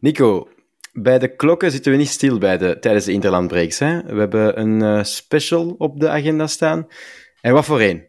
[0.00, 0.48] Nico,
[0.92, 3.78] bij de klokken zitten we niet stil bij de, tijdens de interlandbreaks.
[3.78, 4.02] Hè?
[4.02, 6.86] We hebben een uh, special op de agenda staan.
[7.40, 8.08] En wat voor één?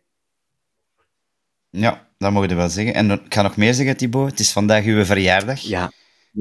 [1.70, 2.94] Ja, dat mogen we wel zeggen.
[2.94, 4.30] En ik ga nog meer zeggen, Thibaut.
[4.30, 5.60] Het is vandaag uw verjaardag.
[5.60, 5.92] Ja,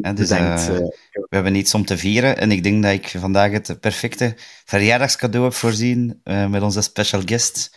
[0.03, 0.67] ja, dus, uh,
[1.13, 4.35] we hebben iets om te vieren en ik denk dat ik vandaag het perfecte
[4.65, 7.77] verjaardagscadeau heb voorzien uh, met onze special guest.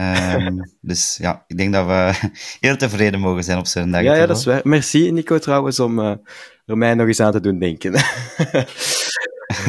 [0.00, 2.28] Um, dus ja, ik denk dat we
[2.66, 4.02] heel tevreden mogen zijn op zijn dag.
[4.02, 4.60] Ja, ja, dat is waar.
[4.64, 6.14] Merci Nico trouwens om uh,
[6.66, 7.92] er mij nog eens aan te doen denken.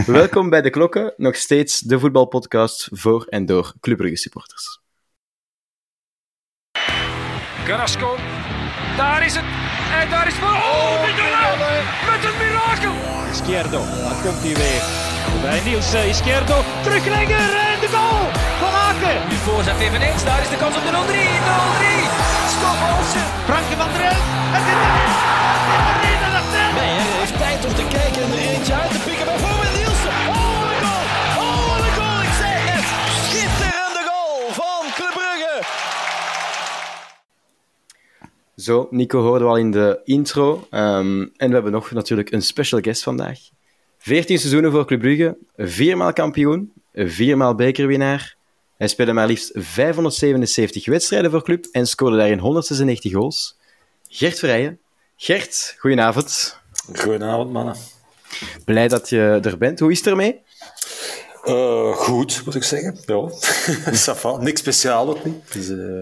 [0.05, 4.81] Welkom bij De Klokken, nog steeds de voetbalpodcast voor en door Club Brugge supporters.
[7.65, 8.15] Carrasco,
[8.97, 9.45] daar is het.
[10.01, 10.47] En daar is voor.
[10.47, 11.83] Oh, Mignolet!
[12.09, 12.93] Met een mirakel!
[13.31, 14.83] Izquierdo, dan komt hij weer.
[15.41, 18.28] Bij Niels uh, Izquierdo, en de goal
[19.09, 19.29] Aken.
[19.29, 20.95] Nu voorzet eveneens, daar is de kans op de 0-3.
[20.95, 20.99] 0-3.
[22.55, 23.27] Stop Olsen.
[23.49, 24.25] Franke van der Elf.
[24.55, 25.11] Het is erin.
[25.89, 28.91] Het is erin, is Nee, hij heeft tijd om te kijken en er eentje uit
[28.95, 29.25] te pikken.
[29.31, 30.13] Bijvoorbeeld Nielsen.
[30.33, 31.05] Oh, wat een goal.
[31.43, 32.19] Oh, wat een goal.
[32.29, 32.87] Ik zei het.
[33.25, 35.55] Schitterende goal van Club Brugge.
[38.65, 40.47] Zo, Nico hoorde we al in de intro.
[40.71, 43.39] Um, en we hebben nog natuurlijk een special guest vandaag.
[43.97, 48.37] 14 seizoenen voor Club Brugge, viermaal kampioen, viermaal bekerwinnaar.
[48.79, 53.57] Hij speelde maar liefst 577 wedstrijden voor Club en scoorde daarin 196 goals.
[54.07, 54.79] Gert Vrijen.
[55.15, 56.57] Gert, goedenavond.
[56.95, 57.75] Goedenavond, mannen.
[58.65, 59.79] Blij dat je er bent.
[59.79, 60.41] Hoe is het ermee?
[61.45, 62.99] Uh, goed, moet ik zeggen.
[63.05, 65.35] Ja, niks speciaal ook niet.
[65.45, 66.01] Het is uh, uh,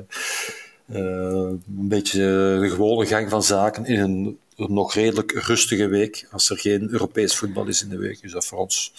[0.88, 2.20] een beetje
[2.60, 7.36] de gewone gang van zaken in een nog redelijk rustige week, als er geen Europees
[7.36, 8.22] voetbal is in de week.
[8.22, 8.94] Dus dat voor ons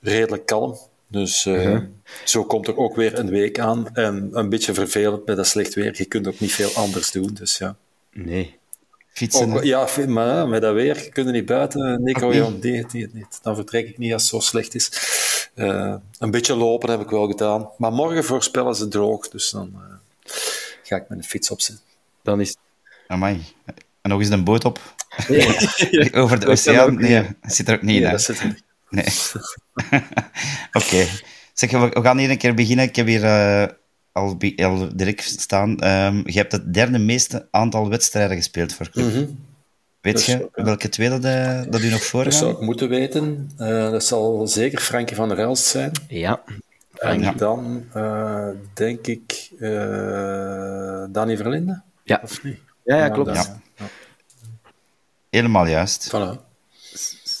[0.00, 0.78] redelijk kalm.
[1.08, 1.82] Dus uh, uh-huh.
[2.24, 3.94] zo komt er ook weer een week aan.
[3.94, 5.94] En een beetje vervelend met dat slecht weer.
[5.96, 7.34] Je kunt ook niet veel anders doen.
[7.34, 7.76] Dus ja.
[8.12, 8.58] Nee.
[9.12, 9.52] Fietsen.
[9.52, 12.02] Ook, ja, maar met dat weer kun je niet buiten.
[12.02, 13.38] Nico, ja, die, die, niet.
[13.42, 14.90] Dan vertrek ik niet als het zo slecht is.
[15.54, 17.70] Uh, een beetje lopen heb ik wel gedaan.
[17.78, 19.28] Maar morgen voorspellen ze droog.
[19.28, 19.80] Dus dan uh,
[20.82, 21.84] ga ik mijn fiets opzetten.
[22.22, 22.56] Dan is
[23.06, 23.44] Amai.
[24.02, 24.80] En nog eens een boot op.
[25.28, 26.12] Nee.
[26.22, 26.94] Over de oceaan?
[26.94, 28.56] Nee, dat zit er ook niet in.
[28.88, 29.04] Nee.
[30.72, 30.86] Oké.
[30.86, 31.08] Okay.
[31.52, 32.84] Zeg, we gaan hier een keer beginnen.
[32.84, 33.66] Ik heb hier uh,
[34.12, 35.70] al, al, direct staan.
[35.70, 39.04] Um, je hebt het derde meeste aantal wedstrijden gespeeld voor club.
[39.04, 39.44] Mm -hmm.
[40.00, 42.88] Weet dus, je welke twee dat, uh, dat u nog voor Dat zou ik moeten
[42.88, 43.50] weten.
[43.60, 45.92] Uh, dat zal zeker Frankie van der Elst zijn.
[46.08, 46.42] Ja.
[46.94, 47.32] En ja.
[47.32, 47.84] dan
[48.74, 49.50] denk ik
[51.10, 51.82] Danny Verlinde.
[52.02, 52.20] Ja.
[52.22, 52.58] Of niet?
[52.84, 53.34] Ja, ja klopt.
[53.34, 53.60] Ja.
[55.30, 56.10] Helemaal juist.
[56.14, 56.45] Voilà.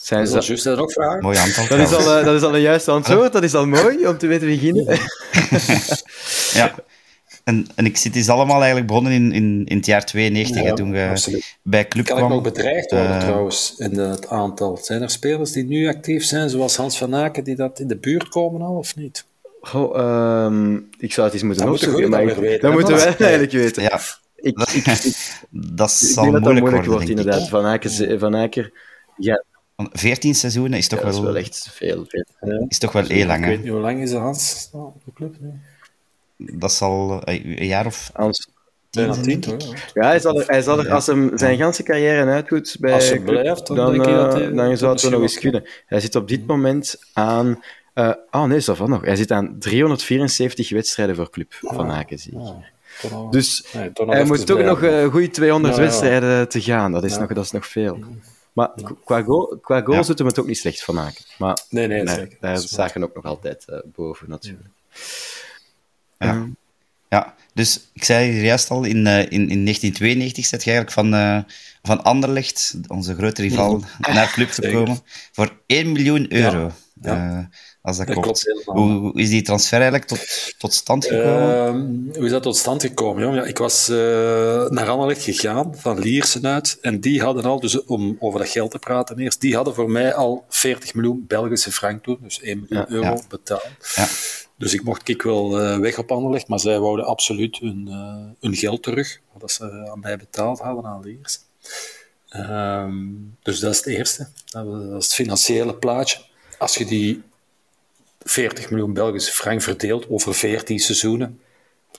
[0.06, 0.40] Zijn ze...
[0.40, 1.22] Juist, dat ook vragen?
[1.22, 1.38] Mooi.
[1.68, 3.32] Dat is, al, uh, dat is al een juiste antwoord.
[3.32, 4.84] Dat is al mooi om te weten beginnen.
[6.60, 6.74] ja.
[7.44, 10.74] En, en ik zit is allemaal eigenlijk begonnen in, in, in het jaar 92, ja,
[10.74, 11.58] toen je absoluut.
[11.62, 12.28] bij Club kan kwam.
[12.28, 14.76] Kan ik nog bedreigd worden uh, trouwens in het aantal?
[14.82, 17.96] Zijn er spelers die nu actief zijn, zoals Hans van Aken, die dat in de
[17.96, 19.24] buurt komen al, of niet?
[19.60, 22.10] Goh, um, ik zou het eens moeten dat opzoeken.
[22.10, 23.82] Maar dat, weten, dat moeten wij eigenlijk weten.
[23.82, 24.00] Ja.
[24.36, 27.48] Ik, ik, ik, dat zal ik denk moeilijk, dat dat moeilijk worden, wordt, inderdaad.
[27.48, 28.72] Van Aken, van Aken
[29.16, 29.44] ja.
[29.76, 31.14] 14 seizoenen is toch ja, wel...
[31.14, 32.04] Dat is wel echt veel.
[32.08, 32.66] veel.
[32.68, 35.12] Is toch wel heel lang, Ik weet niet hoe lang is de Hans op de
[35.14, 35.50] club nu?
[36.58, 38.10] Dat zal een jaar of...
[38.12, 38.48] Hans.
[38.90, 39.62] tien, Ja, denk tien, ik.
[39.62, 39.74] hoor.
[39.94, 40.94] Ja, hij zal er, hij zal er, Ja.
[40.94, 44.14] als hem zijn ganse carrière uitdoet bij Als hij club, blijft, dan dan, denk ik
[44.14, 45.68] dat eh, hij- dan zou het wel nog eens kunnen.
[45.86, 47.62] Hij zit op dit moment aan...
[47.94, 49.04] eh oh nee, dat van nog.
[49.04, 52.40] Hij zit aan 374 wedstrijden voor club van Aken, zie ik.
[53.30, 55.86] Dus nee, hij moet toch nog een goede 200 Ja, ja.
[55.88, 56.92] wedstrijden te gaan.
[56.92, 57.18] Dat is, Ja.
[57.20, 57.98] nog, dat is nog veel.
[58.56, 58.70] Maar
[59.04, 60.06] qua, goal, qua goals Ja.
[60.06, 61.24] doet hem het ook niet slecht van maken.
[61.38, 62.36] Maar Nee, nee, daar, zeker.
[62.40, 64.68] daar Dat is zagen ook nog altijd eh, boven, natuurlijk.
[66.18, 66.46] Ja.
[67.08, 71.00] Ja, dus ik zei hier juist al, in, eh, in, in 1992 zet je eigenlijk
[71.00, 71.38] van, eh
[71.82, 74.70] van Anderlecht, onze grote rival, naar club Zeker.
[74.70, 74.98] gekomen
[75.32, 76.72] voor 1 miljoen euro.
[77.86, 78.42] Als dat, Dat klopt.
[78.42, 78.98] klopt helemaal.
[78.98, 81.66] Hoe, is die transfer eigenlijk tot, tot stand gekomen?
[81.66, 83.22] Ehm, hoe is dat tot stand gekomen?
[83.22, 83.34] Jong?
[83.34, 83.96] Ja, ik was eh,
[84.68, 86.78] naar Anderlecht gegaan, van Liersen uit.
[86.80, 89.90] En die hadden al, dus om over dat geld te praten eerst, die hadden voor
[89.90, 93.22] mij al 40 miljoen Belgische frank toen, dus 1 miljoen Ja, euro ja.
[93.28, 93.68] betaald.
[93.94, 94.06] Ja.
[94.58, 98.34] Dus ik mocht ik wel eh, weg op Anderlecht, maar zij wouden absoluut hun, eh,
[98.40, 101.40] hun geld terug, wat ze aan mij betaald hadden aan Liersen.
[102.28, 102.94] Ehm,
[103.42, 104.28] dus dat is het eerste.
[104.44, 106.18] Dat was- dat is het financiële plaatje.
[106.58, 107.22] Als je die
[108.26, 111.40] 40 miljoen Belgische frank verdeelt over 14 seizoenen,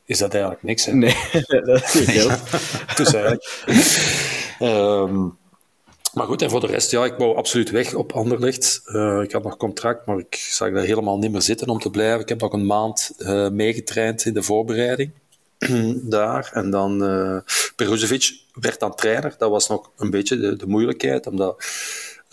[0.06, 0.86] is dat eigenlijk niks.
[0.86, 0.94] Hè?
[0.94, 1.16] nee,
[1.48, 2.30] dat is niet veel.
[2.98, 3.64] Dus eigenlijk.
[4.60, 5.28] Ehm,
[6.14, 8.82] maar goed, en voor de rest, ja, ik wou absoluut weg op Anderlecht.
[8.86, 11.90] Eh, ik had nog contract, maar ik zag daar helemaal niet meer zitten om te
[11.90, 12.20] blijven.
[12.20, 15.12] Ik heb nog een maand eh, meegetraind in de voorbereiding
[16.16, 16.50] daar.
[16.54, 17.38] En dan uh,
[17.76, 19.36] Peruzovic werd dan trainer.
[19.38, 21.64] Dat was nog een beetje de, de moeilijkheid, omdat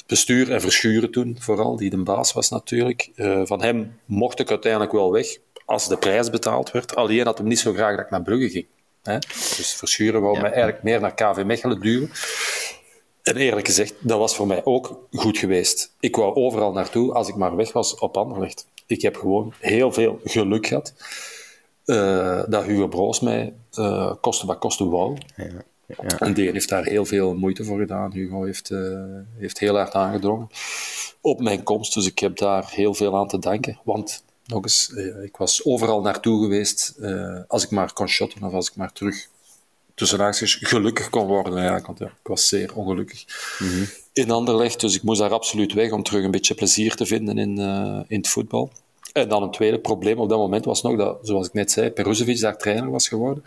[0.07, 3.11] bestuur en Verschuren toen, vooral, die de baas was natuurlijk.
[3.17, 5.27] Uh, van hem mocht ik uiteindelijk wel weg,
[5.65, 6.97] als de prijs betaald werd.
[6.97, 8.67] Alleen had hem niet zo graag dat ik naar Brugge ging.
[9.03, 9.19] Hè?
[9.57, 12.11] Dus Verschuren wou mij eigenlijk meer naar KV Mechelen duwen.
[13.23, 15.95] En eerlijk gezegd, dat was voor mij ook goed geweest.
[16.01, 18.67] Ik wou overal naartoe als ik maar weg was op Anderlecht.
[18.87, 20.95] Ik heb gewoon heel veel geluk gehad
[21.85, 25.17] uh, dat Hugo Broos mij uh, koste wat koste wou.
[25.37, 26.19] Ja, ja.
[26.19, 28.13] En die heeft daar heel veel moeite voor gedaan.
[28.13, 29.05] Hugo heeft, uh,
[29.39, 30.49] heeft heel hard aangedrongen
[31.21, 31.95] op mijn komst.
[31.95, 33.79] Dus ik heb daar heel veel aan te danken.
[33.85, 34.89] Want, nog eens,
[35.23, 36.99] ik was overal naartoe geweest
[37.49, 39.29] als ik maar kon shotten of als ik maar terug
[39.95, 40.35] tussen
[40.67, 41.63] gelukkig kon worden.
[41.63, 43.25] Ja, want ja, ik was zeer ongelukkig
[43.59, 43.87] mm -hmm.
[44.13, 44.81] in Anderlecht.
[44.81, 47.59] Dus ik moest daar absoluut weg om terug een beetje plezier te vinden in,
[48.09, 48.73] in het voetbal.
[49.15, 51.91] En dan een tweede probleem op dat moment was nog dat, zoals ik net zei,
[51.91, 53.43] Peruzovic daar trainer was geworden.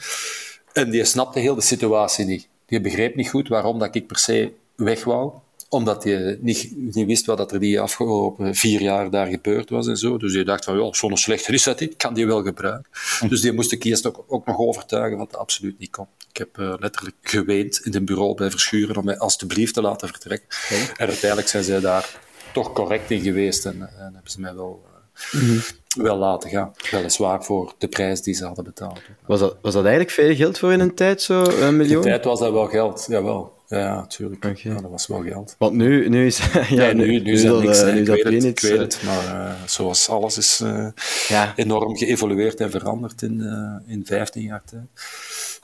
[0.77, 2.47] En die snapte heel de situatie niet.
[2.65, 5.31] Die begreep niet goed waarom dat ik per se weg wou
[5.69, 9.97] omdat hij niet, niet wist wat er die afgelopen vier jaar daar gebeurd was en
[9.97, 10.18] zo.
[10.18, 12.91] Dus hij dacht van, zo'n slechte is dat niet, kan die wel gebruiken.
[13.29, 16.07] Dus die moest ik eerst ook, ook nog overtuigen wat dat absoluut niet kon.
[16.29, 20.07] Ik heb uh, letterlijk geweend in het bureau bij Verschuren om mij alstublieft te laten
[20.07, 20.47] vertrekken.
[20.97, 22.19] En uiteindelijk zijn zij daar
[22.53, 24.83] toch correct in geweest en, en hebben ze mij wel...
[24.85, 24.97] Uh,
[25.31, 25.62] Mm-hmm.
[25.98, 26.72] Wel laten gaan.
[26.92, 29.00] Weliswaar voor de prijs die ze hadden betaald.
[29.26, 31.96] Was dat, was dat eigenlijk veel geld voor in een tijd, zo een miljoen?
[31.96, 33.56] In de tijd was dat wel geld, jawel.
[33.68, 34.46] Ja, natuurlijk.
[34.46, 34.60] Okay.
[34.64, 35.56] Ja, dat was wel geld.
[35.58, 36.38] Want nu, nu is...
[36.70, 37.84] ja, nu, nu, nu is dat niks.
[37.84, 40.88] Nu ik, weet het, ik weet het, maar uh, zoals alles is uh,
[41.28, 41.54] ja.
[41.56, 43.42] enorm geëvolueerd en veranderd in,
[43.88, 44.84] in 15 jaar tijd.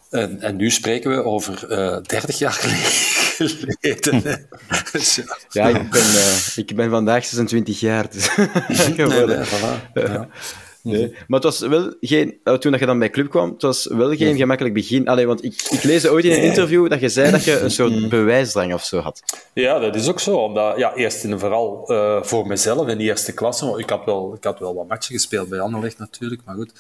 [0.09, 1.67] En, en nu spreken we over
[2.07, 3.22] 30 jaar geleden.
[5.49, 6.03] ja, ik, ben,
[6.55, 8.11] ik ben vandaag 26 jaar.
[8.11, 8.35] Dus
[8.97, 9.91] nee, nee, voilà.
[9.93, 10.29] ja.
[10.83, 13.87] Nee, maar het was wel geen, toen dat je dan bij club kwam, het was
[13.87, 15.07] wel geen gemakkelijk begin.
[15.07, 17.71] Allee, want ik, ik lees ooit in een interview dat je zei dat je een
[17.81, 19.23] soort bewijsdrang of zo had.
[19.53, 20.37] Ja, dat is ook zo.
[20.37, 23.73] Omdat, ja, eerst en vooral uh, voor mezelf in de eerste klasse.
[23.77, 26.71] Ik had wel, ik had wel wat matchen gespeeld bij Anderlecht natuurlijk, maar goed.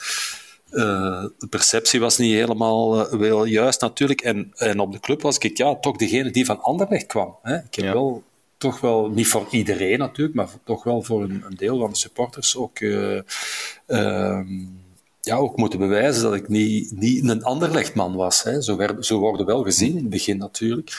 [0.73, 4.21] Uh, de perceptie was niet helemaal uh, wel juist natuurlijk.
[4.21, 7.35] En, en op de club was ik ja, toch degene die van Anderlecht kwam.
[7.41, 7.55] Hè.
[7.55, 7.93] Ik heb ja.
[7.93, 8.23] wel
[8.57, 11.95] toch wel, niet voor iedereen natuurlijk, maar toch wel voor een, een deel van de
[11.95, 13.19] supporters ook, uh,
[13.87, 14.39] uh,
[15.21, 18.43] ja, ook moeten bewijzen dat ik niet, niet een Anderlechtman was.
[18.43, 18.61] Hè.
[18.61, 20.91] Zo, werd, zo worden wel gezien in het begin natuurlijk.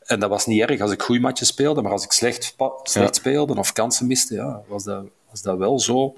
[0.00, 3.14] En dat was niet erg als ik goede matches speelde, maar als ik slecht, slecht
[3.14, 3.20] ja.
[3.20, 6.14] speelde of kansen miste, ja, was, dat, was dat wel zo.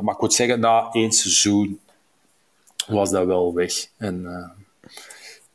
[0.00, 1.80] Maar ik moet zeggen, na één seizoen
[2.86, 3.88] was dat wel weg.
[3.96, 4.48] En uh,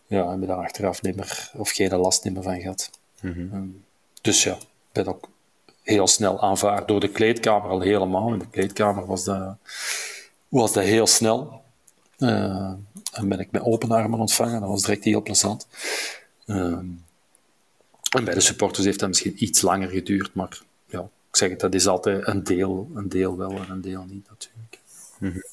[0.07, 2.89] ja, hebben daar achteraf niet meer, of geen last meer van gehad.
[3.21, 3.53] Mm -hmm.
[3.53, 3.85] um,
[4.21, 5.29] dus ja, ik ben ook
[5.83, 8.33] heel snel aanvaard door de kleedkamer al helemaal.
[8.33, 9.57] In de kleedkamer was dat,
[10.47, 11.61] was dat heel snel.
[12.17, 12.73] Uh,
[13.11, 14.59] en ben ik met open armen ontvangen.
[14.59, 15.67] Dat was direct heel plezant.
[16.45, 16.77] Uh,
[18.09, 21.59] en bij de supporters heeft dat misschien iets langer geduurd, maar ja, ik zeg het,
[21.59, 24.79] dat is altijd een deel, een deel wel en een deel niet natuurlijk.
[25.19, 25.43] Mm -hmm.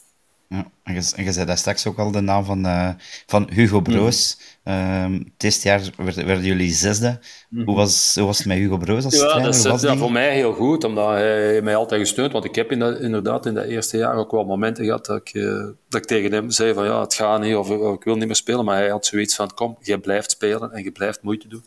[0.55, 2.91] Ja, en, je, en je zei daar straks ook al de naam van, uh,
[3.27, 4.39] van Hugo Broos.
[4.65, 4.73] Mm.
[4.73, 7.21] Um, het eerste jaar werden, werden jullie zesde.
[7.49, 7.65] Mm.
[7.65, 9.63] Hoe, was, hoe was het met Hugo Broos als ja, trainer?
[9.63, 12.33] Dat is ja, voor mij heel goed, omdat hij mij altijd gesteund.
[12.33, 15.17] Want ik heb in dat, inderdaad in dat eerste jaar ook wel momenten gehad dat
[15.17, 18.05] ik, uh, dat ik tegen hem zei van ja, het gaat niet of, of ik
[18.05, 18.65] wil niet meer spelen.
[18.65, 21.65] Maar hij had zoiets van kom, jij blijft spelen en je blijft moeite doen.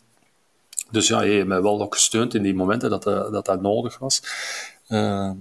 [0.90, 3.60] Dus ja, hij heeft mij wel ook gesteund in die momenten dat uh, dat, dat
[3.60, 4.22] nodig was.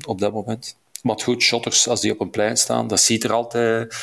[0.07, 0.77] op dat moment.
[1.01, 3.95] Maar goed, shotters, als die op een plein staan, dat ziet er altijd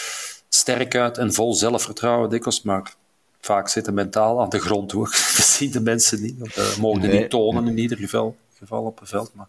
[0.48, 2.94] sterk uit en vol zelfvertrouwen dikwijls, maar
[3.40, 5.10] vaak zitten mentaal aan de grond ook.
[5.36, 6.38] Dat zien de mensen niet.
[6.38, 7.20] Dat uh, mogen nee.
[7.20, 9.34] niet tonen in ieder geval, geval op een veld.
[9.34, 9.46] Maar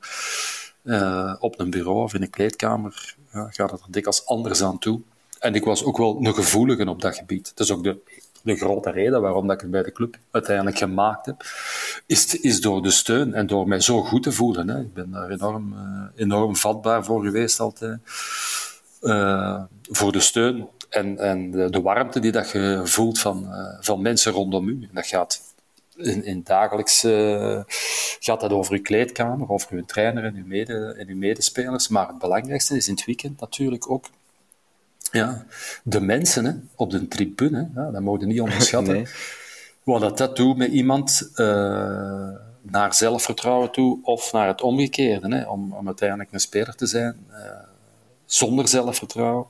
[0.83, 4.79] uh, op een bureau of in een kleedkamer ja, gaat het er dikwijls anders aan
[4.79, 5.01] toe.
[5.39, 7.51] En ik was ook wel een gevoelige op dat gebied.
[7.55, 7.97] Dat is ook de,
[8.45, 11.43] de grote reden waarom dat ik het bij de club uiteindelijk gemaakt heb,
[12.05, 14.69] is, is door de steun en door mij zo goed te voelen.
[14.69, 14.79] Hè.
[14.79, 17.99] Ik ben daar enorm, uh, enorm vatbaar voor geweest altijd.
[19.01, 23.77] Uh, voor de steun en, en de, de, warmte die dat je voelt van, uh,
[23.79, 24.81] van mensen rondom u.
[24.81, 25.41] En dat gaat
[25.95, 26.99] in, in dagelijks
[28.19, 31.87] gaat dat over uw kleedkamer, over uw trainer en uw, mede, en uw medespelers.
[31.87, 34.05] Maar het belangrijkste is in het weekend natuurlijk ook
[35.15, 35.45] ja,
[35.83, 37.69] de mensen hè, op de tribune.
[37.75, 38.93] Ja, dat mogen niet onderschatten.
[38.93, 39.07] nee.
[39.83, 41.47] Wat dat, dat doet met iemand uh,
[42.61, 45.35] naar zelfvertrouwen toe of naar het omgekeerde.
[45.35, 47.37] Hè, om, om uiteindelijk een speler te zijn uh,
[48.25, 49.47] zonder zelfvertrouwen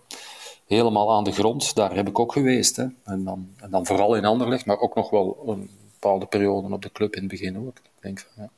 [0.67, 2.75] helemaal aan de grond, daar heb ik ook geweest.
[2.75, 2.85] Hè.
[3.03, 6.81] En, dan, en dan vooral in Anderlecht, maar ook nog wel een bepaalde perioden op
[6.81, 7.77] de club in het begin ook.
[7.77, 8.49] Ik denk van, ja.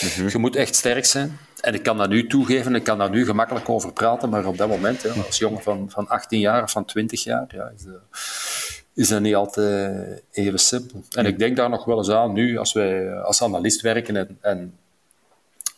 [0.00, 0.28] Mm-hmm.
[0.28, 1.38] Je moet echt sterk zijn.
[1.60, 4.56] En ik kan dat nu toegeven, ik kan daar nu gemakkelijk over praten, maar op
[4.56, 7.84] dat moment, als jongen van, van 18 jaar of van 20 jaar, ja, is,
[8.94, 11.02] is dat niet altijd even simpel.
[11.10, 14.38] En ik denk daar nog wel eens aan, nu, als wij als analist werken en,
[14.40, 14.74] en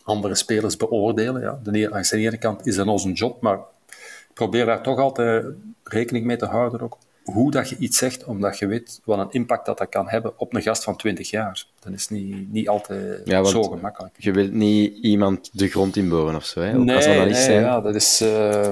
[0.03, 1.41] andere spelers beoordelen.
[1.41, 1.59] Ja.
[1.63, 3.57] De, langs de ene kant is dat onze job, maar
[3.87, 5.45] ik probeer daar toch altijd
[5.83, 6.97] rekening mee te houden ook.
[7.31, 10.33] Hoe dat je iets zegt, omdat je weet wat een impact dat dat kan hebben
[10.39, 11.65] op een gast van 20 jaar.
[11.79, 14.13] Dat is niet, niet altijd Ja, zo gemakkelijk.
[14.17, 16.77] Je wilt niet iemand de grond inboren of zo, hè?
[16.77, 17.61] Ook Nee, nee, zijn.
[17.61, 18.69] ja, dat is eh,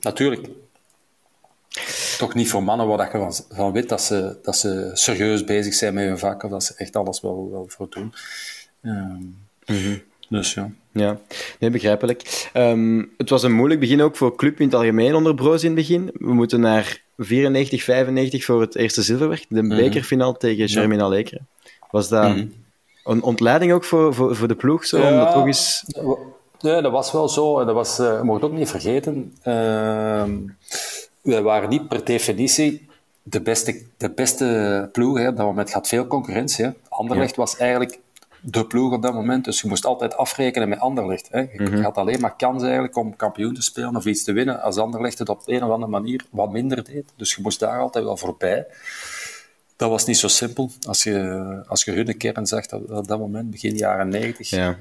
[0.00, 0.48] natuurlijk
[2.18, 5.44] toch niet voor mannen waar dat je van, van weet dat ze, dat ze serieus
[5.44, 8.14] bezig zijn met hun vak of dat ze echt alles wel, wel voor doen.
[9.66, 9.98] Mhm.
[10.28, 10.70] Dus ja.
[10.92, 11.18] Ja,
[11.58, 12.48] nee, begrijpelijk.
[12.52, 15.66] Ehm, het was een moeilijk begin ook voor club in het algemeen onder Broos in
[15.66, 16.10] het begin.
[16.14, 19.46] We moeten naar 94, 95 voor het eerste zilverwerk.
[19.48, 21.46] De bekerfinale tegen Germinal Lekeren.
[21.90, 22.46] Was dat Mhm.
[23.04, 24.84] een ontleiding ook voor, voor, voor de ploeg?
[24.86, 25.84] Zo, dat toch eens...
[26.60, 27.60] Nee, dat was wel zo.
[27.60, 29.34] En dat was, het ook niet vergeten.
[29.42, 30.30] ehm,
[31.22, 32.86] wij waren niet per definitie
[33.22, 35.18] de beste, de beste ploeg.
[35.18, 35.28] Hè.
[35.28, 36.64] Op dat moment had veel concurrentie.
[36.64, 36.70] Hè.
[36.88, 37.98] Anderlecht was eigenlijk
[38.48, 39.44] de ploeg op dat moment.
[39.44, 41.28] Dus je moest altijd afrekenen met Anderlecht.
[41.30, 41.40] Hè.
[41.40, 44.76] Je had alleen maar kans eigenlijk om kampioen te spelen of iets te winnen als
[44.76, 47.12] Anderlecht het op een of andere manier wat minder deed.
[47.16, 48.66] Dus je moest daar altijd wel voorbij.
[49.76, 50.70] Dat was niet zo simpel.
[50.86, 54.50] Als je, als je hun kern zag op, op dat moment, begin jaren 90.
[54.50, 54.78] Ja.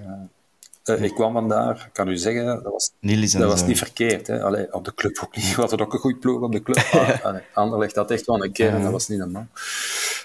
[0.83, 4.27] Eh, ik kwam vandaar, ik kan u zeggen, dat was, en dat was niet verkeerd.
[4.27, 4.43] Hè.
[4.43, 5.49] Allee, op de club ook niet.
[5.55, 6.89] We hadden ook een goed ploeg op de club.
[6.93, 9.47] Maar allee, Anderlecht had echt wel een kern, dat was niet normaal.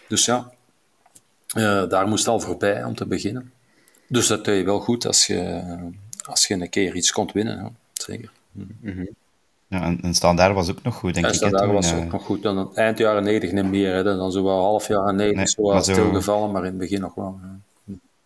[0.08, 0.50] Dus ja,
[1.54, 3.52] eh, daar moest al voorbij om te beginnen.
[4.08, 5.60] Dus dat deed je wel goed als je,
[6.24, 7.56] als je een keer iets kon winnen.
[7.56, 7.70] Ja.
[7.92, 8.30] Zeker.
[9.68, 11.40] Ja, en, en Standaard was ook nog goed, denk En ik.
[11.40, 11.98] hè, daar toen, was eh.
[11.98, 12.42] ook nog goed.
[12.42, 13.94] Dan, eind jaren 90 niet meer.
[13.94, 14.02] Hè.
[14.02, 17.14] Dan zo wel half jaren 90 Nee, zo zo- stilgevallen, maar in het begin nog
[17.14, 17.40] wel.
[17.42, 17.58] ja.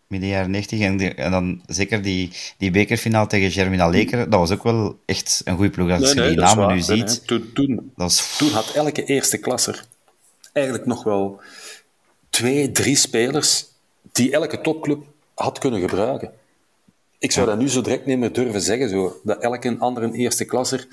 [0.07, 0.79] midden jaren 90.
[0.79, 4.99] En, die- en dan zeker die, die bekerfinale tegen Germinal Lekeren, dat was ook wel
[5.05, 5.89] echt een goede ploeg.
[5.91, 7.27] Als Nee, je nee, die namen nu ziet.
[7.27, 8.37] Toen, toen, dat was...
[8.37, 9.83] Toen had elke eerste klasser
[10.53, 11.39] eigenlijk nog wel
[12.35, 13.65] twee, drie spelers
[14.11, 16.33] die elke topclub had kunnen gebruiken.
[17.17, 20.45] Ik zou dat nu zo direct niet meer durven zeggen, zo, dat elke andere eerste
[20.45, 20.87] klasser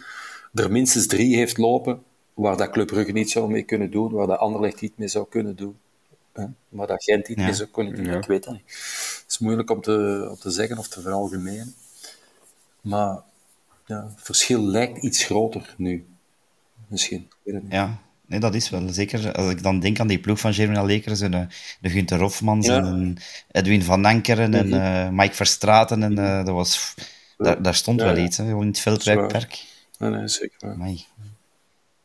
[0.55, 2.03] er minstens drie heeft lopen
[2.35, 5.27] waar dat Club Brugge niet zou mee kunnen doen, waar dat Anderlecht niet mee zou
[5.29, 5.79] kunnen doen,
[6.33, 7.45] hè, waar dat Gent niet Ja.
[7.45, 8.05] mee zou kunnen doen.
[8.05, 8.17] Ja.
[8.17, 8.63] Ik weet dat niet.
[9.23, 11.75] Het is moeilijk om te, om te zeggen of te veralgemenen.
[12.81, 13.19] Maar
[13.87, 16.07] ja, het verschil lijkt iets groter nu.
[16.89, 17.21] Misschien.
[17.21, 17.73] Ik weet het niet.
[17.73, 17.99] Ja,
[18.33, 18.89] nee, dat is wel.
[18.89, 21.47] Zeker als ik dan denk aan die ploeg van Germinal Lekeren, zo de,
[21.81, 22.77] de Gunther Hofmans Ja.
[22.77, 23.17] En
[23.51, 26.03] Edwin van Ankeren en eh, Mike Verstraten.
[26.03, 26.95] En, eh, dat was,
[27.37, 28.25] daar, daar stond Ja, wel ja.
[28.25, 28.75] iets, hè, in het waar.
[28.75, 29.65] Veldwijkpark.
[29.99, 30.71] Nee, nee, zeker.
[30.71, 31.05] Amai.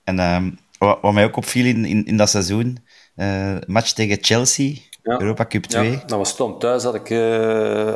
[0.03, 2.77] En ehm, wat, wat mij ook opviel in, in, in dat seizoen,
[3.65, 4.75] match tegen Chelsea.
[5.01, 5.91] Europa Cup 2.
[5.91, 6.60] Ja, dat was Tom.
[6.60, 7.07] Thuis had ik,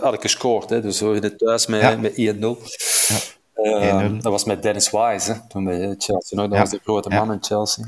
[0.01, 0.69] had ik gescoord.
[0.69, 0.81] Hè.
[0.81, 3.40] Dus we thuis met, met 1-0.
[3.63, 4.18] Eh, 1-0.
[4.22, 6.38] dat was met Dennis Wise, hè, toen bij Chelsea.
[6.38, 6.46] nog.
[6.48, 6.60] Dat Ja.
[6.60, 7.24] was de grote Ja.
[7.25, 7.86] man in Chelsea.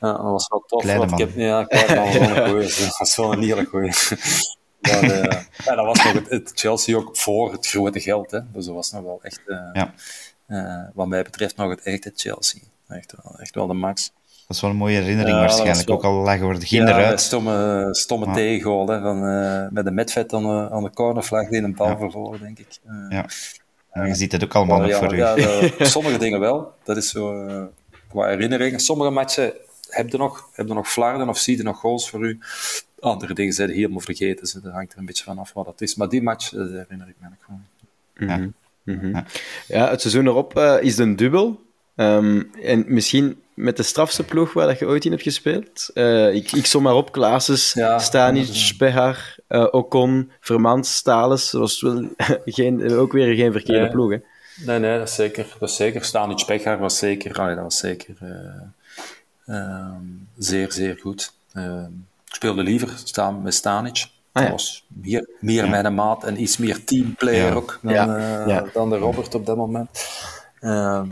[0.00, 0.80] Ja, dat was wel tof.
[0.82, 1.28] Kleine want ik man.
[1.28, 2.66] heb, ja, kleine man was wel een goeie.
[2.86, 3.92] Dat was wel een hele goeie.
[4.80, 8.30] Maar, eh, ja, dat was nog het, het Chelsea ook voor het grote geld.
[8.30, 8.40] Hè.
[8.52, 9.92] Dus dat was nog wel echt, eh, Ja.
[10.46, 12.60] eh, wat mij betreft, nog het echte Chelsea.
[12.88, 14.12] Echt wel, echt wel de max.
[14.46, 15.88] Dat is wel een mooie herinnering Ja, waarschijnlijk.
[15.88, 17.20] wel- Ook al lagen we er geen Ja, eruit.
[17.20, 21.48] stomme, stomme Maar- tegengoal hè, van, eh, met een medvet aan de, aan de cornervlag
[21.48, 21.96] die een bal Ja.
[21.98, 22.78] verloren, denk ik.
[22.86, 23.24] Eh, Ja.
[24.04, 25.16] Je ziet het ook allemaal nog ja, voor u.
[25.16, 26.72] ja, de- sommige dingen wel.
[26.84, 27.62] Dat is zo eh,
[28.08, 28.80] qua herinneringen.
[28.80, 29.52] Sommige matchen
[29.88, 32.38] heb je nog, heb je nog flarden of zie je nog goals voor u.
[33.00, 34.40] Andere dingen zijn helemaal vergeten.
[34.42, 35.94] Dus dat hangt er een beetje vanaf wat dat is.
[35.94, 37.64] Maar die match eh, herinner ik me nog gewoon.
[38.18, 38.48] Ja.
[38.82, 39.20] Mhm.
[39.68, 41.60] Ja, het seizoen erop eh, is een dubbel.
[41.96, 45.90] Ehm, en misschien met de strafste ploeg waar dat je ooit in hebt gespeeld.
[45.94, 47.98] Eh, ik, ik som maar op, Klaases, Ja.
[47.98, 51.50] Stanic, Behar, eh, Ocon, Vermans, Stales.
[51.50, 52.08] Dat was wel
[52.44, 53.90] geen, ook weer geen verkeerde Nee.
[53.90, 54.10] ploeg.
[54.10, 54.16] Hè?
[54.64, 55.56] Nee, nee, dat is zeker.
[55.58, 56.04] Dat is zeker.
[56.04, 60.02] Stanic Pekhaar was zeker, allee, dat was zeker eh, ehm,
[60.38, 61.32] zeer, zeer goed.
[61.52, 61.84] Ehm,
[62.28, 64.06] ik speelde liever staan met Stanic.
[64.32, 64.48] Ah, ja.
[64.48, 67.54] Dat was meer, meer mijn maat en iets meer teamplayer Ja.
[67.54, 68.64] ook dan, Ja, eh, ja.
[68.72, 70.06] dan de Robert op dat moment.
[70.60, 71.06] Ehm,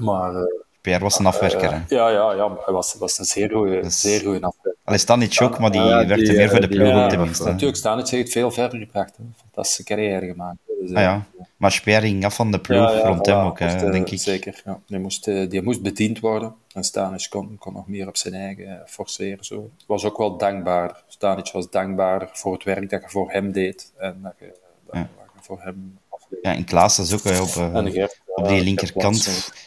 [0.00, 0.42] maar eh,
[0.80, 1.70] Pierre was een afwerker.
[1.72, 1.76] hè.
[1.88, 4.76] ja, ja, ja, hij was, was een zeer goede, Dus- zeer goede afwerker.
[4.84, 7.44] Allee, Stanic ook, maar die Ja, die, werkte meer voor de eh, ploeg ook tenminste.
[7.44, 9.16] Natuurlijk, Stanic heeft veel verder gebracht.
[9.16, 9.22] Hè.
[9.36, 10.56] Fantastische carrière gemaakt.
[10.80, 11.24] Dus, Ah, eh, ja.
[11.56, 14.18] Maar Pierre ging af van de ploeg rond hem ook, moest, eh, denk ik.
[14.20, 14.80] Zeker, ja.
[14.86, 16.54] Die moest, eh, die moest bediend worden.
[16.74, 19.44] En Stanic kon, kon nog meer op zijn eigen eh, forceren.
[19.44, 19.70] Zo.
[19.86, 21.02] Was ook wel dankbaarder.
[21.08, 23.92] Stanic was dankbaarder voor het werk dat je voor hem deed.
[23.96, 24.46] En dat je,
[24.86, 25.00] dat Ja.
[25.34, 26.38] je voor hem afdeed.
[26.42, 29.26] Ja, in Klaas is ook op, eh, En de Gert, op ja, die Gert linkerkant.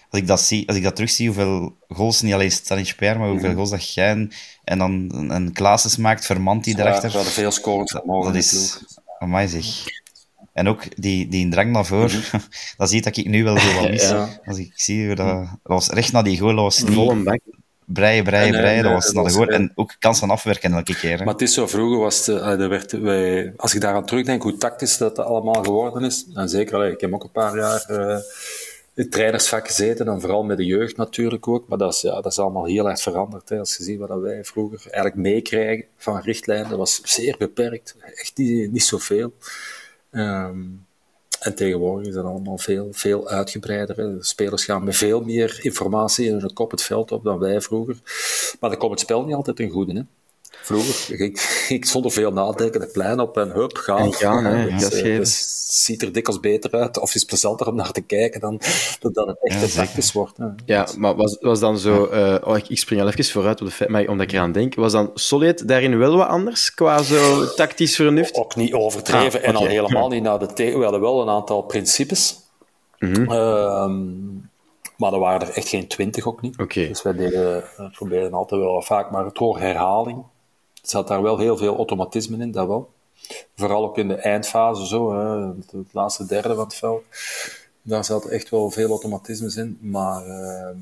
[0.09, 3.29] Als ik, dat zie, als ik dat terugzie, hoeveel goals, niet alleen Stanic maar Mhm.
[3.29, 4.29] hoeveel goals dat jij
[4.63, 7.09] en, dan een, een Klaases maakt, Vermant die Ja, daarachter.
[7.09, 8.77] we hadden veel scorend vermogen dat is
[9.45, 9.99] zeg.
[10.53, 12.23] En ook die, die drang naar voren,
[12.77, 14.03] dat zie je dat ik nu wel zo wat mis.
[14.03, 14.15] Mhm.
[14.15, 14.39] Ja.
[14.45, 17.39] Als ik zie hoe dat, dat was recht na die goal, dat was niet,
[17.85, 18.77] breien, breien, En, breien.
[18.77, 19.47] en, Dat was naar de dat goal.
[19.47, 21.17] En ook kansen afwerken elke keer.
[21.17, 21.23] hè.
[21.23, 24.41] Maar het is zo, vroeger was het, eh, er werd, wij, als ik daaraan terugdenk
[24.43, 27.81] hoe tactisch dat allemaal geworden is, en zeker, allee, ik heb ook een paar jaar
[27.87, 28.17] eh,
[28.93, 32.31] het trainersvak gezeten, en vooral met de jeugd natuurlijk ook, maar dat is, ja, dat
[32.31, 33.49] is allemaal heel erg veranderd.
[33.49, 33.59] Hè.
[33.59, 38.37] Als je ziet wat wij vroeger eigenlijk meekrijgen van richtlijnen, dat was zeer beperkt, echt
[38.37, 39.33] niet, niet zoveel.
[40.11, 40.59] Ehm,
[41.39, 43.97] en tegenwoordig is dat allemaal veel, veel uitgebreider.
[43.97, 44.23] hè.
[44.23, 47.95] Spelers gaan met veel meer informatie in hun kop het veld op dan wij vroeger.
[48.59, 49.93] Maar dan komt het spel niet altijd ten goede.
[49.93, 50.01] Hè.
[50.61, 53.97] Vroeger, ik, ik zonder veel nadenken de plein op en hup, gaan.
[53.97, 57.67] En gaan, hè, Dat, gas eh, dat ziet er dikwijls beter uit, of is plezanter
[57.67, 58.61] om naar te kijken dan
[58.99, 60.37] dat het echt Ja, ja, tactisch wordt.
[60.37, 60.45] Hè.
[60.65, 62.05] Ja, maar was, was dan zo...
[62.05, 64.51] eh, oh, ik, ik spring al even vooruit op de feit, maar omdat ik eraan
[64.51, 64.75] denk.
[64.75, 68.35] Was dan Solid daarin wel wat anders, qua zo tactisch vernuft?
[68.35, 70.77] Ook niet overdreven Ah, en al helemaal niet naar de tegen.
[70.77, 72.39] We hadden wel een aantal principes.
[72.99, 73.31] Mhm.
[73.31, 74.03] Ehm,
[74.97, 76.57] maar er waren er echt geen twintig ook niet.
[76.73, 80.23] Dus wij deden, we probeerden altijd wel vaak, maar het door herhaling.
[80.81, 82.89] Er zat daar wel heel veel automatisme in, dat wel.
[83.55, 87.03] Vooral ook in de eindfase, zo, hè, het, het laatste derde van het veld.
[87.81, 90.75] Daar zat echt wel veel automatisme in, maar ehm,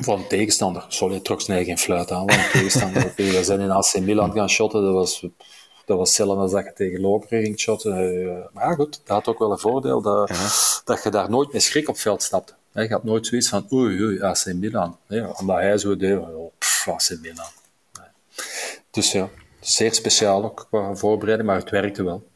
[0.00, 2.30] van een tegenstander, sorry, trok snel geen fluit aan.
[2.30, 5.20] Een tegenstander, Oké, we zijn in AC Milan gaan shotten, dat was,
[5.86, 7.96] dat was hetzelfde als dat je tegen Lokeren ging shotten.
[7.96, 10.30] Eh, Maar goed, dat had ook wel een voordeel, dat,
[10.84, 12.54] dat je daar nooit met schrik op het veld stapte.
[12.72, 14.96] Hè, Je had nooit zoiets van, oei, oei, AC Milan.
[15.06, 17.46] Nee, omdat hij zo deed, oh, pff, AC Milan.
[18.90, 19.28] Dus ja,
[19.60, 22.26] zeer speciaal ook qua voorbereiding, maar het werkte wel.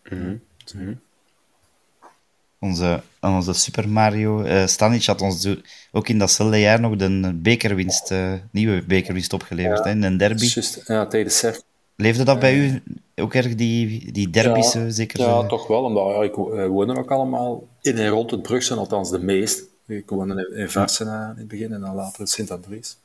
[2.59, 5.49] Onze, aan onze Super Mario eh Stanic had ons
[5.93, 10.45] ook in datzelfde jaar nog de bekerwinst, eh, nieuwe bekerwinst opgeleverd, hè, in een derby.
[10.45, 11.63] Juist, ja, tegen de.
[11.97, 12.83] Leefde dat bij u
[13.17, 15.21] ook erg, die, die derbies, eh, zeker?
[15.21, 15.49] Ja, eh?
[15.49, 15.83] toch wel.
[15.85, 19.19] Omdat ja, ik wo- wij wonen ook allemaal in en rond het Brugse, althans de
[19.19, 19.63] meest.
[19.87, 22.97] Ik woonde in- in Varsen in het begin en dan later in Sint-Andries.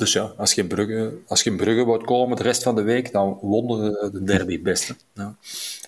[0.00, 2.74] Dus ja, als je, in Brugge, als je in Brugge wou komen de rest van
[2.74, 4.96] de week, dan won de, de derby beste.
[5.14, 5.36] Ja.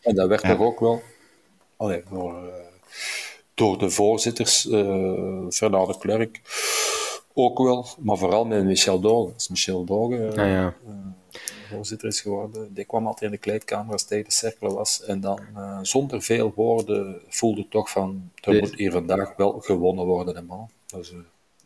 [0.02, 1.02] En dat werd toch ook wel
[1.76, 2.54] allee, door, eh,
[3.54, 6.40] door de voorzitters, eh Fernand de Klerk,
[7.35, 9.35] ook wel, maar vooral met Michel Dogen.
[9.35, 10.75] Als Michel Dogen eh, Ah, ja.
[11.68, 12.75] voorzitter is geworden.
[12.75, 15.03] Die kwam altijd in de kleedkamer als tegen de cirkel was.
[15.03, 15.40] En dan,
[15.83, 20.46] zonder veel woorden, voelde toch van, er moet hier vandaag wel gewonnen worden.
[20.46, 20.68] Man.
[20.87, 21.12] Dus,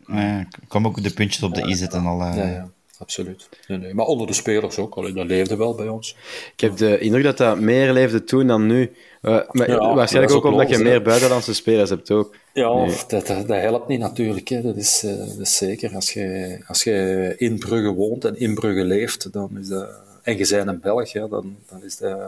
[0.07, 2.21] Ja, ik kwam ook de puntjes op de i zitten al.
[2.21, 2.37] eh.
[2.37, 3.49] ja, ja, absoluut.
[3.69, 3.95] Nee, nee.
[3.95, 4.95] Maar onder de spelers ook.
[4.97, 6.17] Allee, dat leefde wel bij ons.
[6.53, 8.93] Ik heb de indruk dat dat meer leefde toen dan nu.
[9.23, 12.35] Eh, maar Ja, waarschijnlijk ook ook omdat je meer buitenlandse spelers hebt ook.
[12.53, 12.97] Ja, Nee.
[13.09, 14.49] dat, dat, dat helpt niet natuurlijk.
[14.49, 14.63] Hè.
[14.63, 15.95] Dat, is, eh, dat is zeker.
[15.95, 19.89] Als je, als je in Brugge woont en in Brugge leeft, dan is dat,
[20.23, 22.19] en je bent een Belg, ja, dan, dan is dat,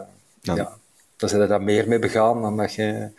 [0.41, 0.77] Dan- ja,
[1.17, 3.09] dan zijn er daar meer mee begaan dan dat je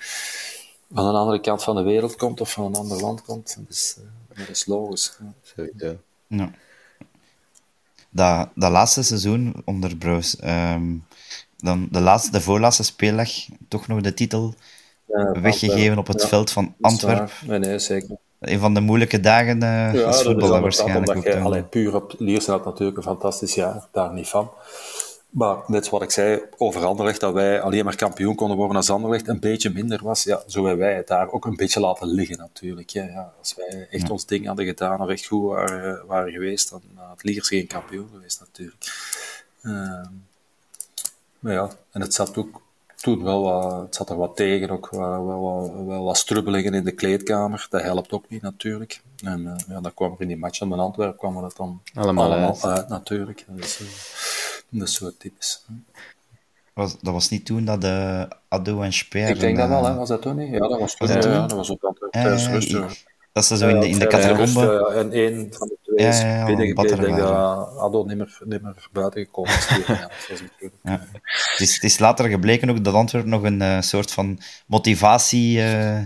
[0.93, 3.57] van een andere kant van de wereld komt of van een ander land komt.
[3.69, 3.75] Eh,
[4.47, 5.17] dat is logisch.
[5.21, 5.33] ja.
[5.43, 5.97] Sowieso.
[6.27, 6.51] Ja.
[8.11, 10.97] Dat, dat laatste seizoen onder Bruce, ehm,
[11.57, 13.29] dan de, laatste, de voorlaatste speeldag,
[13.69, 14.55] toch nog de titel
[15.07, 17.31] Ja, weggegeven op het ja, veld van dat Antwerpen.
[17.47, 18.17] Nee, nee, zeker.
[18.41, 21.25] Een van de moeilijke dagen eh Ja, als dat voetballer waarschijnlijk.
[21.25, 21.43] Je, dan.
[21.43, 24.51] allee, puur op Liersen had natuurlijk een fantastisch jaar, daar niet van.
[25.31, 28.91] Maar net zoals ik zei over Anderlecht, dat wij alleen maar kampioen konden worden als
[28.91, 32.09] Anderlecht een beetje minder was, ja, zo hebben wij het daar ook een beetje laten
[32.09, 32.91] liggen natuurlijk.
[32.91, 36.71] Ja, ja, als wij echt ons ding hadden gedaan of echt goed waren, waren geweest,
[36.71, 38.85] dan had Liers geen kampioen geweest natuurlijk.
[39.63, 40.13] Ehm,
[41.39, 42.61] maar ja, en het zat ook
[42.97, 46.75] toen wel wat, het zat er wat tegen, ook wel, wel, wel, wel wat strubbelingen
[46.75, 47.67] in de kleedkamer.
[47.71, 49.03] Dat helpt ook niet natuurlijk.
[49.25, 52.33] En eh, ja, dan kwam er in die match van Antwerpen kwam het dan Allemaal
[52.33, 52.65] allemaal uit.
[52.65, 53.45] uit, natuurlijk.
[53.49, 53.87] Dat is, eh,
[54.71, 55.65] dat is zo typisch.
[56.73, 59.29] Was, dat was niet toen dat de Ado en Speer...
[59.29, 59.95] Ik denk dat eh, wel, hè?
[59.95, 60.51] was dat toen niet?
[60.53, 61.07] Ja, dat was toen.
[61.07, 61.33] Was dat toen?
[61.33, 62.69] ja, dat was ook altijd eh, tijdens rust.
[62.71, 62.87] ik- ja.
[63.33, 64.93] dat ze zo in de, in de catacombe...
[64.95, 67.79] En één van de twee is ja, ja, Ik denk dat.
[67.79, 69.69] Ado niet meer, niet meer buiten gekomen is.
[70.83, 71.07] Ja.
[71.23, 75.63] Het, is, het is later gebleken ook dat Antwerpen nog een eh, soort van motivatie
[75.63, 76.01] eh,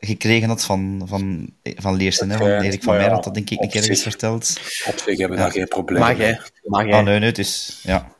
[0.00, 2.30] gekregen had van, van, van Leersen.
[2.30, 2.36] Hè?
[2.36, 4.60] Van Erik van ja, Meijer had dat denk ik een keer eens zich- verteld.
[4.86, 6.26] Op zich hebben we daar geen probleem Mag, mee.
[6.26, 6.34] hè?
[6.64, 6.92] Mag, hè?
[6.92, 8.12] Ah, nee, nee, dus ja.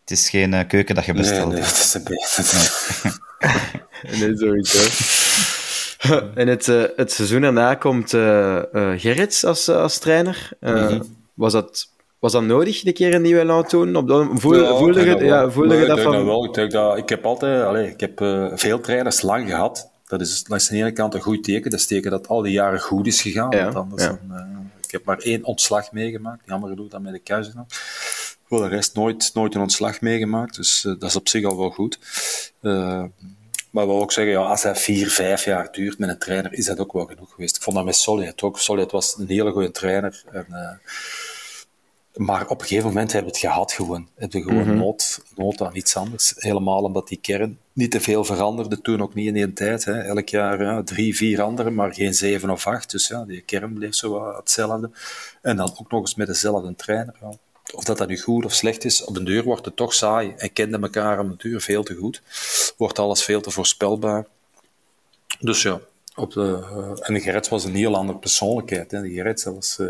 [0.00, 1.52] Het is geen eh, keuken dat je Nee, bestelt.
[1.52, 1.66] nee, hè.
[1.66, 3.20] dat is een beetje...
[4.26, 4.78] Nee, sowieso.
[6.40, 10.48] en het, eh, het seizoen daarna komt eh eh, Gerrits als, als trainer.
[10.60, 11.02] Eh, Mhm.
[11.34, 13.96] was, dat, was dat nodig, een keer een nieuwe laat doen?
[13.96, 16.24] Op dat, voel, Ja, voelde ik je, dat ja, voelde Nee, je dat van...
[16.24, 16.44] wel.
[16.44, 19.90] Ik, denk dat, ik heb altijd allee, ik heb, eh, veel trainers lang gehad.
[20.18, 21.70] Dat is langs de ene kant een goed teken.
[21.70, 23.50] Dat is teken dat al die jaren goed is gegaan.
[23.50, 24.18] Ja, want anders ja.
[24.26, 24.46] dan, eh,
[24.84, 26.44] ik heb maar één ontslag meegemaakt.
[26.44, 27.66] Die andere doet dat met de Kuizen.
[28.48, 30.54] Voor de rest nooit, nooit een ontslag meegemaakt.
[30.56, 31.98] Dus eh, dat is op zich al wel goed.
[32.60, 33.04] Eh,
[33.70, 36.64] Maar we ook zeggen, ja, als hij vier, vijf jaar duurt met een trainer, is
[36.66, 37.56] dat ook wel genoeg geweest.
[37.56, 38.58] Ik vond dat met Solid ook.
[38.58, 40.22] Solid was een hele goede trainer.
[40.32, 40.70] En, uh,
[42.26, 44.08] maar op een gegeven moment hebben we het gehad gewoon.
[44.14, 44.76] Hebben we gewoon Mhm.
[44.76, 46.32] nood, nood aan iets anders.
[46.36, 49.84] Helemaal omdat die kern niet te veel veranderde, toen ook niet in één tijd.
[49.84, 50.00] Hè.
[50.00, 52.90] Elk jaar ja, drie, vier anderen, maar geen zeven of acht.
[52.90, 54.90] Dus ja, die kern bleef zo hetzelfde.
[55.42, 57.14] En dan ook nog eens met dezelfde trainer.
[57.74, 60.34] Of dat dat nu goed of slecht is, op den deur wordt het toch saai.
[60.36, 62.22] En kenden elkaar op de deur veel te goed.
[62.76, 64.26] Wordt alles veel te voorspelbaar.
[65.40, 65.80] Dus ja,
[66.14, 68.90] op de, eh, en Gerrits was een heel andere persoonlijkheid.
[68.90, 69.08] Hè.
[69.08, 69.78] Gerrits was...
[69.78, 69.88] eh,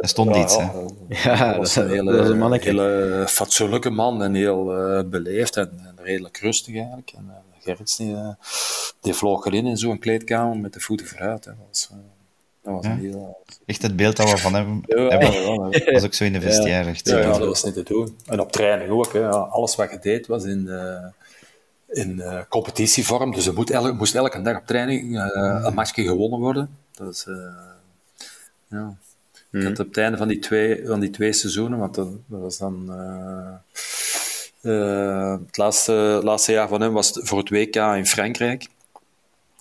[0.00, 0.68] Er stond iets, hè.
[1.08, 2.68] Ja, dat was een hele, dat is een manneke.
[2.68, 7.12] hele fatsoenlijke man en heel eh, beleefd en, en redelijk rustig eigenlijk.
[7.16, 8.28] En uh, Gerrits die, eh,
[9.00, 11.44] die vloog erin in zo'n kleedkamer met de voeten vooruit.
[11.44, 11.50] Hè.
[11.50, 11.96] Dat was, eh,
[12.62, 13.44] dat was een heel...
[13.66, 15.20] Echt het beeld dat we van hem hebben.
[15.20, 15.84] ja, ja.
[15.84, 16.90] Dat was ook zo in de vestiaire.
[16.90, 18.16] Echt, Ja, dat was niet te doen.
[18.26, 19.12] En op training ook.
[19.12, 19.18] Hè.
[19.18, 21.06] Ja, Alles wat je deed was in, eh,
[22.02, 23.32] in eh, competitievorm.
[23.34, 26.76] Dus er moet elke, moest elke dag op training eh, een matchje gewonnen worden.
[26.92, 27.34] Dat is, eh,
[28.68, 28.96] ja.
[29.56, 32.40] Ik had op het einde van die twee, van die twee seizoenen, want dat, dat
[32.40, 32.92] was dan...
[32.92, 33.54] eh,
[34.66, 38.66] eh, het laatste, laatste jaar van hem was het voor het WK in Frankrijk.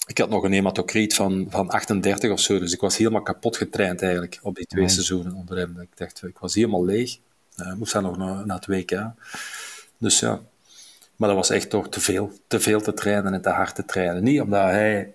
[0.08, 3.58] Ik had nog een hematocriet van, van 38 of zo, dus ik was helemaal kapot
[3.58, 5.80] getraind eigenlijk op die twee seizoenen onder hem.
[5.80, 7.12] Ik dacht, ik was helemaal leeg.
[7.58, 9.02] Ik moest dan nog naar, naar het WK.
[9.98, 10.40] Dus ja,
[11.16, 12.32] maar dat was echt toch te veel.
[12.48, 14.24] Te veel te trainen en te hard te trainen.
[14.24, 15.14] Niet omdat hij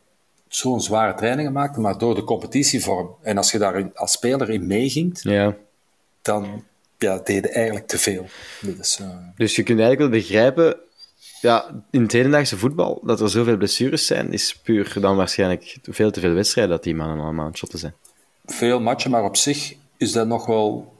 [0.55, 3.15] zo'n zware trainingen maakte, maar door de competitievorm.
[3.23, 5.57] En als je daar als speler in meeging, Ja.
[6.23, 6.65] dan
[6.99, 8.27] ja, deed je eigenlijk te veel.
[8.61, 9.01] Dus,
[9.37, 10.77] Dus je kunt eigenlijk wel begrijpen,
[11.41, 16.11] ja, in het hedendaagse voetbal, dat er zoveel blessures zijn, is puur dan waarschijnlijk veel
[16.11, 17.95] te veel wedstrijden dat die mannen allemaal aan het shotten zijn.
[18.47, 20.93] veel matchen, maar op zich is dat nog wel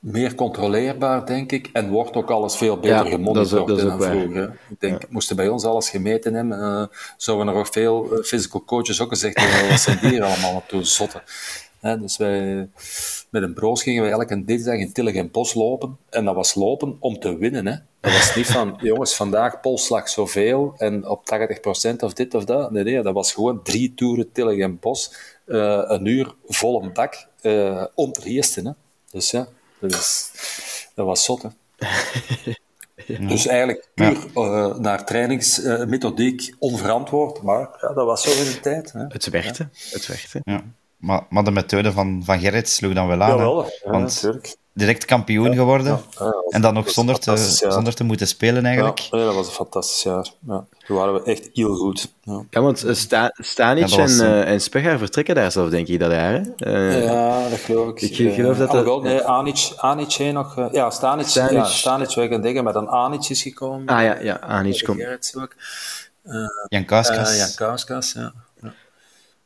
[0.00, 1.70] meer controleerbaar, denk ik.
[1.72, 3.98] En wordt ook alles veel beter Ja, dat is gemonitord ook- dat is dan ook
[4.00, 4.10] waar.
[4.10, 4.58] vroeger.
[4.70, 6.84] Ik denk, moesten bij ons alles gemeten hebben, eh,
[7.16, 10.54] zouden er nog veel eh, physical coaches ook gezegd hebben, wat zijn die hier allemaal
[10.56, 11.22] op toe zotten.
[12.00, 12.68] Dus wij,
[13.30, 15.96] met een broos gingen we elke dinsdag in Tillig en Bos lopen.
[16.10, 17.66] En dat was lopen om te winnen.
[17.66, 17.74] Hè.
[18.00, 22.70] Dat was niet van, jongens, vandaag polsslag zoveel en op 80% of dit of dat.
[22.70, 25.12] Nee, nee, dat was gewoon drie toeren Tillig en Bos.
[25.46, 28.60] eh, een uur vol een bak eh, om te eerste.
[28.60, 28.70] Hè.
[29.10, 29.46] Dus ja,
[29.80, 30.30] dat, is,
[30.94, 31.42] dat was zot.
[31.42, 31.48] Hè.
[33.18, 37.42] Dus eigenlijk puur eh, naar trainingsmethodiek onverantwoord.
[37.42, 38.92] Maar ja, dat was zo in de tijd.
[38.92, 39.04] Hè.
[39.08, 39.68] Het werkte.
[39.90, 40.40] Het werkte.
[40.44, 40.62] Ja.
[40.96, 43.30] Maar, maar de methode van, van Gerrit sloeg dan wel aan.
[43.30, 43.36] hè.
[43.36, 44.30] Jawel, ja, Want.
[44.72, 45.86] Direct kampioen geworden.
[45.86, 47.36] Ja, dat was- en dan nog zonder te,
[47.68, 48.98] zonder te moeten spelen eigenlijk.
[48.98, 50.26] Ja, dat was een fantastisch jaar.
[50.46, 50.64] Ja.
[50.86, 52.12] Toen waren we echt heel goed.
[52.22, 54.60] Ja, Ja, want eh, Sta Stanic en, eh, en
[54.98, 56.32] vertrekken daar zelf, denk ik, dat jaar.
[56.32, 56.40] Hè?
[56.56, 58.00] Eh, ja dat geloof ik.
[58.00, 60.68] Ik geloof dat Eh, dat- alhoewel, nee, Anic, Anic heen nog...
[60.72, 61.52] ja, Stanic, Stanic.
[61.52, 63.86] Ja, Stanic weg en dingen, maar dan Anic is gekomen.
[63.86, 65.00] Ah ja, ja Anic komt.
[65.36, 65.54] Ook.
[66.68, 67.30] Jan Kaaskas.
[67.32, 68.32] Eh, ja, Kauskas, ja.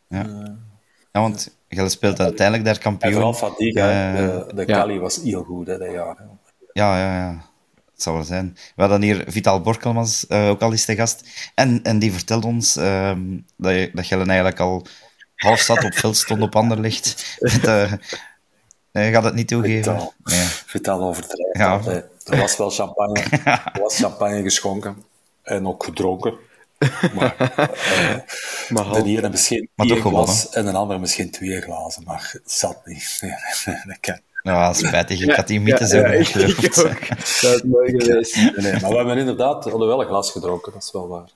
[0.09, 3.13] Ja, want je speelt uiteindelijk daar En kampioen.
[3.13, 4.79] vooral Fadiga, Ja, de, de ja.
[4.79, 6.17] Cali was heel goed hè, dat jaar.
[6.17, 6.25] hè.
[6.73, 7.53] Ja, ja, ja.
[7.93, 8.57] Het zal wel zijn.
[8.77, 11.29] We hadden hier Vital Borkelmans eh, ook al eens te gast.
[11.55, 14.87] En, en die vertelde ons ehm, dat, je, dat Gellen eigenlijk al
[15.35, 17.37] half zat op veld stond op Anderlecht.
[17.39, 19.93] Met, eh, eh, je gaat het niet toegeven.
[19.93, 20.15] Vitaal.
[20.25, 20.47] Nee.
[20.47, 21.93] Vitaal overdrijven.
[21.93, 22.03] Ja.
[22.25, 23.21] Er was wel champagne.
[23.73, 25.03] Er was champagne geschonken.
[25.43, 26.35] En ook gedronken.
[27.15, 27.35] Maar,
[28.69, 30.29] Maar de ene misschien Maar één toch gewonnen.
[30.35, 32.03] glas en de andere misschien twee glazen.
[32.05, 33.21] Maar het zat niet.
[33.87, 34.19] Dat kan.
[34.43, 35.21] Ja, spijtig.
[35.21, 36.91] Ik had die mythe ja, zo ja.
[37.41, 38.37] Dat is mooi geweest.
[38.57, 40.73] Nee, maar we hebben inderdaad wel een glas gedronken.
[40.73, 41.29] Dat is wel waar.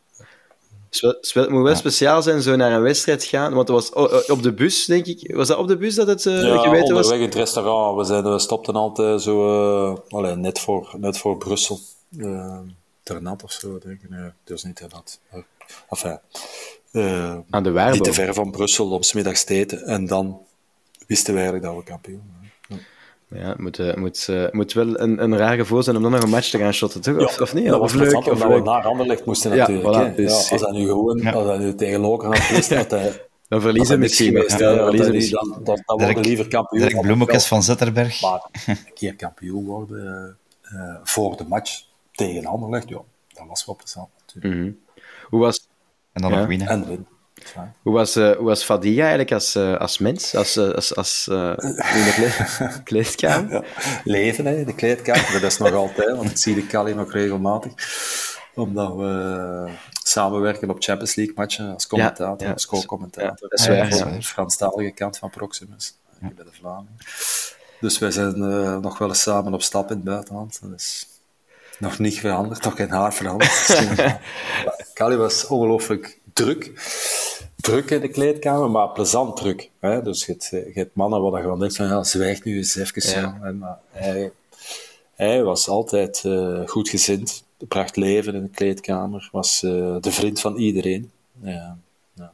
[0.91, 3.55] Spe- spe- Het moet wel speciaal zijn, zo naar een wedstrijd gaan.
[3.55, 5.35] Want dat was op de bus, denk ik.
[5.35, 7.05] Was dat op de bus dat het eh, Ja, geweten was?
[7.05, 7.97] onderweg in het restaurant.
[7.99, 9.35] We, zijn, we stopten altijd zo,
[9.93, 11.79] eh, allee, net, voor, net voor Brussel.
[12.17, 12.57] Uh,
[13.09, 14.11] Ternat of zo, denk ik.
[14.11, 15.21] Nee, dus niet Ternat.
[15.89, 16.19] Enfin,
[16.93, 19.85] eh, Aan de niet te ver van Brussel om 's middags te eten.
[19.85, 20.41] En dan
[21.07, 22.47] wisten we eigenlijk dat we kampioen waren.
[23.43, 26.11] Ja, het moet, eh, moet, eh, moet wel een, een raar gevoel zijn om dan
[26.11, 27.17] nog een match te gaan shotten, toch?
[27.17, 27.67] Of, of niet?
[27.67, 28.65] dat Of was leuk, of omdat we leuk.
[28.65, 29.87] naar Anderlecht moesten Ja, natuurlijk.
[29.97, 30.15] voilà, hè.
[30.15, 33.27] dus- ja, als dat nu gewoon als dat nu tegen Lokeren had geweest, had hij...
[33.49, 34.27] Dan verliezen hij misschien.
[34.33, 35.39] geweest, Ja, dan verliezen misschien.
[35.39, 36.81] Dan, dan, dan worden we liever kampioen.
[36.81, 38.21] Dirk van Bloemekes van Zetterberg.
[38.21, 41.83] Maar een keer kampioen worden eh, voor de match
[42.19, 42.99] tegen Anderlecht, ja,
[43.33, 44.55] dat was wel plezant natuurlijk.
[44.55, 44.73] Mhm.
[45.29, 45.69] Hoe was,
[46.13, 46.39] En dan Ja.
[46.39, 46.69] nog winnen.
[46.69, 47.07] En.
[47.55, 47.73] Ja.
[47.83, 50.35] hoe was, eh, hoe was Fadiga eigenlijk als, eh, als mens?
[50.35, 53.51] Als, eh, als, als eh, in de kle- kleedkamer?
[53.53, 53.63] Ja.
[54.05, 57.73] Leven, hè, de kleedkamer, dat is nog altijd, want ik zie de Cali nog regelmatig.
[58.55, 59.71] Omdat we
[60.03, 62.53] samenwerken op Champions League matchen als commentator, Ja, ja.
[62.53, 63.31] als co-commentator.
[63.31, 63.97] Ja, dat is waar, Ja, ja.
[63.97, 66.97] voor de Franstalige kant van Proximus, bij de Vlamingen.
[67.81, 70.61] Dus wij zijn eh, nog wel eens samen op stap in het buitenland.
[71.79, 73.81] Nog niet veranderd, nog geen haar veranderd.
[74.95, 76.73] Kali was ongelooflijk druk.
[77.57, 79.71] Druk in de kleedkamer, maar plezant druk.
[79.81, 80.03] Hè?
[80.03, 82.77] Dus je hebt, je hebt mannen waar je gewoon denkt van, ja, zwijg nu eens
[82.77, 83.11] even.
[83.11, 83.21] Ja.
[83.21, 83.39] Ja.
[83.43, 84.33] En, maar hij,
[85.15, 87.45] hij was altijd uh, goed gezind.
[87.69, 89.29] Bracht leven in de kleedkamer.
[89.33, 91.11] Was uh, de vriend van iedereen.
[91.43, 91.79] Ja,
[92.15, 92.33] ja.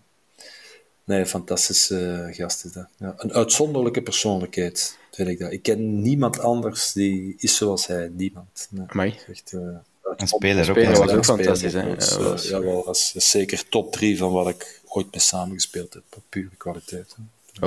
[1.04, 2.86] Nee, fantastische uh, gast is dat.
[2.98, 5.52] Ja, een uitzonderlijke persoonlijkheid, vind ik dat.
[5.52, 8.10] Ik ken niemand anders die is zoals hij.
[8.12, 8.66] Niemand.
[8.70, 8.86] Nee.
[8.88, 9.14] Amai.
[9.28, 9.60] Echt, uh,
[10.16, 10.76] een speler ook.
[10.76, 11.72] speler was ook fantastisch.
[11.72, 11.94] Hè?
[11.94, 15.10] Dus, Ja, uh, was- ja, wel, dat is zeker top 3 van wat ik ooit
[15.12, 16.02] mee samengespeeld heb.
[16.16, 17.14] Op pure kwaliteit.
[17.60, 17.66] hè.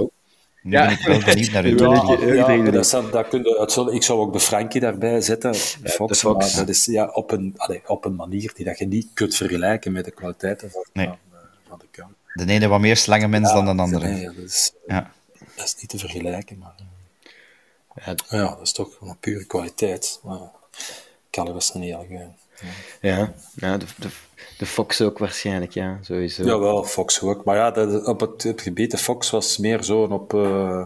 [0.62, 2.52] Nu ben ik wel benieuwd naar uw Ja.
[2.52, 3.92] Ja, dat, zou- dat kun je.
[3.94, 5.52] Ik zou ook de Frankie daarbij zetten.
[5.52, 6.46] De Fox, de Fox.
[6.56, 9.36] Maar dat is ja, op, een, allee, op een manier die dat je niet kunt
[9.36, 11.06] vergelijken met de kwaliteiten van, Nee.
[11.08, 11.38] van, eh,
[11.70, 12.12] van de kant.
[12.34, 14.08] De ene wat meer slangenmens dan de andere.
[14.08, 15.12] Nee, dat, is, Ja.
[15.56, 16.58] dat is niet te vergelijken.
[16.58, 16.86] Maar, eh,
[18.06, 20.20] Ja, ja, dat is toch een pure kwaliteit.
[20.24, 20.40] Maar,
[21.30, 22.10] Kalle was er niet erg.
[22.10, 22.68] eh,
[23.02, 24.08] Ja, ja de, de,
[24.58, 26.44] de Fox ook waarschijnlijk, ja, sowieso.
[26.44, 27.44] Jawel, Fox ook.
[27.44, 30.84] Maar ja, dat, op het, het gebied, de Fox was meer zo op, eh,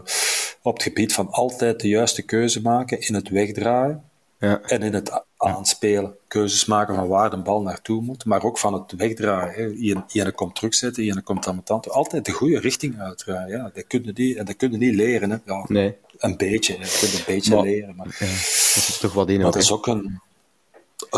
[0.62, 4.04] op het gebied van altijd de juiste keuze maken in het wegdraaien
[4.38, 4.60] Ja.
[4.62, 6.14] en in het aanspelen.
[6.28, 9.54] Keuzes maken van waar de bal naartoe moet, maar ook van het wegdraaien.
[9.54, 9.70] hè.
[9.70, 13.56] Ien, ene komt terugzetten, ene komt aan mijn Altijd de goede richting uitdraaien.
[13.58, 15.30] Ja, dat kun je niet, en dat kun niet leren.
[15.30, 15.36] Hè.
[15.44, 16.80] Ja, Nee, Een beetje, hè.
[16.84, 17.94] je kunt een beetje Maar- leren.
[17.96, 20.20] Maar, dat is toch wat in maar dat is ook een,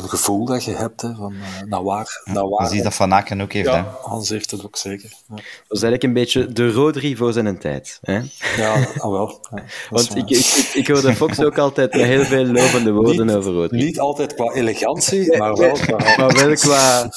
[0.02, 2.20] een gevoel dat je hebt, hè, van uh, naar waar.
[2.24, 3.70] Naar waar dat Van Aken ook heeft.
[3.70, 3.82] hè.
[4.02, 5.12] Hans heeft het ook zeker.
[5.28, 5.34] Ja.
[5.34, 5.42] Dat
[5.76, 7.98] is eigenlijk een beetje de Rodri voor zijn tijd.
[8.02, 8.20] Hè?
[8.56, 9.46] Ja, ah, wel.
[9.54, 13.36] Ja, Want ik, ik, ik hoorde Fox ook altijd met heel veel lovende woorden Niet-
[13.36, 13.84] over Rodri.
[13.84, 15.96] Niet altijd qua elegantie, maar wel qua...
[16.16, 17.10] Maar wel qua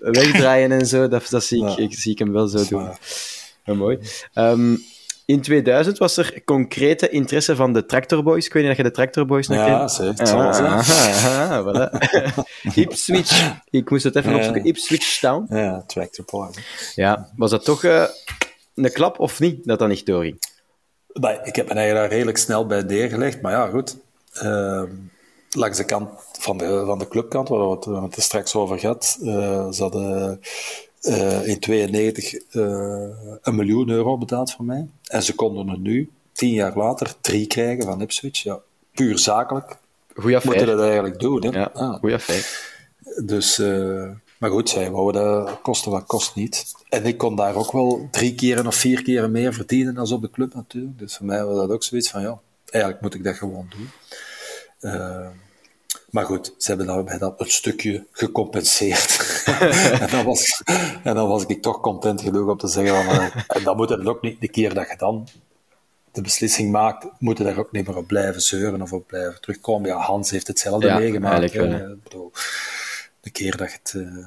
[0.00, 1.82] wegdraaien en zo, dat, dat zie, ik, Ja.
[1.84, 2.88] ik, zie ik hem wel zo doen.
[3.76, 3.98] mooi.
[4.32, 4.76] Ehm,
[5.26, 8.46] in 2000 was er concrete interesse van de Tractor Boys.
[8.46, 10.30] Ik weet niet of je de Tractor Boys nog Ja, kent.
[10.30, 11.98] aha, aha, voilà.
[12.74, 13.54] Ipswich.
[13.70, 14.36] Ik moest het even Ja.
[14.36, 14.64] opzoeken.
[14.64, 15.46] Ipswich Town.
[15.56, 16.48] Ja, tractor boy.
[16.94, 18.04] Ja, was dat toch eh,
[18.74, 20.36] een klap of niet, dat dat niet doorging?
[21.12, 23.96] Nee, ik heb me eigenlijk daar redelijk snel bij neergelegd, maar ja, goed.
[24.32, 24.88] Ehm,
[25.50, 26.08] langs de kant
[26.38, 29.70] van de, van de clubkant, waar we het, we hebben het straks over gehad, eh
[29.70, 30.40] ze hadden
[31.04, 32.62] eh, in 92 eh,
[33.42, 34.88] een miljoen euro betaald voor mij.
[35.04, 38.42] En ze konden er nu, tien jaar later, drie krijgen van Ipswich.
[38.42, 38.58] Ja,
[38.92, 39.76] puur zakelijk
[40.14, 40.76] Goeie moeten affaire.
[40.76, 41.44] dat eigenlijk doen.
[41.44, 41.58] Hè?
[41.58, 42.46] Ja, Ah, goeie affaire.
[43.24, 46.72] Dus, eh, maar goed, zij wouden dat kosten wat kost niet.
[46.88, 50.22] En ik kon daar ook wel drie keren of vier keren meer verdienen dan op
[50.22, 50.98] de club natuurlijk.
[50.98, 53.88] Dus voor mij was dat ook zoiets van, ja, eigenlijk moet ik dat gewoon doen.
[56.14, 59.42] Maar goed, ze hebben daarbij dat een stukje gecompenseerd.
[60.00, 60.62] en, dan was,
[61.02, 63.88] en dan was ik toch content genoeg om te zeggen van, eh, en dan moet
[63.88, 65.28] het ook niet, de keer dat je dan
[66.12, 69.40] de beslissing maakt, moet je daar ook niet meer op blijven zeuren of op blijven
[69.40, 69.88] terugkomen.
[69.88, 71.52] Ja, Hans heeft hetzelfde Ja, meegemaakt.
[71.52, 71.94] hè.
[72.02, 72.32] bedoel,
[73.20, 74.26] de keer dat het, eh,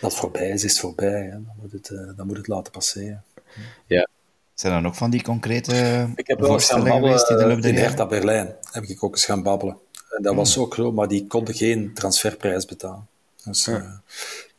[0.00, 1.22] dat voorbij is, is het voorbij.
[1.22, 1.30] Hè.
[1.30, 3.24] Dan, moet het, eh, dan moet het laten passeren.
[4.54, 7.42] Zijn er nog van die concrete Ik heb wel eens gaan voorstellen geweest die de
[7.42, 7.78] babbelen loop der in?
[7.78, 8.54] Hertha Berlijn.
[8.72, 9.76] Heb ik ook eens gaan babbelen.
[10.10, 13.06] En dat was ook zo, maar die konden geen transferprijs betalen.
[13.44, 13.90] Dus eh,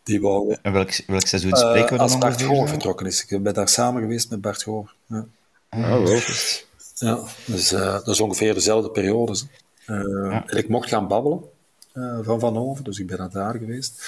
[0.04, 0.60] die wouden...
[0.62, 2.56] En welk, welk seizoen eh, spreken we dan als Bart ongeveer?
[2.56, 3.26] Goor vertrokken is.
[3.28, 4.94] Ik ben daar samen geweest met Bart Goor.
[5.06, 5.26] Ja.
[5.70, 6.20] Oh, wow.
[6.96, 9.40] Ja, dus eh, dat is ongeveer dezelfde periode.
[9.86, 9.96] Eh,
[10.46, 11.42] En ik mocht gaan babbelen
[11.94, 14.04] eh, van Van Hoven, dus ik ben naar daar geweest.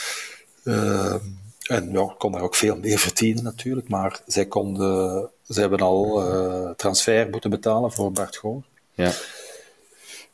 [0.64, 1.16] Eh,
[1.64, 5.80] en ja, ik kon daar ook veel meer verdienen natuurlijk, maar zij, konden, zij hebben
[5.80, 8.64] al eh, transfer moeten betalen voor Bart Goor.
[8.94, 9.12] Ja.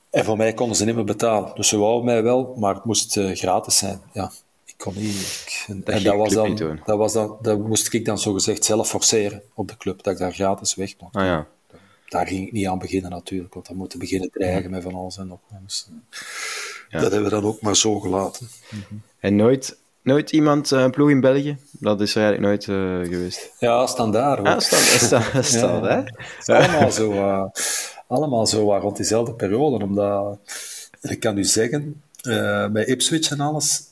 [0.10, 1.56] En voor mij konden ze niet meer betalen.
[1.56, 4.02] Dus ze wouden mij wel, maar het moest eh, gratis zijn.
[4.14, 4.32] Ja,
[4.66, 5.44] ik kon niet.
[5.46, 8.90] Ik, en Dat en was dan, dat, was dan, dat moest ik dan zogezegd zelf
[8.90, 11.48] forceren op de club, dat ik daar gratis weg mocht Ah ja.
[12.08, 15.18] daar ging ik niet aan beginnen natuurlijk, want dan moeten beginnen dreigen met van alles
[15.18, 15.40] en nog.
[15.66, 16.20] Dus, eh,
[16.90, 17.00] Ja.
[17.00, 18.48] Dat hebben we dan ook maar zo gelaten.
[19.20, 21.58] En nooit, nooit iemand, eh, een ploeg in België?
[21.72, 23.52] Dat is er eigenlijk nooit eh, geweest.
[23.60, 24.46] Ja, standaard.
[24.46, 26.02] Ah, staat, hè?
[26.46, 27.44] Allemaal zo, eh,
[28.08, 30.38] allemaal zo rond diezelfde periode, omdat,
[31.02, 32.02] ik kan u zeggen,
[32.72, 33.90] bij Ipswich en alles,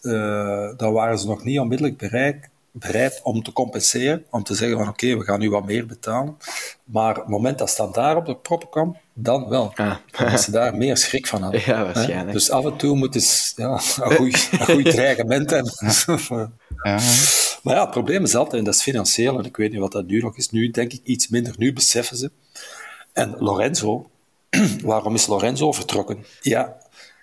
[0.78, 4.88] daar waren ze nog niet onmiddellijk bereid, bereid om te compenseren, om te zeggen van
[4.88, 6.38] oké, we gaan nu wat meer betalen.
[6.84, 9.72] Maar het moment dat Standaard op de proppen kwam, dan wel.
[9.76, 9.96] Ah.
[10.18, 11.62] Dat ze daar meer schrik van hadden.
[11.66, 12.28] Ja, waarschijnlijk.
[12.28, 12.32] Hè?
[12.32, 15.74] Dus af en toe moet eens ja, een goed een goed dreigement hebben.
[16.84, 17.00] Ja,
[17.64, 19.92] Maar ja, het probleem is altijd, en dat is financieel, en ik weet niet wat
[19.92, 20.50] dat nu nog is.
[20.50, 22.32] Nu denk ik iets minder, nu beseffen ze.
[23.14, 24.10] En Lorenzo,
[24.84, 26.26] waarom is Lorenzo vertrokken?
[26.42, 26.78] Ja,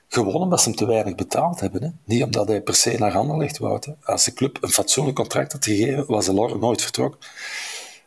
[0.09, 1.83] gewoon omdat ze hem te weinig betaald hebben.
[1.83, 1.89] Hè?
[2.05, 3.79] Niet omdat hij per se naar Anderlecht wou.
[3.81, 3.93] Hè?
[4.13, 7.21] Als de club een fatsoenlijk contract had gegeven, was Lor nooit vertrokken.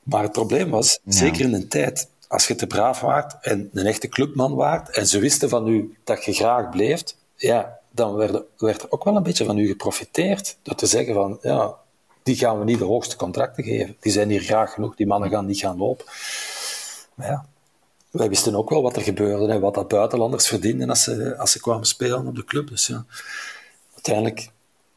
[0.03, 3.85] Maar het probleem was, zeker in een tijd, als je te braaf waart en een
[3.85, 7.03] echte clubman waart, en ze wisten van u dat je graag bleef,
[7.35, 10.57] ja, dan werd, werd er ook wel een beetje van u geprofiteerd.
[10.61, 11.75] Door te zeggen van, ja,
[12.23, 13.95] die gaan we niet de hoogste contracten geven.
[13.99, 16.05] Die zijn hier graag genoeg, die mannen gaan niet gaan lopen.
[17.13, 17.45] Maar ja,
[18.17, 21.51] wij wisten ook wel wat er gebeurde en wat dat buitenlanders verdienden als ze, als
[21.51, 22.67] ze kwamen spelen op de club.
[22.67, 23.05] Dus ja,
[23.93, 24.49] uiteindelijk,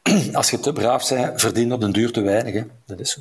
[0.33, 2.55] als je te braaf bent, verdien je op den duur te weinig.
[2.55, 2.63] Hè.
[2.87, 3.21] Dat is zo.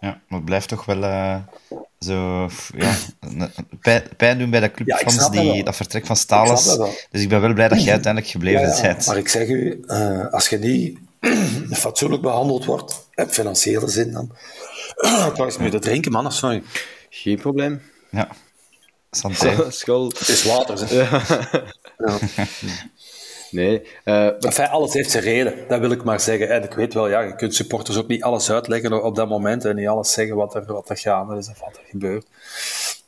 [0.00, 1.36] Ja, maar het blijft toch wel uh,
[1.98, 2.48] zo...
[2.76, 2.94] Ja,
[3.80, 6.76] pijn, pijn doen bij de clubfans ja, die dat, dat vertrek van Stalens.
[7.10, 9.06] Dus ik ben wel blij dat jij uiteindelijk gebleven ja, bent.
[9.06, 10.98] Maar ik zeg u, uh, als je niet
[11.78, 14.32] fatsoenlijk behandeld wordt, in financiële zin dan...
[15.32, 16.62] Trouwens, moet je dat drinken, man, of sorry?
[17.10, 17.82] Geen probleem.
[18.10, 18.28] Ja.
[19.10, 19.70] Santé.
[19.70, 20.08] School.
[20.08, 20.90] Het is water, zeg.
[20.90, 21.22] Ja.
[23.50, 23.82] Nee.
[24.04, 26.48] Uh, enfin, alles heeft zijn reden, dat wil ik maar zeggen.
[26.48, 29.64] En ik weet wel, ja, je kunt supporters ook niet alles uitleggen op dat moment
[29.64, 32.26] en niet alles zeggen wat er, wat er gaande is of wat er gebeurt.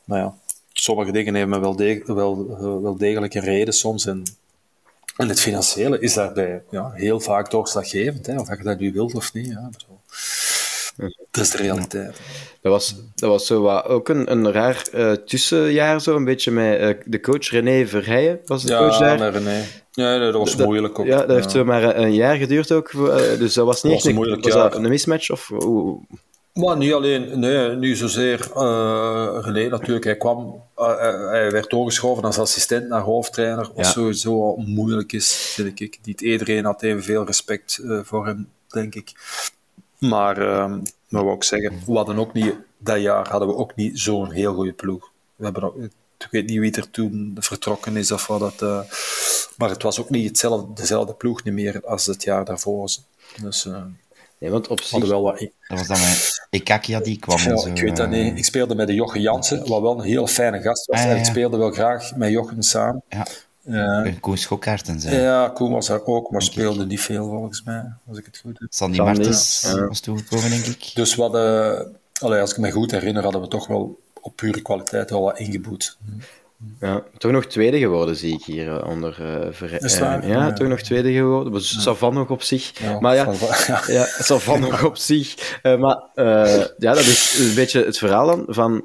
[0.04, 0.34] Maar ja,
[0.72, 4.06] sommige dingen hebben wel, deg wel, wel degelijk een reden soms.
[4.06, 4.22] En,
[5.16, 9.14] en het financiële is daarbij ja, heel vaak doorslaggevend, hè, of je dat nu wilt
[9.14, 9.46] of niet.
[9.46, 9.70] Ja,
[11.30, 12.20] dat is de realiteit.
[12.62, 16.50] Dat was, dat was zo wat, ook een, een raar uh, tussenjaar, zo, een beetje
[16.50, 19.18] met uh, de coach René Verheijen, was de ja, coach daar.
[19.18, 19.64] Ja, René.
[19.90, 21.06] Ja, dat was dat, moeilijk ook.
[21.06, 24.04] Ja, dat heeft zo maar een jaar geduurd ook, uh, dus dat was niet was
[24.04, 24.62] echt moeilijk, was ja.
[24.62, 26.00] dat een mismatch, of hoe...
[26.52, 28.48] Maar niet alleen, nee, niet zozeer
[29.40, 30.04] René natuurlijk.
[30.04, 30.62] Hij kwam,
[31.30, 33.90] hij werd doorgeschoven als assistent naar hoofdtrainer, wat Ja.
[33.90, 35.98] sowieso moeilijk is, vind ik.
[36.02, 39.12] Niet iedereen had evenveel respect voor hem, denk ik.
[40.00, 40.74] Maar, uh,
[41.08, 44.30] maar wat ik zeggen, we hadden ook niet, dat jaar hadden we ook niet zo'n
[44.30, 45.10] heel goede ploeg.
[45.36, 45.76] We hebben ook,
[46.18, 48.80] ik weet niet wie er toen vertrokken is of wat dat, uh,
[49.56, 52.88] maar het was ook niet hetzelfde, dezelfde ploeg niet meer als het jaar daarvoor.
[53.42, 53.82] Dus uh,
[54.40, 54.90] Nee, want op zich...
[54.90, 55.38] hadden wel wat...
[55.38, 57.38] Dat was dan met Ekakia die kwam.
[57.38, 58.38] Ja, zo, ik weet dat eh, niet.
[58.38, 60.98] Ik speelde met de Jochen Jansen, wat wel een heel fijne gast was.
[60.98, 61.30] Ah, ja, En ik ja.
[61.30, 63.02] speelde wel graag met Jochen samen.
[63.70, 65.20] Ja, Koen Schokkaarten zijn.
[65.20, 68.58] ja, Koen was daar ook, maar speelde niet veel volgens mij, als ik het goed
[68.58, 68.72] heb.
[68.72, 69.86] Sandy Martens ja.
[69.86, 70.90] was toegekomen, denk ik.
[70.94, 74.62] Dus we hadden, allee, als ik me goed herinner, hadden we toch wel op pure
[74.62, 75.98] kwaliteit wel wat ingeboet.
[76.80, 80.52] Ja, toch nog tweede geworden, zie ik hier eh, onder uh, eh, ja, Ja.
[80.52, 81.52] toch nog tweede geworden.
[81.52, 82.78] Maar Savan nog op zich.
[82.80, 83.82] Ja, maar ja, van- ja.
[83.98, 85.58] ja Savan nog op zich.
[85.62, 88.84] Eh, maar eh, ja, dat is een beetje het verhaal dan van...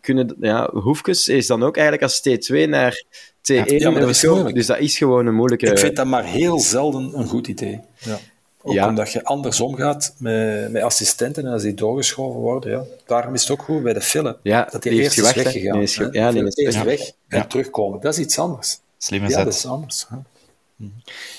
[0.00, 3.04] Kunnen, ja, Hoefkes is dan ook eigenlijk als T2 naar
[3.52, 4.54] T1 Ja, maar dat is moeilijk.
[4.54, 5.66] Dus dat is gewoon een moeilijke...
[5.66, 7.80] Ik vind dat maar heel zelden een goed idee.
[7.98, 8.18] Ja.
[8.62, 8.88] Ook Ja.
[8.88, 12.70] omdat je anders omgaat met, met assistenten en als die doorgeschoven worden.
[12.70, 12.82] Ja.
[13.06, 14.36] Daarom is het ook goed bij de film.
[14.42, 15.72] Ja, dat die, die eerst is gewacht, weggegaan.
[15.72, 16.84] Die is ge- ja, die Veel is eerst weg.
[16.98, 17.44] weg en Ja.
[17.46, 18.00] terugkomen.
[18.00, 18.78] Dat is iets anders.
[18.98, 19.54] Slim Ja, is dat dat.
[19.54, 20.06] is anders.
[20.08, 20.16] hè.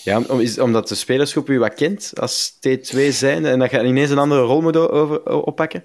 [0.04, 3.84] Ja, om, is, omdat de spelersgroep u wat kent als T2 zijn en dat je
[3.84, 5.84] ineens een andere rol moet over, oppakken.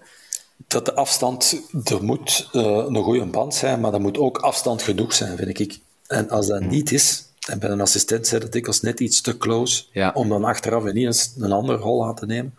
[0.69, 4.83] Dat de afstand, er moet eh, een goede band zijn, maar er moet ook afstand
[4.83, 5.79] genoeg zijn, vind ik.
[6.14, 9.37] En als dat niet is, en bij een assistent zijn dat dikwijls net iets te
[9.37, 10.11] close, Ja.
[10.14, 12.55] om dan achteraf ineens een andere rol aan te nemen.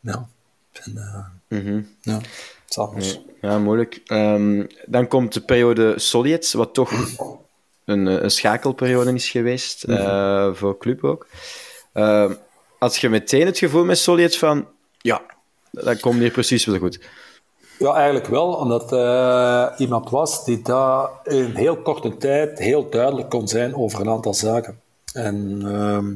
[0.00, 0.28] Ja,
[0.72, 1.80] en, eh, Mhm.
[2.00, 2.26] ja het
[2.68, 3.20] is anders.
[3.40, 4.00] Ja, moeilijk.
[4.06, 6.90] Ehm, dan komt de periode Soliets, wat toch
[7.84, 11.26] een, eh, een schakelperiode is geweest eh, voor club ook.
[12.78, 15.22] Had je meteen het gevoel met Soliets van, ja,
[15.70, 17.00] dat komt hier precies wel goed.
[17.78, 23.28] Ja, eigenlijk wel, omdat eh, iemand was die daar in heel korte tijd heel duidelijk
[23.28, 24.80] kon zijn over een aantal zaken.
[25.12, 26.14] En ehm,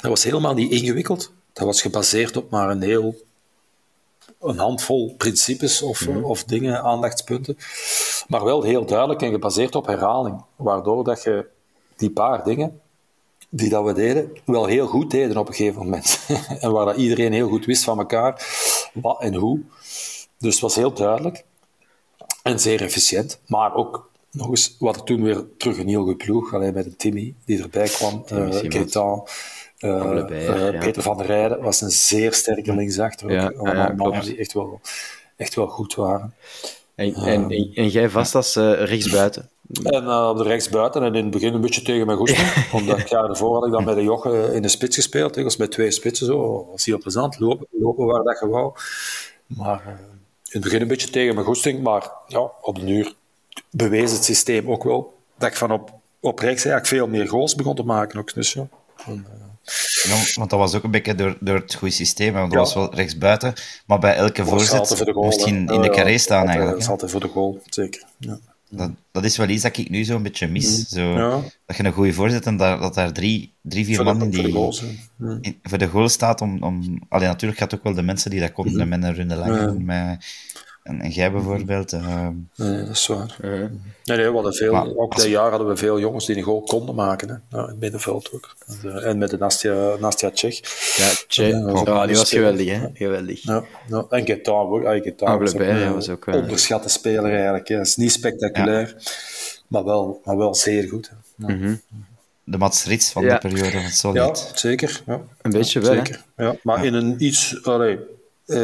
[0.00, 1.32] dat was helemaal niet ingewikkeld.
[1.52, 3.14] Dat was gebaseerd op maar een heel
[4.40, 7.56] een handvol principes of, of dingen, aandachtspunten.
[8.28, 10.42] Maar wel heel duidelijk en gebaseerd op herhaling.
[10.56, 11.46] Waardoor dat je
[11.96, 12.80] die paar dingen
[13.48, 16.20] die dat we deden, wel heel goed deden op een gegeven moment.
[16.60, 18.46] en waar dat iedereen heel goed wist van elkaar
[18.92, 19.60] wat en hoe.
[20.42, 21.44] Dus het was heel duidelijk
[22.42, 23.40] en zeer efficiënt.
[23.46, 26.54] Maar ook nog eens, we hadden toen weer terug een heel goed ploeg.
[26.54, 29.22] Alleen met een Timmy die erbij kwam, uh, uh,
[29.78, 30.78] uh.
[30.78, 33.32] Peter van der Rijden was een zeer sterke linksachter.
[33.32, 33.56] Ja, ook.
[33.56, 34.26] Allemaal ja, mannen klopt.
[34.26, 34.80] die echt wel,
[35.36, 36.34] echt wel goed waren.
[36.94, 39.50] En, en, en, en jij vast als rechtsbuiten.
[39.82, 42.66] En uh, op de rechtsbuiten en in het begin een beetje tegen mijn goesting.
[42.80, 45.36] Omdat het jaar daarvoor had ik dan bij de Jochen in de spits gespeeld.
[45.36, 46.68] Ik was met twee spitsen zo.
[46.70, 47.38] was heel plezant.
[47.38, 48.72] Lopen, lopen waar dat je wou.
[49.46, 50.00] Maar
[50.52, 51.82] in het begin een beetje tegen mijn goesting.
[51.82, 53.14] Maar ja, op de uur
[53.70, 55.90] bewees het systeem ook wel dat ik van op,
[56.20, 58.18] op rechts eigenlijk veel meer goals begon te maken.
[58.18, 58.34] Ook.
[58.34, 58.66] Dus, ja.
[59.06, 59.40] En, uh,
[60.02, 62.32] Ja, want dat was ook een beetje door, door het goede systeem.
[62.32, 62.58] Want dat Ja.
[62.58, 63.54] was wel rechtsbuiten.
[63.86, 65.46] Maar bij elke voorzet voor moest hè.
[65.46, 66.70] in, de Ja, carré staan altijd- eigenlijk.
[66.70, 68.04] Dat is altijd voor de goal, zeker.
[68.18, 68.38] Ja.
[68.74, 70.88] Dat, dat is wel iets dat ik nu zo een beetje mis.
[70.88, 71.16] Zo, Mm.
[71.16, 71.40] Ja.
[71.66, 74.24] Dat je een goede voorzet en dat, dat daar drie, drie vier Voor man de,
[74.24, 74.80] in voor de die, goals.
[74.80, 74.86] hè.
[75.18, 75.38] Ja.
[75.40, 76.62] in- voor de goal staat om...
[76.62, 79.84] om allee, natuurlijk gaat ook wel de mensen die dat konden met een runde lang.
[79.84, 80.24] Met,
[80.82, 81.92] En, en jij bijvoorbeeld.
[81.92, 83.36] Uh, nee, dat is waar.
[83.40, 83.70] Uh -huh.
[84.04, 86.42] Nee, nee, we hadden veel, maar, ook dat jaar hadden we veel jongens die een
[86.42, 87.28] goal konden maken.
[87.28, 87.56] Hè.
[87.56, 88.56] Ja, in het middenveld ook.
[89.02, 90.56] En met de Nastia, Nastia Tsjech.
[90.96, 91.84] Ja, Tsjech.
[91.84, 92.88] Ja, die was geweldig, hè?
[92.94, 93.42] Geweldig.
[93.42, 94.06] Ja, ja.
[94.08, 94.84] En Gaetan ook.
[94.84, 96.34] Ah, Gaetan was ook een was ook, uh...
[96.34, 97.68] onderschatte speler eigenlijk.
[97.68, 97.80] Hè.
[97.80, 99.10] is niet spectaculair, ja.
[99.68, 101.10] maar, wel, maar wel zeer goed.
[101.10, 101.46] Hè.
[101.46, 101.54] Ja.
[101.54, 101.80] Mm -hmm.
[102.44, 103.38] De Mats Rits van ja.
[103.38, 104.48] de periode van Solid.
[104.50, 105.02] Ja, zeker.
[105.06, 105.20] Ja.
[105.42, 106.24] Een beetje wel, zeker.
[106.36, 106.56] Ja.
[106.62, 107.64] Maar in een iets...
[107.64, 107.98] Allee,
[108.46, 108.58] uh,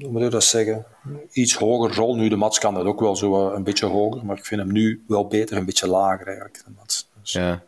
[0.00, 0.86] hoe moet je dat zeggen?
[1.32, 2.16] Iets hoger rol.
[2.16, 4.60] Nu, de Mats kan dat ook wel zo uh, een beetje hoger, maar ik vind
[4.60, 6.62] hem nu wel beter, een beetje lager eigenlijk.
[6.64, 7.08] De Mats.
[7.22, 7.62] Dus, ja.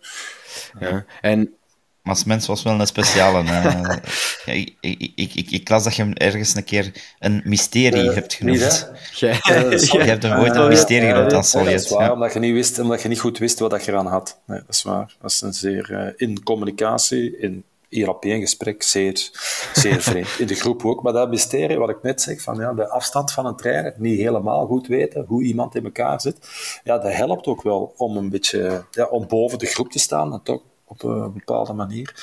[0.79, 1.05] ja.
[1.21, 1.55] En
[2.03, 3.43] Mats Mens was wel een speciale.
[3.43, 3.51] Uh,
[4.45, 8.15] ja, ik, ik, ik, ik, las dat je hem ergens een keer een mysterie uh,
[8.15, 8.59] hebt genoemd.
[8.59, 12.53] Niet, je hebt hem ooit een mysterie genoemd aan dat is waar, omdat, je niet
[12.53, 14.41] wist, omdat je niet goed wist wat je eraan had.
[14.47, 15.17] Nee, dat is waar.
[15.21, 16.15] Dat is een zeer...
[16.17, 19.31] in communicatie, in hier op één gesprek zeer,
[19.75, 20.39] zeer vreemd.
[20.39, 21.03] In de groep ook.
[21.03, 24.19] Maar dat mysterie, wat ik net zeg, van ja, de afstand van een trainer, niet
[24.19, 26.37] helemaal goed weten hoe iemand in elkaar zit,
[26.85, 30.33] ja, dat helpt ook wel om een beetje ja, om boven de groep te staan,
[30.33, 32.15] en toch op een bepaalde manier.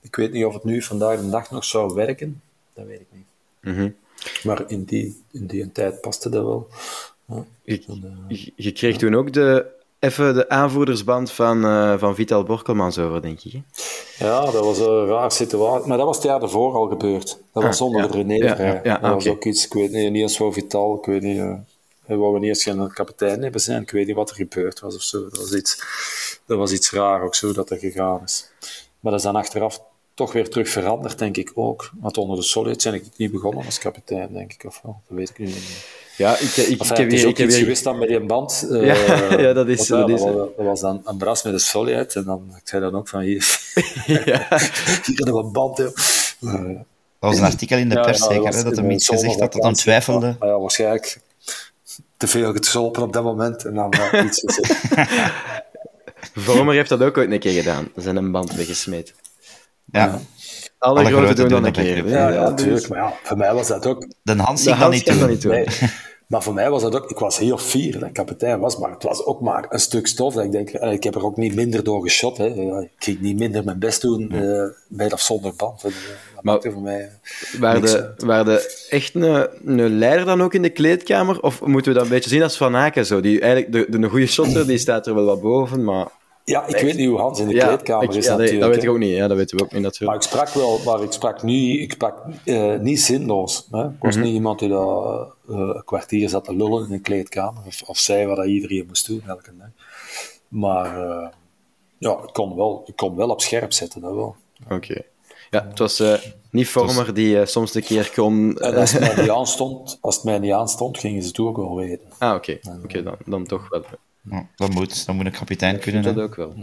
[0.00, 2.42] Ik weet niet of het nu vandaag de dag nog zou werken,
[2.74, 3.26] dat weet ik niet.
[3.60, 3.96] Mm -hmm.
[4.42, 6.68] Maar in die, in die tijd paste dat wel.
[7.26, 7.82] Ja, je,
[8.28, 9.74] je, je kreeg toen ook de
[10.06, 13.52] even de aanvoerdersband van, uh, van Vital Borkelmans over, denk ik.
[13.52, 14.26] Hè?
[14.26, 15.88] Ja, dat was een raar situatie.
[15.88, 17.38] Maar dat was het jaar daarvoor al gebeurd.
[17.52, 18.10] Dat was zonder ja.
[18.10, 18.34] René.
[18.34, 21.04] Ja, ja, ja, dat was ook iets, ik weet niet, niet eens voor Vital, ik
[21.04, 21.36] weet niet...
[21.36, 21.54] Uh,
[22.06, 24.94] we wouden niet eens geen kapitein hebben zijn, ik weet niet wat er gebeurd was
[24.94, 25.22] of zo.
[25.22, 25.82] Dat was iets,
[26.46, 28.50] dat was iets raar ook zo, dat er gegaan is.
[29.00, 29.80] Maar dat is dan achteraf
[30.16, 31.90] toch weer terug veranderd, denk ik ook.
[32.00, 35.00] Want onder de Solid zijn ik niet begonnen als kapitein, denk ik, of wel.
[35.08, 35.86] Dat weet ik nu niet.
[36.16, 37.28] Ja, ik, ik, enfin, ik heb het is hier...
[37.28, 38.66] ook iets geweest dan met die band.
[38.70, 39.86] Uh, ja, ja, dat is...
[39.86, 42.14] Dat, is dat, was, dat was dan een bras met de Solid.
[42.14, 43.60] En dan, ik zei dan ook van, hier,
[44.06, 44.46] ja.
[45.04, 45.78] hier we een band.
[45.80, 45.90] Uh,
[46.40, 46.84] dat
[47.18, 49.62] was een artikel in de pers, ja, zeker, dat, dat hem iets gezegd had, dat
[49.62, 50.36] hem twijfelde.
[50.40, 51.20] Ja, waarschijnlijk
[52.16, 53.64] te veel getropen op dat moment.
[53.64, 54.90] En dan uh, iets gezegd.
[56.34, 57.88] Vormer heeft dat ook ooit een keer gedaan.
[57.96, 59.14] Zijn een band weggesmeten.
[59.92, 60.18] Ja.
[60.78, 62.02] Alle, Alle grote doen dan een keer.
[62.02, 62.08] keer.
[62.08, 62.80] Ja, ja, natuurlijk.
[62.80, 62.88] Dus...
[62.88, 64.08] Maar ja, voor mij was dat ook...
[64.22, 65.28] De Hans ging dat niet doen.
[65.28, 65.52] niet doen.
[65.52, 65.66] Nee.
[66.26, 67.10] Maar voor mij was dat ook...
[67.10, 70.06] Ik was heel fier dat ik kapitein was, maar het was ook maar een stuk
[70.06, 70.34] stof.
[70.34, 72.36] Dat ik denk, ik heb er ook niet minder door geschot.
[72.36, 72.46] Hè.
[72.80, 75.82] Ik ging niet minder mijn best doen, uh, met of zonder band.
[75.82, 75.92] Dat
[76.42, 77.10] maar voor mij
[77.58, 81.40] waren de, waren de echt een, een leider dan ook in de kleedkamer?
[81.40, 83.06] Of moeten we dat een beetje zien als Van Aken?
[83.06, 83.20] Zo?
[83.20, 86.08] Die, eigenlijk, de, de, de goede shotter die staat er wel wat boven, maar...
[86.46, 86.84] Ja, ik echt?
[86.84, 88.60] weet niet hoe Hans in de ja, kleedkamer ik, is ja, natuurlijk.
[88.60, 90.10] Dat weet ik ook niet, ja, dat weten we ook niet natuurlijk.
[90.10, 93.68] Maar ik sprak wel, maar ik sprak, nu, ik sprak uh, niet zinloos.
[93.70, 93.84] Hè?
[93.84, 94.22] Ik was mm -hmm.
[94.22, 97.98] niet iemand die dat, uh, een kwartier zat te lullen in een kleedkamer of, of
[97.98, 99.68] zei wat iedereen moest doen elke dag.
[100.48, 101.28] Maar uh,
[101.98, 104.36] ja, ik kon, wel, ik kon wel op scherp zetten, dat wel.
[104.64, 104.74] Oké.
[104.74, 105.06] Okay.
[105.50, 106.02] Ja, het was
[106.50, 107.14] niet Vormer was...
[107.14, 108.56] die soms een keer kon...
[108.56, 111.56] En als het mij niet aanstond, als het mij niet aanstond, gingen ze het ook
[111.56, 112.06] wel weten.
[112.18, 112.58] Ah, oké.
[112.62, 112.78] Okay.
[112.84, 113.84] okay, dan, dan toch wel.
[114.30, 116.02] Ja, dat moet, dan moet een kapitein ja, kunnen.
[116.02, 116.54] Dat ook wel.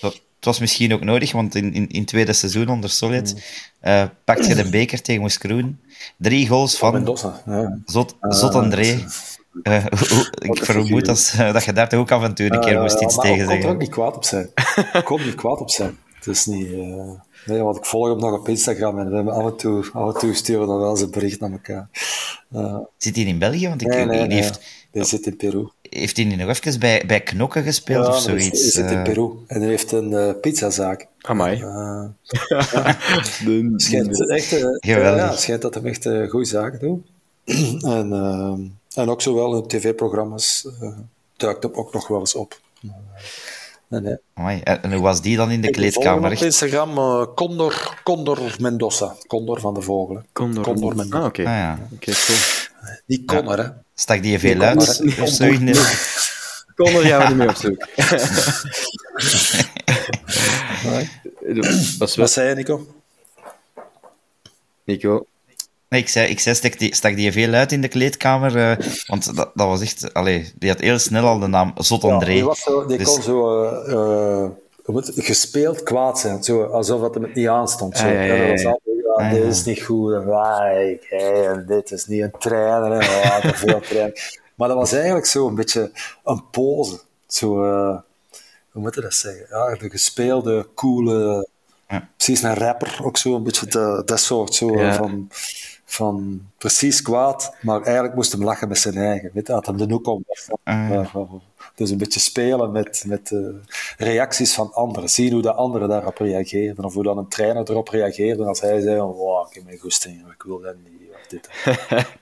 [0.00, 3.42] Dat, het was misschien ook nodig, want in, in, in het tweede seizoen onder Solid
[3.82, 5.80] uh, pakte je de beker tegen Moeskroen.
[6.16, 7.78] Drie goals van Mendoza, ja.
[7.84, 9.04] Zot, Zot André.
[9.62, 9.84] Uh,
[10.38, 12.80] ik vermoed als, uh, dat je daar toch ook af en toe een keer uh,
[12.80, 13.58] moest iets tegen ik zeggen.
[13.58, 14.50] kon er ook niet kwaad op zijn.
[14.92, 15.98] Ik kon er niet kwaad op zijn.
[16.14, 16.66] Het is niet...
[16.66, 17.10] Uh...
[17.46, 20.14] Nee, want ik volg hem nog op Instagram en we hebben af en toe, af
[20.14, 21.88] en toe sturen we wel eens een bericht naar elkaar.
[22.52, 23.68] Uh, zit hij in België?
[23.68, 24.42] Want ik, nee, nee, die nee.
[24.42, 24.60] heeft,
[24.92, 25.68] hij zit in Peru.
[25.90, 28.60] Heeft hij nog even bij, bij Knokken gespeeld ja, of zoiets?
[28.62, 31.06] Hij zit in Peru en hij heeft een uh, pizzazaak.
[31.20, 31.58] Amai.
[31.64, 32.06] Uh,
[32.48, 33.72] ja.
[33.76, 37.06] schijnt, echt, uh, ja, schijnt dat hij echt uh, goede zaken doet.
[37.84, 38.12] en,
[38.94, 40.68] en ook zowel in tv-programma's
[41.36, 42.60] duikt hem ook nog wel eens op.
[43.90, 44.16] Nee, nee.
[44.34, 44.60] Amai.
[44.60, 46.32] En hoe was die dan in de kleedkamer?
[46.32, 49.14] op Instagram uh, Condor, Condor Mendoza.
[49.26, 50.26] Condor van de Vogelen.
[50.32, 51.22] Condor, Condor Mendoza.
[51.22, 51.40] Ah, oké.
[51.40, 51.78] Ah, ja.
[51.92, 52.38] okay, cool.
[53.06, 53.62] Niet Connor, ja.
[53.62, 53.70] hè.
[53.94, 55.02] Stak die veel uit?
[55.20, 55.72] Of zo in de...
[56.74, 57.86] Condor gaan we niet meer op zoek.
[62.16, 62.86] Wat zei je, Nico?
[64.84, 65.26] Nico?
[65.90, 68.86] Nee, ik zei, ik zei stak, die, stak die veel uit in de kleedkamer, uh,
[69.06, 70.14] want dat, dat was echt...
[70.14, 72.30] Allee, die had heel snel al de naam Zot André.
[72.30, 73.06] Ja, die, was zo, die dus...
[73.06, 73.64] kon zo...
[73.64, 74.50] Uh,
[74.94, 77.96] uh, gespeeld kwaad zijn, zo, alsof het hem niet aanstond.
[77.96, 78.04] Zo.
[78.04, 78.46] Ah, ja, ja, ja.
[78.46, 82.22] Dat was altijd, ja, ah, dit is niet goed, en, hey, en dit is niet
[82.22, 84.38] een trainer, en oh, te veel trainer.
[84.54, 85.90] Maar dat was eigenlijk zo een beetje
[86.24, 87.00] een pose.
[87.26, 87.46] Zo,
[88.70, 89.46] hoe moet je dat zeggen?
[89.50, 91.48] Ja, de gespeelde, coole...
[91.88, 92.08] Ja.
[92.16, 94.94] Precies een rapper, ook zo een beetje de, dat soort zo, Ja.
[94.94, 95.28] van
[95.92, 99.30] van precies kwaad, maar eigenlijk moest hem lachen met zijn eigen.
[99.34, 100.24] Weet had hem de hoek om.
[100.64, 101.14] Ah.
[101.74, 103.60] Dus een beetje spelen met, met de
[103.96, 105.08] reacties van anderen.
[105.08, 106.84] Zien hoe de anderen daarop reageerden.
[106.84, 110.20] Of hoe dan een trainer erop reageerde als hij zei: wow, ik heb mijn goesting,
[110.32, 111.10] ik wil dat niet.
[111.14, 111.48] Of dit.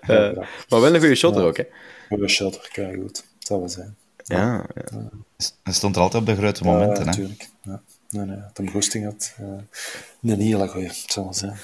[0.00, 0.36] Eh,
[0.68, 1.64] maar wel een goede shotter ook, hè?
[2.08, 3.14] Goede shotter, kijk goed.
[3.14, 3.96] Dat zou wel zijn.
[4.24, 5.08] Ja, ja.
[5.62, 6.98] Hij stond er altijd op de grote Ja, momenten.
[6.98, 7.04] hè.
[7.04, 7.48] natuurlijk.
[7.62, 7.80] Ja.
[8.10, 9.34] Nee, nee, dat hem goesting had.
[9.38, 11.56] eh een hele goeie, het zou wel zijn.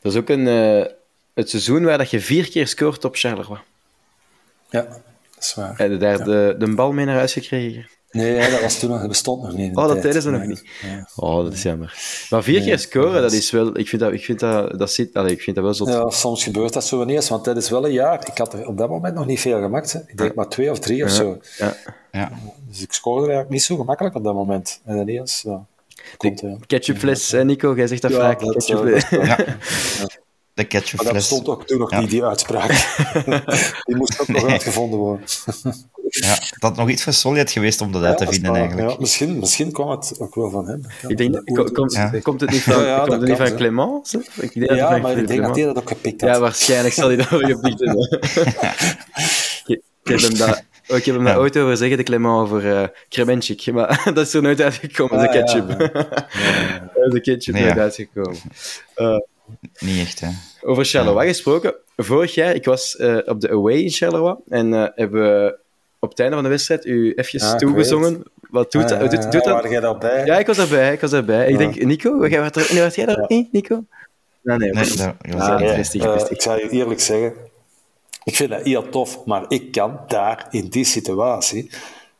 [0.00, 0.92] Dat is ook een, eh,
[1.34, 3.60] het seizoen waar dat je vier keer scoort op Charleroi.
[4.70, 5.00] Ja, dat
[5.40, 5.78] is waar.
[5.78, 7.88] Heb je daar de, de bal mee naar huis gekregen?
[8.10, 9.76] Nee, ja, dat was toen nog, dat bestond nog niet.
[9.76, 10.02] Oh, dat tijd.
[10.02, 10.48] deden ze nog Nee.
[10.48, 10.64] niet.
[10.82, 11.08] Ja.
[11.16, 11.94] Oh, dat is jammer.
[12.30, 13.78] Maar vier keer scoren, dat is wel...
[13.78, 15.88] Ik vind dat, ik vind dat, dat, zit, allee, ik vind dat wel zot.
[15.88, 18.26] Ja, soms gebeurt dat zo ineens, want dat is wel een jaar.
[18.28, 19.92] Ik had er op dat moment nog niet veel gemaakt.
[19.92, 19.98] Hè.
[20.06, 21.38] Ik denk maar twee of drie of zo.
[21.58, 21.76] Ja.
[22.12, 22.30] Ja.
[22.68, 24.80] Dus ik scoorde eigenlijk niet zo gemakkelijk op dat moment.
[24.84, 25.66] En ineens, ja.
[26.16, 26.56] Komt, ja.
[26.66, 27.74] Ketchupfles, Nico?
[27.76, 28.40] Jij zegt dat Ja, vaak.
[28.40, 29.08] dat, ketchupfles.
[29.10, 29.36] dat- Ja.
[29.36, 31.12] De Maar dat ketchupfles.
[31.12, 32.00] bestond ook toen nog Ja.
[32.00, 32.70] niet, die uitspraak.
[33.86, 35.26] die moest ook nog uitgevonden worden.
[36.08, 38.90] Ja, dat had nog iets voor Solid geweest om dat uit te vinden, eigenlijk.
[38.90, 40.80] Ja, misschien, misschien kwam het ook wel van hem.
[41.08, 41.40] Ik denk,
[41.72, 42.12] komt, Ja.
[42.22, 43.54] komt het niet van, Ja, ja, komt het niet van hè.
[43.54, 44.08] Clément?
[44.08, 44.22] zeg?
[44.40, 46.30] Ik denk dat Ja, van maar ik denk dat hij dat ook gepikt had.
[46.30, 48.20] Ja, waarschijnlijk zal hij dat wel gepikt hebben.
[49.66, 51.38] ik, ik heb hem dat, oh, ik heb hem dat Ja.
[51.38, 53.72] ooit over zeggen, de Clément, over eh Kremenchik.
[53.72, 55.68] Maar dat is er nooit uitgekomen, de Ah, ja, ketchup.
[55.80, 57.08] ja.
[57.08, 57.80] de ketchup Nee, nooit ja.
[57.82, 58.36] uitgekomen.
[59.78, 60.28] Niet echt, hè.
[60.60, 61.74] Over Charleroi gesproken.
[61.96, 65.58] Vorig jaar, ik was eh, op de away in Charleroi en eh, hebben we
[65.98, 68.22] op het einde van de wedstrijd u even toegezongen.
[68.50, 69.62] Wat doet, Ja, doet, doet, doet ja, dat?
[69.62, 70.24] Waar jij daarbij?
[70.24, 71.46] Ja, ik was daarbij, ik was daarbij.
[71.48, 73.24] Ik denk, Nico, jij was, er, nee, was jij daar Ja.
[73.28, 73.84] niet, Nico?
[74.42, 74.70] Nee, nee.
[74.70, 75.58] Nee, was- dat Ah, nee.
[75.58, 76.28] Nee, eh, rustig.
[76.30, 77.32] ik zou je eerlijk zeggen,
[78.26, 81.70] ik vind dat heel tof, maar ik kan daar, in die situatie,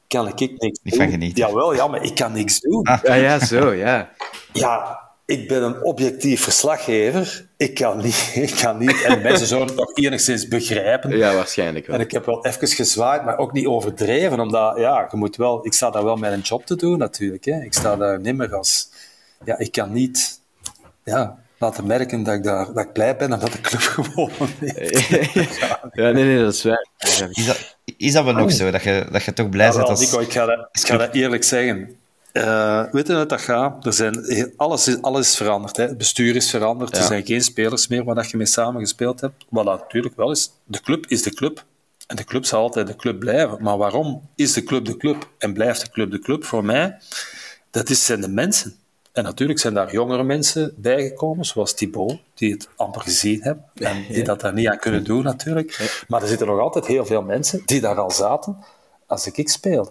[0.08, 0.96] kan ik niks Niet doen.
[1.02, 1.46] van genieten.
[1.46, 2.86] Jawel, ja, maar ik kan niks doen.
[3.02, 4.10] Ja, ja, zo, ja.
[4.52, 7.48] Ja, ik ben een objectief verslaggever.
[7.56, 11.16] Ik kan niet, ik kan niet en mensen zullen het nog enigszins begrijpen.
[11.16, 11.96] Ja, waarschijnlijk wel.
[11.96, 15.66] En ik heb wel even gezwaaid, maar ook niet overdreven, omdat, ja, je moet wel,
[15.66, 17.44] ik sta daar wel met een job te doen natuurlijk.
[17.44, 17.62] Hè.
[17.62, 18.90] Ik sta daar niet meer als,
[19.44, 20.40] ja, ik kan niet,
[21.04, 24.30] ja, laten merken dat ik, daar, dat ik blij ben en dat de club gewoon
[24.58, 25.56] heeft.
[25.92, 26.86] ja, nee, nee, dat is waar.
[26.98, 28.70] Is dat, is dat wel nog zo?
[28.70, 30.00] Dat je, dat je toch blij bent als...
[30.00, 31.96] Nico, ik ga dat, ik ga dat eerlijk zeggen.
[32.32, 33.86] Eh weet je dat dat gaat?
[33.86, 34.24] Er zijn,
[34.56, 35.76] alles, is, alles is veranderd.
[35.76, 35.82] Hè.
[35.82, 36.96] Het bestuur is veranderd.
[36.96, 39.44] Er zijn geen spelers meer waar dat je mee samen gespeeld hebt.
[39.48, 40.50] Wat dat natuurlijk wel is.
[40.64, 41.64] De club is de club.
[42.06, 43.62] En de club zal altijd de club blijven.
[43.62, 46.44] Maar waarom is de club de club en blijft de club de club?
[46.44, 46.98] Voor mij,
[47.70, 48.76] dat is, zijn de mensen.
[49.16, 54.04] En natuurlijk zijn daar jongere mensen bijgekomen, zoals Thibaut, die het amper gezien hebben en
[54.08, 56.02] die dat daar niet aan kunnen doen natuurlijk.
[56.08, 58.56] Maar er zitten nog altijd heel veel mensen die daar al zaten
[59.06, 59.90] als ik speelde.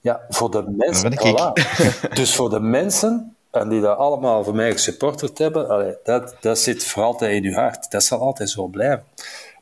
[0.00, 1.12] Ja, voor de mensen.
[1.12, 1.20] Ik.
[1.20, 1.52] voilà.
[2.20, 6.58] dus voor de mensen, en die dat allemaal voor mij gesupporterd hebben, allee, dat, dat
[6.58, 7.90] zit voor altijd in uw hart.
[7.90, 9.04] Dat zal altijd zo blijven.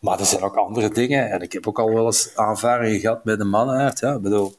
[0.00, 3.24] Maar er zijn ook andere dingen, en ik heb ook al wel eens aanvaringen gehad
[3.24, 3.98] met de mannenaard.
[3.98, 4.56] Ja, ik bedoel,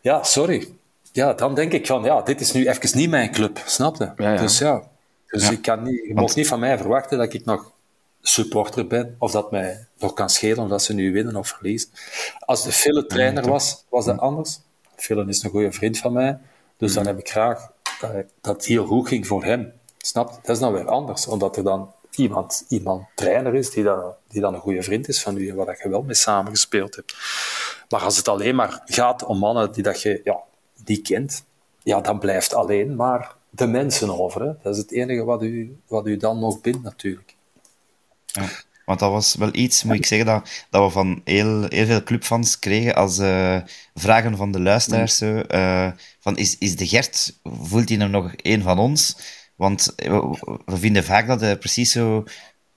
[0.00, 0.68] ja, sorry.
[1.14, 4.12] Ja, dan denk ik van, ja, dit is nu even niet mijn club, snap je?
[4.16, 4.40] Ja, ja.
[4.40, 4.82] Dus ja,
[5.26, 7.72] dus ik kan niet, je mag niet van mij verwachten dat ik nog
[8.20, 11.90] supporter ben, of dat mij nog kan schelen of dat ze nu winnen of verliezen.
[12.38, 14.60] Als de Fille trainer was, was dat anders.
[14.96, 16.38] Fille is een goede vriend van mij,
[16.76, 17.70] dus dan heb ik graag
[18.40, 19.72] dat het heel goed ging voor hem.
[19.98, 20.36] Snap je?
[20.42, 24.40] Dat is dan weer anders, omdat er dan iemand, iemand trainer is die dan, die
[24.40, 27.16] dan een goede vriend is van u en waar je wel mee samengespeeld hebt.
[27.88, 30.42] Maar als het alleen maar gaat om mannen die dat je ja,
[30.88, 31.44] niet kent,
[31.82, 34.42] ja, dan blijft alleen maar de mensen over.
[34.42, 34.52] Hè.
[34.62, 37.36] Dat is het enige wat u, wat u dan nog bindt, natuurlijk.
[38.26, 38.48] Ja.
[38.84, 42.02] Want dat was wel iets, moet ik zeggen, dat, dat we van heel, heel veel
[42.02, 43.60] clubfans kregen als eh,
[43.94, 45.16] vragen van de luisteraars.
[45.16, 49.16] Zo, eh, van is, is de Gert, voelt hij hem nog een van ons?
[49.56, 52.24] Want we, we vinden vaak dat hij precies zo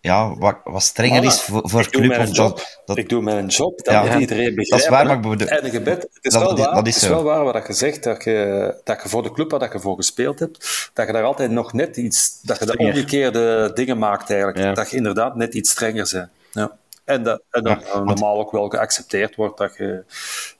[0.02, 2.18] ja, wat, wat strenger is voor, voor club.
[2.18, 2.36] Of job.
[2.36, 3.78] dat, dat, Ik doe mijn job.
[3.84, 4.20] Dat Ja, moet ja.
[4.20, 4.92] iedereen Dat is begrijpen.
[4.92, 7.10] waar, maar ik bedoel- gebed, het is dat- wel dat- waar, dat is het is
[7.10, 9.80] wel waar wat je zegt, dat je, dat je voor de club waar dat je
[9.80, 13.98] voor gespeeld hebt, dat je daar altijd nog net iets, dat je de omgekeerde dingen
[13.98, 14.60] maakt eigenlijk.
[14.60, 14.74] Ja.
[14.74, 16.30] Dat je inderdaad net iets strenger bent.
[16.52, 16.78] Ja.
[17.06, 20.04] En dat, en dat Ja, normaal ook wel geaccepteerd wordt dat je,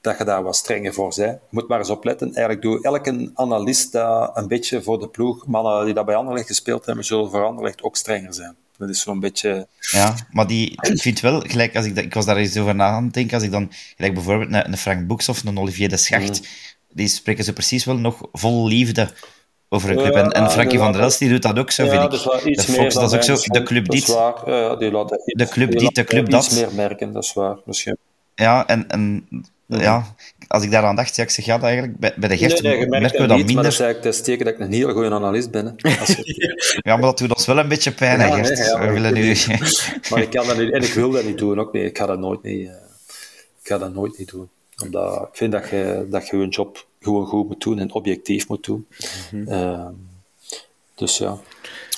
[0.02, 1.32] dat je daar wat strenger voor bent.
[1.32, 2.28] Je moet maar eens opletten.
[2.28, 5.48] Eigenlijk doe elke analist dat een beetje voor de ploeg.
[5.48, 8.56] Mannen die dat bij Anderlecht gespeeld hebben, zullen voor Anderlecht ook strenger zijn.
[8.78, 9.68] Dat is zo'n beetje...
[9.92, 12.76] Ja, maar die, ik vind wel, gelijk als ik, dat, ik was daar eens over
[12.76, 15.60] na aan het denken, als ik dan, gelijk bijvoorbeeld een, een Frank Boeks of een
[15.60, 16.46] Olivier de Schacht, Mm.
[16.94, 19.10] die spreken ze precies wel nog vol liefde
[19.70, 20.14] over een club.
[20.14, 22.10] Ja, en, en Frankie van der Elst, die doet dat ook zo, vind ik.
[22.12, 22.24] dat is
[22.66, 24.06] de meer Fox, dan dat is ook zo, de club dit.
[24.08, 26.52] Ja, die iets- De club die dit, de club dat.
[26.52, 27.58] meer merken, dat is waar.
[27.66, 27.98] Misschien.
[28.36, 29.28] Ja, en, en
[29.66, 30.16] ja,
[30.48, 32.78] als ik daaraan dacht, ja, ik zeg, ja, dat eigenlijk, bij, bij de Gert Nee,
[32.78, 33.64] nee, merken we dat niet, maar minder.
[33.64, 35.66] dat is eigenlijk dat ik een hele goede analist ben.
[35.78, 36.00] Hè.
[36.00, 38.58] Als je- Ja, maar dat doet ons wel een beetje pijn, hè, Ja, Gert.
[38.58, 39.58] nee, ja, we willen ik nu...
[40.10, 41.84] maar ik kan dat niet, en ik wil dat niet doen ook niet.
[41.84, 42.74] Ik ga dat nooit niet, eh,
[43.62, 44.50] ik ga dat nooit niet doen.
[44.84, 48.48] Omdat ik vind dat je, dat je je job gewoon goed moet doen en objectief
[48.48, 48.88] moet doen.
[49.32, 49.48] Mhm.
[49.52, 49.92] Ehm,
[50.96, 51.38] dus ja.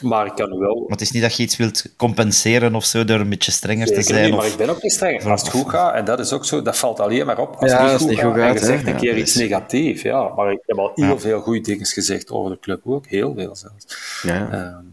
[0.01, 0.75] Maar ik kan wel...
[0.75, 3.87] Maar het is niet dat je iets wilt compenseren of zo door een beetje strenger
[3.87, 4.23] te zijn.
[4.23, 4.51] niet, maar of...
[4.51, 5.23] ik ben ook niet streng.
[5.25, 7.55] Als het goed gaat, en dat is ook zo, dat valt alleen maar op.
[7.55, 9.33] Als Ja, het niet het goed niet gaat, en je zegt een keer Ja, iets
[9.33, 10.33] dus- negatiefs, ja.
[10.35, 13.07] Maar ik heb al heel veel goede dingen gezegd over de club ook.
[13.07, 13.85] Heel veel zelfs.
[14.21, 14.85] Ja, Ehm,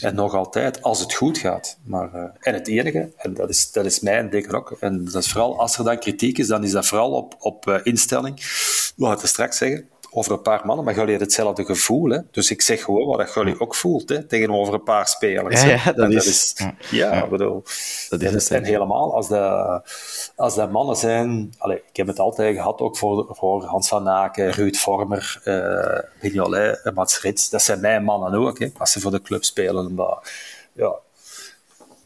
[0.00, 1.76] en nog altijd, als het goed gaat.
[1.84, 5.22] Maar, eh, en het enige, en dat is, dat is mijn ding ook, en dat
[5.22, 8.34] is vooral als er dan kritiek is, dan is dat vooral op, op eh, instelling.
[8.96, 12.10] Wat we straks zeggen, over een paar mannen, maar jullie hebben hetzelfde gevoel.
[12.10, 12.18] Hè?
[12.30, 14.24] Dus ik zeg gewoon wat dat jullie ook voelt, hè?
[14.24, 15.62] tegenover een paar spelers.
[15.62, 15.72] Ja, hè.
[15.90, 16.54] ja, dat is-
[16.90, 17.62] ja, bedoel,
[18.08, 19.82] Dat dat is is, het, en helemaal als dat,
[20.36, 21.54] als dat mannen zijn.
[21.58, 25.40] Allez, ik heb het altijd gehad ook voor, voor Hans van Aken, Ruud Vormer,
[26.22, 27.50] Mignolet, en Mats Rits.
[27.50, 29.94] Dat zijn mijn mannen ook, hè, als ze voor de club spelen.
[29.94, 30.32] Maar,
[30.72, 30.92] ja,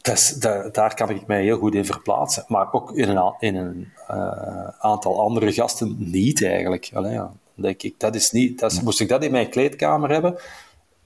[0.01, 2.43] dat is- da- daar kan ik mij heel goed in verplaatsen.
[2.47, 6.91] Maar ook in een, in een eh, aantal andere gasten niet eigenlijk.
[6.93, 7.31] Allee, ja.
[7.57, 10.35] Denk ik, dat is niet, dat is, moest ik dat in mijn kleedkamer hebben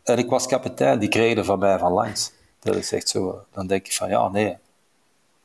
[0.03, 2.31] en ik was kapitein, die kregen van mij van langs.
[2.59, 3.43] Dat is echt zo.
[3.53, 4.57] Dan denk ik van ja, nee.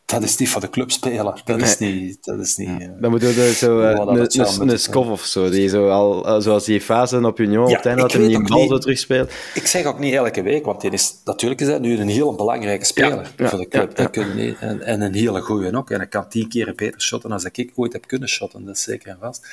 [0.05, 1.43] Dat is niet voor de clubspeler.
[1.45, 2.25] Dat is niet.
[2.25, 5.89] Dat is niet eh, Dan moeten we zo eh, een, Skov of zo, die zo
[5.89, 8.61] al, eh, zoals die fase op Union, Ja, op het einde dat hij die bal
[8.61, 8.71] niet.
[8.71, 9.33] zo terugspeelt.
[9.55, 12.35] Ik zeg ook niet elke week, want die is, natuurlijk is hij nu een heel
[12.35, 13.97] belangrijke speler Ja, voor de club.
[13.97, 15.91] Dat kun je niet- en, en een hele goeie ook.
[15.91, 18.65] En hij kan tien keer beter shotten dan ik ooit heb kunnen shotten.
[18.65, 19.47] Dat is zeker en vast.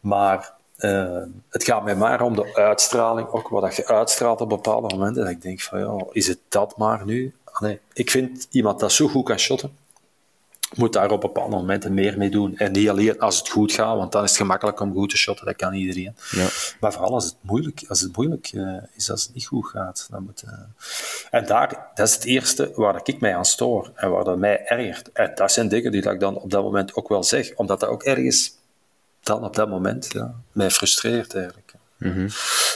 [0.00, 0.53] Maar
[0.84, 4.96] eh, het gaat mij maar om de uitstraling, ook wat dat je uitstraalt op bepaalde
[4.96, 5.22] momenten.
[5.22, 7.34] Dat ik denk van, ja, is het dat maar nu?
[7.44, 7.80] Ah, nee.
[7.92, 9.76] Ik vind iemand dat zo goed kan shotten,
[10.74, 12.56] moet daar op bepaalde momenten meer mee doen.
[12.56, 15.16] En niet alleen als het goed gaat, want dan is het gemakkelijk om goed te
[15.16, 16.16] shotten, dat kan iedereen.
[16.30, 16.46] Ja.
[16.80, 20.06] Maar vooral als het moeilijk, als het moeilijk eh, is, als het niet goed gaat.
[20.10, 20.52] Dan moet, eh,
[21.30, 24.66] En daar, dat is het eerste waar ik mij aan stoor en waar dat mij
[24.66, 25.12] ergert.
[25.12, 27.80] En dat zijn dingen die dat ik dan op dat moment ook wel zeg, omdat
[27.80, 28.52] dat ook ergens
[29.24, 31.72] dan op dat moment ja, mij frustreert eigenlijk.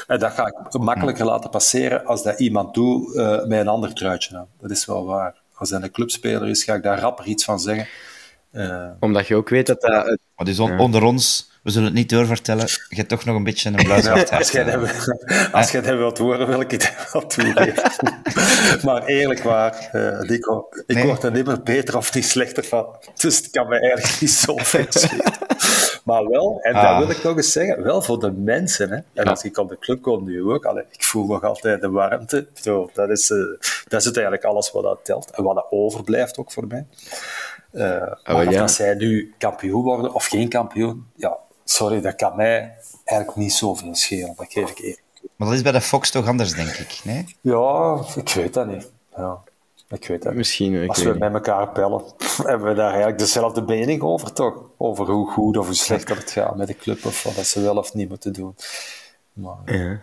[0.06, 3.94] En dat ga ik makkelijker laten passeren als dat iemand doet eh, met een ander
[3.94, 4.46] truitje aan.
[4.60, 5.34] Dat is wel waar.
[5.54, 7.86] Als dat een clubspeler is, ga ik daar rapper iets van zeggen.
[8.50, 10.06] Eh, Omdat je ook weet dat dat...
[10.06, 13.44] het- dus on- onder ons, we zullen het niet doorvertellen, je hebt toch nog een
[13.44, 13.96] beetje een blauw
[14.30, 17.90] als jij dat, als jij dat wilt horen, wil ik het wel toegeven.
[18.86, 21.04] maar eerlijk waar, eh, Nico, ik Nee.
[21.06, 22.86] word er niet meer beter of niet slechter van.
[23.14, 25.32] Dus het kan me eigenlijk niet zo veel schelen.
[26.08, 26.82] Maar wel, en Ah.
[26.98, 28.90] dat wil ik nog eens zeggen, wel voor de mensen.
[28.90, 28.98] Hè.
[29.14, 31.90] En als ik op de club kom nu ook, allee, ik voel nog altijd de
[31.90, 32.46] warmte.
[32.54, 33.38] Zo, dat, is, eh,
[33.88, 35.30] dat is het eigenlijk alles wat dat telt.
[35.30, 36.86] En wat dat overblijft ook voor mij.
[37.70, 38.60] Maar wel, of ja.
[38.60, 43.52] dat zij nu kampioen worden of geen kampioen, ja, sorry, dat kan mij eigenlijk niet
[43.52, 44.34] zoveel schelen.
[44.36, 45.02] Dat geef ik eerlijk.
[45.36, 47.00] Maar dat is bij de Fox toch anders, denk ik.
[47.04, 47.36] Nee?
[47.40, 48.90] Ja, ik weet dat niet.
[49.16, 49.38] Ja,
[49.90, 50.36] ik weet dat niet.
[50.38, 52.02] Misschien, ik Als we met elkaar bellen,
[52.42, 54.54] hebben we daar eigenlijk dezelfde mening over, toch?
[54.76, 57.60] Over hoe goed of hoe slecht dat het gaat met de club, of wat ze
[57.62, 58.54] wel of niet moeten doen.
[59.32, 60.00] Maar, Ja.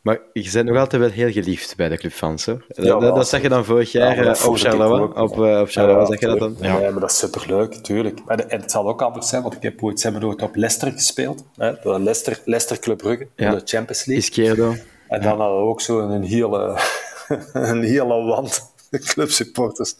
[0.00, 2.64] Maar je bent nog altijd wel heel geliefd bij de clubfans, hoor.
[2.68, 5.02] Dat, wel, dat, dat zag je dan vorig Ja, jaar eh, op Charleroi.
[5.02, 6.56] Op, eh, op Charleroi Ja, zeg je dat dan?
[6.60, 8.20] Nee, maar dat is superleuk, tuurlijk.
[8.26, 10.42] Maar de- en het zal ook anders zijn, want ik heb ooit, zijn we nooit
[10.42, 11.44] op Leicester gespeeld.
[11.56, 11.72] Hè?
[11.82, 13.46] Door Leicester, Leicester Club Brugge, Ja.
[13.50, 14.24] in de Champions League.
[14.24, 14.74] Izquierdo.
[15.08, 16.78] En dan hadden we ook zo een hele,
[17.52, 18.72] een hele wand
[19.12, 19.94] clubsupporters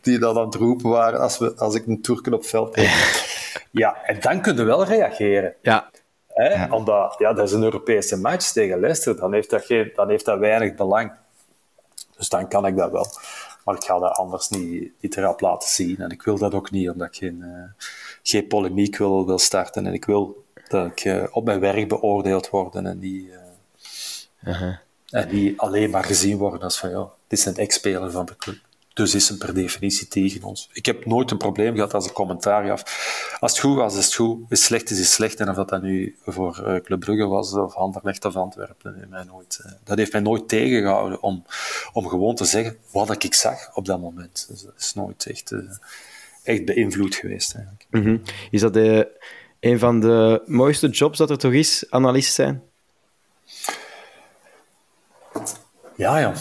[0.00, 3.30] die dan aan het roepen waren als, we, als ik een Turken op veld kreeg.
[3.70, 5.54] Ja, en dan kun je wel reageren.
[5.62, 5.90] Ja,
[6.34, 6.72] Hè?
[6.74, 9.16] Omdat, ja, dat is een Europese match tegen Leicester.
[9.16, 11.12] Dan heeft, dat geen, dan heeft dat weinig belang.
[12.16, 13.06] Dus dan kan ik dat wel.
[13.64, 15.96] Maar ik ga dat anders niet, niet erop laten zien.
[15.96, 17.84] En ik wil dat ook niet, omdat ik geen, eh,
[18.22, 19.86] geen polemiek wil, wil starten.
[19.86, 23.30] En ik wil dat ik eh, op mijn werk beoordeeld word en niet...
[24.40, 24.72] eh,
[25.10, 28.58] en die alleen maar gezien worden als van ja, is een ex-speler van de club.
[28.94, 30.68] Dus is hem per definitie tegen ons.
[30.72, 32.82] Ik heb nooit een probleem gehad als ik commentaar gaf.
[33.40, 34.40] Als het goed was, is het goed.
[34.40, 35.40] Is het slecht, is het slecht.
[35.40, 38.94] En of dat, dat nu voor eh, Club Brugge was, of Anderlecht of Antwerpen, dat
[38.94, 41.44] heeft mij nooit, eh, dat heeft mij nooit tegengehouden om,
[41.92, 44.46] om gewoon te zeggen wat ik zag op dat moment.
[44.48, 45.58] Dus dat is nooit echt, eh,
[46.42, 47.86] echt beïnvloed geweest eigenlijk.
[47.90, 48.16] Mhm.
[48.50, 49.20] Is dat de,
[49.60, 52.62] een van de mooiste jobs dat er toch is, analist zijn?
[55.96, 56.34] Ja, ja.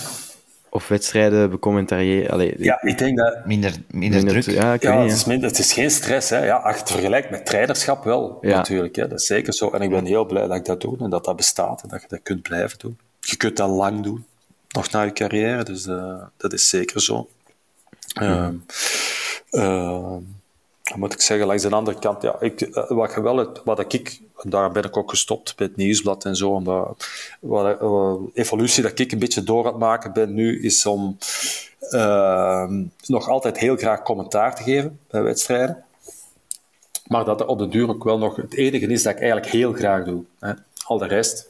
[0.74, 2.63] Of wedstrijden becommentariëren?
[2.63, 3.45] Ja, ik denk dat...
[3.45, 4.43] Minder, minder druk.
[4.45, 6.30] Ja, ik weet Ja, niet, het is, minder, het is geen stress.
[6.30, 6.45] Hè.
[6.45, 8.55] Ja, vergelijkt met trainerschap wel, Ja.
[8.55, 8.95] natuurlijk.
[8.95, 9.07] Hè.
[9.07, 9.69] Dat is zeker zo.
[9.69, 12.01] En ik ben heel blij dat ik dat doe en dat dat bestaat en dat
[12.01, 12.97] je dat kunt blijven doen.
[13.19, 14.26] Je kunt dat lang doen,
[14.69, 15.63] nog na je carrière.
[15.63, 17.28] Dus eh, dat is zeker zo.
[19.51, 20.22] Wat
[20.95, 24.19] moet ik zeggen, langs de andere kant, ja, ik, eh, wat, wel, het- wat ik,
[24.41, 27.07] daar ben ik ook gestopt bij het nieuwsblad en zo, omdat
[27.39, 31.17] wat, eh, evolutie dat ik een beetje door aan het maken ben nu, is om
[31.89, 35.83] ehm, nog altijd heel graag commentaar te geven bij wedstrijden.
[37.07, 39.73] Maar dat op de duur ook wel nog het enige is dat ik eigenlijk heel
[39.73, 40.23] graag doe.
[40.39, 40.51] Hè.
[40.85, 41.49] Al de rest,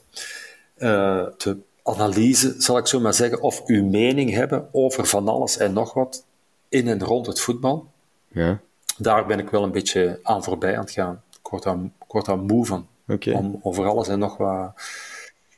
[0.76, 5.58] eh, te analyse, zal ik zo maar zeggen, of uw mening hebben over van alles
[5.58, 6.24] en nog wat
[6.70, 7.88] in en rond het voetbal.
[8.28, 8.60] Ja,
[9.02, 11.22] Daar ben ik wel een beetje aan voorbij aan het gaan.
[11.44, 12.88] Ik word daar, ik word daar moe van.
[13.08, 13.32] oké.
[13.32, 14.72] Om over alles en nog wat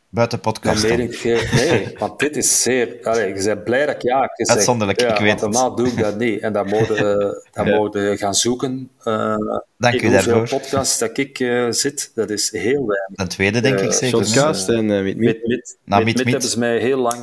[0.10, 0.82] Buiten podcast.
[0.82, 0.89] dan.
[0.91, 1.56] mening te geven.
[1.56, 2.98] Nee, want dit is zeer...
[3.04, 4.58] Allee, je bent blij dat ik ja heb gezegd.
[4.58, 5.41] Uitzonderlijk, ja, ik weet.
[5.41, 6.41] Normaal doe ik dat niet.
[6.41, 7.78] En dan moet je, dan Ja.
[7.78, 9.36] moet je gaan zoeken uh,
[9.78, 10.48] Dank in u daarvoor.
[10.48, 12.12] podcasts dat ik eh, zit.
[12.16, 13.10] Dat is heel weinig.
[13.14, 14.26] Een tweede, denk Eh, ik zeker.
[14.26, 15.18] Shotcast en eh mit, mit.
[15.18, 16.34] Met, met, Nou, met, Mit, met Mit.
[16.34, 17.20] hebben ze mij heel lang...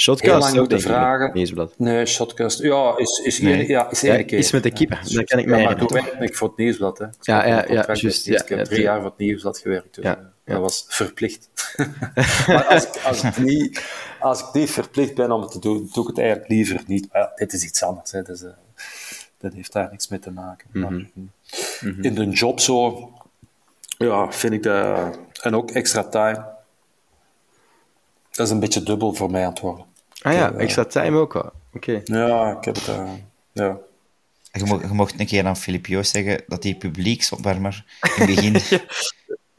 [0.00, 1.30] Shotcast heel lang ook, ik, vragen.
[1.32, 1.74] Nieuwsblad.
[1.78, 2.58] nee, Shotcast.
[2.58, 3.68] Ja, is, is, Nee.
[3.68, 4.38] ja, is Ja, één keer.
[4.38, 6.56] iets met de keeper, dat kan ik me ja, maar toen werkte ik voor het
[6.56, 6.98] nieuwsblad.
[6.98, 7.04] Hè.
[7.20, 8.84] Ja, ja, ja, juist, ja, ik heb ja, drie ja.
[8.84, 9.94] jaar voor het nieuwsblad gewerkt.
[9.94, 10.52] Dus, Ja, eh, ja.
[10.52, 11.48] Dat was verplicht.
[12.46, 13.84] maar als ik, als, ik niet,
[14.20, 17.08] als ik niet verplicht ben om het te doen, doe ik het eigenlijk liever niet.
[17.12, 18.10] Maar ja, dit is iets anders.
[18.12, 18.22] Hè.
[18.22, 18.44] Dus,
[19.38, 20.68] dat heeft daar niks mee te maken.
[20.72, 20.94] Mhm.
[20.94, 21.04] Maar,
[22.00, 23.10] In de job zo,
[23.98, 25.18] ja, vind ik dat...
[25.42, 26.44] En ook extra time.
[28.30, 29.84] Dat is een beetje dubbel voor mij aan het worden.
[30.22, 31.52] Ah ja, eh, extra time ook wel.
[31.74, 32.00] Oké.
[32.04, 32.88] Ja, ik heb het...
[32.88, 33.12] eh,
[33.52, 33.78] ja.
[34.52, 37.84] Je, mo- je mocht een keer aan Filip Joos zeggen dat die publieksopwarmer
[38.16, 38.60] in het begin...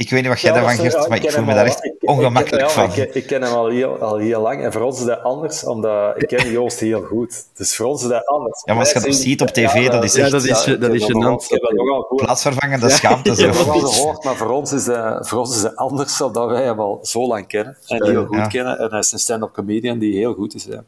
[0.02, 1.66] Ik weet niet wat jij Ja, daarvan is- geeft, ja, maar ik voel me daar
[1.66, 3.02] echt ik- ongemakkelijk ik, ja, van.
[3.04, 5.64] Ik, ik ken hem al heel, al heel lang en voor ons is dat anders,
[5.64, 7.46] omdat ik ken Joost heel goed.
[7.56, 8.62] Dus voor ons is dat anders.
[8.66, 10.80] Ja, maar als je dat ziet op tv, dat is Ja, echt dat is, ik
[10.80, 12.16] dat heb is dat nogal- gênant.
[12.16, 13.30] Plaatsvervangende schaamte.
[13.30, 16.22] Ja, ik heb wel gehoord, maar voor ons is dat, voor ons is dat anders,
[16.22, 18.48] omdat wij hem al zo lang kennen en heel goed Ja.
[18.48, 18.80] kennen.
[18.80, 20.64] En hij is een stand-up comedian die heel goed is.
[20.64, 20.84] Ja.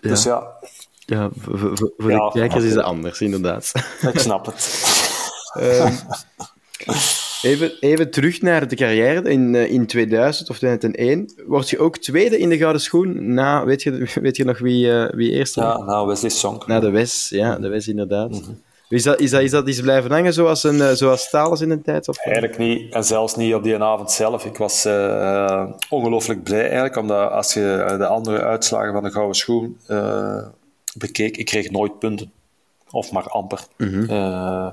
[0.00, 0.46] Dus ja,
[1.06, 3.72] Ja, voor, voor, voor Ja, de kijkers is dat anders, inderdaad.
[4.12, 4.88] ik snap het.
[7.42, 9.30] Even, even terug naar de carrière.
[9.30, 13.34] In, eh, in 2000 of 2001 word je ook tweede in de Gouden Schoen.
[13.34, 15.64] Na, weet, je, weet je nog wie, eh, wie eerst was?
[15.64, 16.62] Ja, nou, Wesley Song.
[16.66, 18.30] Na de Wes, ja, de Wes inderdaad.
[18.30, 18.50] Mhm.
[18.90, 21.68] Is dat, is, dat, is dat iets blijven hangen zoals, een, eh, zoals Thales in
[21.68, 22.08] de tijd?
[22.08, 22.18] Of?
[22.18, 24.44] Eigenlijk niet, en zelfs niet op die avond zelf.
[24.44, 29.36] Ik was eh, ongelooflijk blij eigenlijk, omdat als je de andere uitslagen van de Gouden
[29.36, 30.46] Schoen eh,
[30.94, 32.32] bekeek, ik kreeg nooit punten.
[32.90, 33.60] Of maar amper.
[34.08, 34.68] Eh,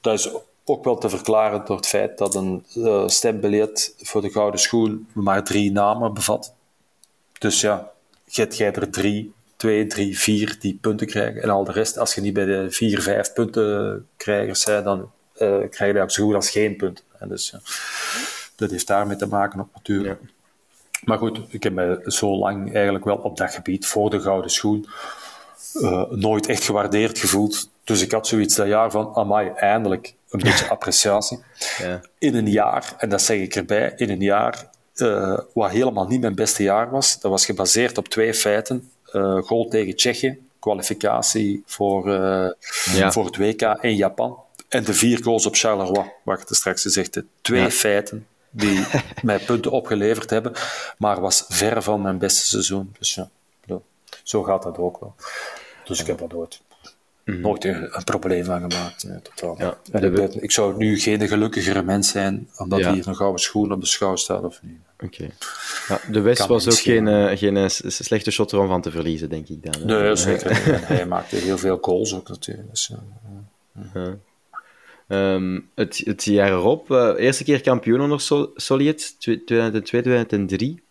[0.00, 0.30] dat is
[0.68, 2.64] ook wel te verklaren door het feit dat een
[3.06, 6.54] stembiljet voor de Gouden Schoen maar drie namen bevat.
[7.38, 7.90] Dus ja,
[8.28, 11.42] get jij er drie, twee, drie, vier die punten krijgen.
[11.42, 15.10] En al de rest, als je niet bij de vier, vijf punten krijgers bent, dan
[15.34, 17.04] eh, krijg je ook zo goed als geen punten.
[17.18, 17.60] En dus ja,
[18.56, 20.20] dat heeft daarmee te maken ook natuurlijk.
[21.04, 24.50] Maar goed, ik heb me zo lang eigenlijk wel op dat gebied voor de gouden
[24.50, 24.86] schoen
[25.72, 27.70] eh, nooit echt gewaardeerd gevoeld.
[27.88, 31.38] Dus ik had zoiets dat jaar van, amai, eindelijk een beetje appreciatie
[31.78, 32.00] Ja.
[32.18, 36.20] in een jaar, en dat zeg ik erbij, in een jaar eh, wat helemaal niet
[36.20, 37.20] mijn beste jaar was.
[37.20, 38.90] Dat was gebaseerd op twee feiten.
[39.12, 42.48] Eh goal tegen Tsjechië, kwalificatie voor, eh,
[42.94, 43.12] Ja.
[43.12, 44.38] voor het WK in Japan.
[44.68, 47.24] En de vier goals op Charleroi, wat ik er straks gezegd heb.
[47.40, 47.70] Twee Ja.
[47.70, 48.84] feiten die
[49.22, 50.52] mij punten opgeleverd hebben,
[50.98, 52.94] maar was ver van mijn beste seizoen.
[52.98, 53.28] Dus ja,
[54.22, 55.14] zo gaat dat ook wel.
[55.84, 56.48] Dus ik heb er
[57.32, 59.04] nooit, nooit een, een probleem van gemaakt.
[59.08, 59.54] Nee, totaal.
[59.54, 59.62] Mhm.
[59.62, 62.92] Ja, En ik, we- ben- ik zou nu geen gelukkigere mens zijn omdat Ja.
[62.92, 64.78] hier een gouden schoen op de schouw staat of niet.
[65.04, 65.28] Oké.
[65.88, 68.90] Ja, de West Kan was ook geen, eh, geen eh, slechte shotter om van te
[68.90, 69.86] verliezen, denk ik dan.
[69.86, 70.50] Nee, zeker.
[70.86, 72.68] hij maakte heel veel goals ook natuurlijk.
[72.70, 72.92] Dus.
[75.08, 80.82] Ehm, het, het jaar erop, eh, eerste keer kampioen onder Sol Solid, 2002, 2003.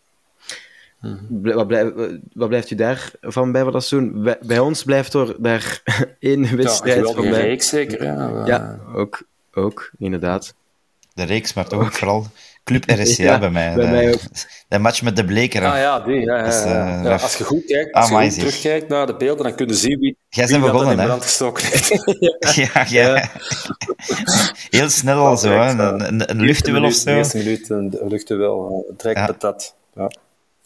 [1.28, 1.92] Bl- Wat, blijf-
[2.32, 4.22] wat blijft u daarvan bij van dat seizoen?
[4.22, 5.82] Bij, bij ons blijft er daar
[6.20, 7.40] één Ja, wedstrijd geweldige van bij.
[7.40, 8.04] reeks zeker.
[8.04, 9.22] Ja, Ja, ook,
[9.54, 10.54] ook, inderdaad.
[11.14, 12.26] De reeks, maar toch ook vooral
[12.64, 13.74] Club RSCA Ja, bij mij.
[13.74, 14.20] bij de, mij ook.
[14.68, 15.64] de match met de Bleker.
[15.64, 16.20] Ah ja, die.
[16.20, 16.98] Ja, ja, ja.
[16.98, 19.66] eh, Ja, als je goed kijkt, als je goed terugkijkt naar de beelden, dan kun
[19.66, 22.04] je zien wie, Jij wie bent dat begonnen, in brand gestoken heeft.
[22.72, 23.30] ja, ja.
[24.70, 25.70] Heel snel al zo, hè.
[25.70, 27.16] Een, een, een luchtduel of De zo.
[27.16, 29.26] eerste minuut een luchtduel, Ja.
[29.26, 29.74] patat.
[29.94, 30.10] Ja.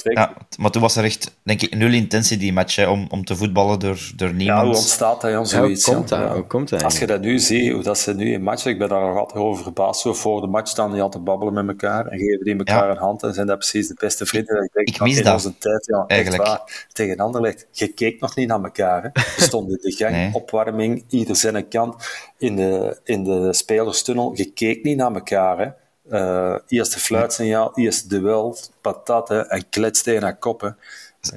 [0.02, 3.24] Ja, maar toen was er echt, denk ik, nul intentie die match, hè, om, om
[3.24, 4.66] te voetballen door, door Ja, niemand.
[4.66, 6.16] hoe ontstaat dat, Jan, Ja, hoe komt ja?
[6.16, 6.28] dat?
[6.28, 6.34] Ja.
[6.34, 8.78] Hoe komt dat Als je dat nu ziet, hoe dat ze nu in matchen, ik
[8.78, 10.00] ben daar nog altijd over verbaasd.
[10.00, 12.90] Zo voor de match staan die altijd babbelen met elkaar en geven die elkaar Ja.
[12.90, 14.62] een hand en zijn dat precies de beste vrienden.
[14.64, 16.46] Ik, denk, Ik dat mis in dat, onze tijd, ja, eigenlijk.
[16.46, 19.02] Waar, tegen Anderlecht, je keek nog niet naar elkaar.
[19.02, 19.08] Hè.
[19.36, 20.30] Je stond in de gang, Nee.
[20.32, 21.94] opwarming, ieder zijn kant,
[22.38, 24.32] in de, in de spelerstunnel.
[24.34, 25.58] Je keek niet naar elkaar.
[25.58, 25.68] Hè.
[26.10, 30.60] Eh, eerst de fluitsignaal, eerst duel, patat hè, en klets tegen haar kop.
[30.60, 30.68] Hè.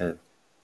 [0.02, 0.08] Eh,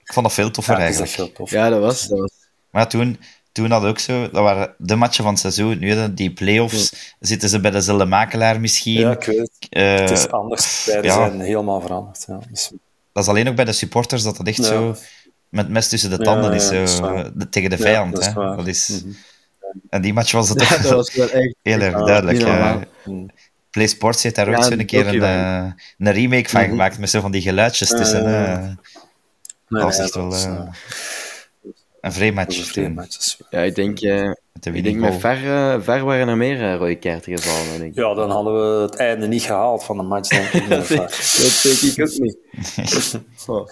[0.03, 1.35] Ik vond dat veel toffer ja, dat eigenlijk.
[1.35, 1.47] veel.
[1.49, 2.07] Ja, dat was...
[2.07, 2.31] Dat was
[2.69, 3.19] Maar toen,
[3.51, 5.79] toen had ook zo, dat waren de matchen van het seizoen.
[5.79, 8.99] Nu, die play-offs, zitten ze bij dezelfde makelaar misschien.
[8.99, 9.67] Ja, ik weet het.
[9.69, 10.83] Eh, Het is anders.
[10.83, 11.13] Tijden ja.
[11.13, 12.23] zijn helemaal veranderd.
[12.27, 12.39] Ja.
[12.49, 12.71] Dus,
[13.11, 14.63] Dat is alleen ook bij de supporters dat dat echt Ja.
[14.63, 14.95] zo
[15.49, 17.81] met mes tussen de tanden Ja, is, ja, zo, dat is de- tegen de Ja,
[17.83, 18.13] vijand.
[18.13, 18.55] dat is hè.
[18.55, 19.13] Dat is, Mhm.
[19.89, 21.55] En die match was het toch dat was wel echt...
[21.61, 22.39] heel erg Ja, duidelijk.
[23.75, 23.87] Niet ja.
[23.87, 23.87] normaal.
[23.87, 26.69] Play Sports heeft daar ook Ja, zo een keer een, eh, een remake van Mhm.
[26.69, 28.25] gemaakt met zo van die geluidjes tussen.
[28.25, 28.69] eh.
[29.67, 30.67] dat was echt wel is, eh, eh,
[32.01, 33.37] een vreemd match.
[33.49, 33.99] Ja, ik denk,
[34.61, 35.37] ik denk met ver,
[35.83, 37.79] ver waren er meer rode kaarten gevallen.
[37.79, 37.95] Denk ik.
[37.95, 40.69] Ja, dan hadden we het einde niet gehaald van de match, denk ik.
[40.69, 42.37] dat, denk, dat denk ik ook niet.
[43.47, 43.67] Oh.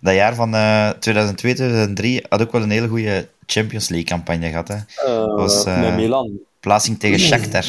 [0.00, 4.48] Dat jaar van eh 2002, 2003 had ook wel een hele goede Champions League campagne
[4.48, 4.68] gehad.
[4.68, 4.76] Hè.
[5.26, 6.30] Was, eh, met Milan.
[6.60, 7.64] Plaatsing tegen Shakhtar.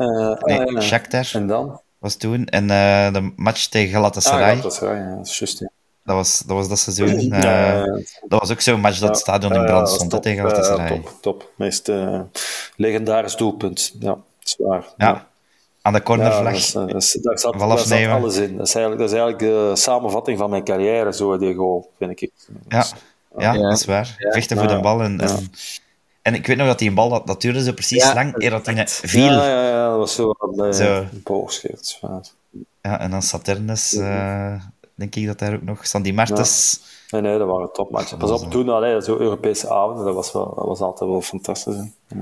[0.00, 0.80] Eh, Nee, ja.
[0.80, 1.80] Shakhtar En dan?
[1.98, 2.46] was toen.
[2.46, 5.58] En eh, de match tegen Ah, Galatasaray, ja, dat is ja, juist.
[5.58, 5.68] Ja.
[6.04, 7.20] dat, was, dat was dat seizoen.
[7.20, 8.00] Ja, eh, ja, ja.
[8.28, 10.42] dat was ook zo'n match dat het stadion in Ja, ja, brand stond tegen.
[10.42, 10.94] Galatasaray.
[10.94, 11.50] Ja, top, top.
[11.56, 11.90] Meest
[12.76, 13.94] legendarisch doelpunt.
[13.98, 14.84] Ja, zwaar.
[14.96, 15.26] Ja,
[15.82, 16.44] aan de Ja, cornervlag.
[16.52, 18.56] dat is, eh, dat is- daar zat, Wel daar zat alles in.
[18.56, 22.20] Dat is, eigenlijk, dat is eigenlijk de samenvatting van mijn carrière, zo die goal, vind
[22.22, 22.30] ik.
[22.68, 22.84] Ja,
[23.38, 23.60] ja, Ja.
[23.68, 24.14] dat is waar.
[24.18, 24.74] Vechten voor Ja.
[24.74, 25.02] de bal.
[25.02, 25.26] En, Ja.
[25.28, 25.50] en,
[26.22, 28.50] en ik weet nog dat die bal, dat, dat duurde zo precies Ja, lang eer
[28.50, 29.22] dat hij net viel.
[29.22, 31.04] Ja, ja, ja, dat was zo bij Zo.
[31.24, 32.00] boogscheert.
[32.82, 34.54] Ja, en dan Saturnus, eh,
[34.94, 35.86] denk ik dat daar ook nog...
[35.86, 36.80] Sandy Martens.
[37.10, 38.18] Nee, nee, dat waren topmatchen.
[38.18, 41.74] Pas op, toen allee, zo Europese avonden, dat was, wel, dat was altijd wel fantastisch.
[41.76, 42.16] hè.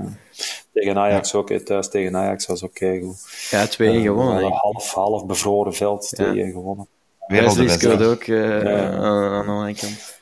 [0.73, 1.63] Tegen Ajax ook, hè.
[1.63, 3.47] thuis tegen Ajax was ook keigoed.
[3.51, 4.33] Ja, 2 gewonnen.
[4.35, 4.59] Een denk ik.
[4.59, 6.31] half, half bevroren veld Ja.
[6.31, 6.87] tegen gewonnen.
[7.27, 8.05] Beste.
[8.05, 8.91] ook eh, Ja.
[8.91, 10.18] aan, aan de andere kant.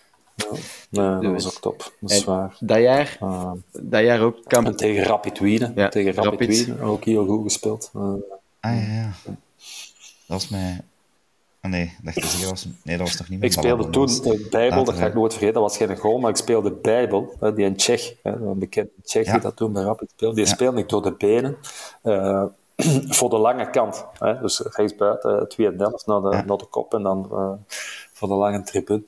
[0.90, 1.44] Nee, dat Dus.
[1.44, 1.94] was ook top.
[2.00, 2.56] Dat is En- waar.
[2.60, 4.78] Dat jaar, Uh, dat jaar ook en kamp.
[4.78, 5.72] tegen Rapid Wien.
[5.76, 6.66] Ja, tegen Rapid, Rapid.
[6.66, 7.92] Wien ook heel goed gespeeld.
[7.96, 8.14] Uh,
[8.60, 9.12] Ah, ja, ja.
[9.24, 9.36] Dat
[10.28, 10.82] was mij...
[11.62, 12.68] Ah, nee, dacht ik dat was...
[12.84, 15.32] Nee, dat was nog niet meer ik speelde toen de Bijbel, dat ga ik nooit
[15.32, 18.60] vergeten, dat was geen goal, maar ik speelde Bijbel, hè, die een Tsjech, hè, een
[18.60, 19.32] bekende Tsjech Ja.
[19.32, 20.52] die dat toen bij Rapid speelde, die Ja.
[20.52, 21.58] speelde ik door de benen
[22.02, 22.44] eh,
[23.18, 24.06] voor de lange kant.
[24.20, 26.44] Hè, dus rechtsbuiten, uh, 32 naar de, Ja.
[26.46, 27.52] naar de kop en dan eh,
[28.14, 29.04] voor de lange tribune.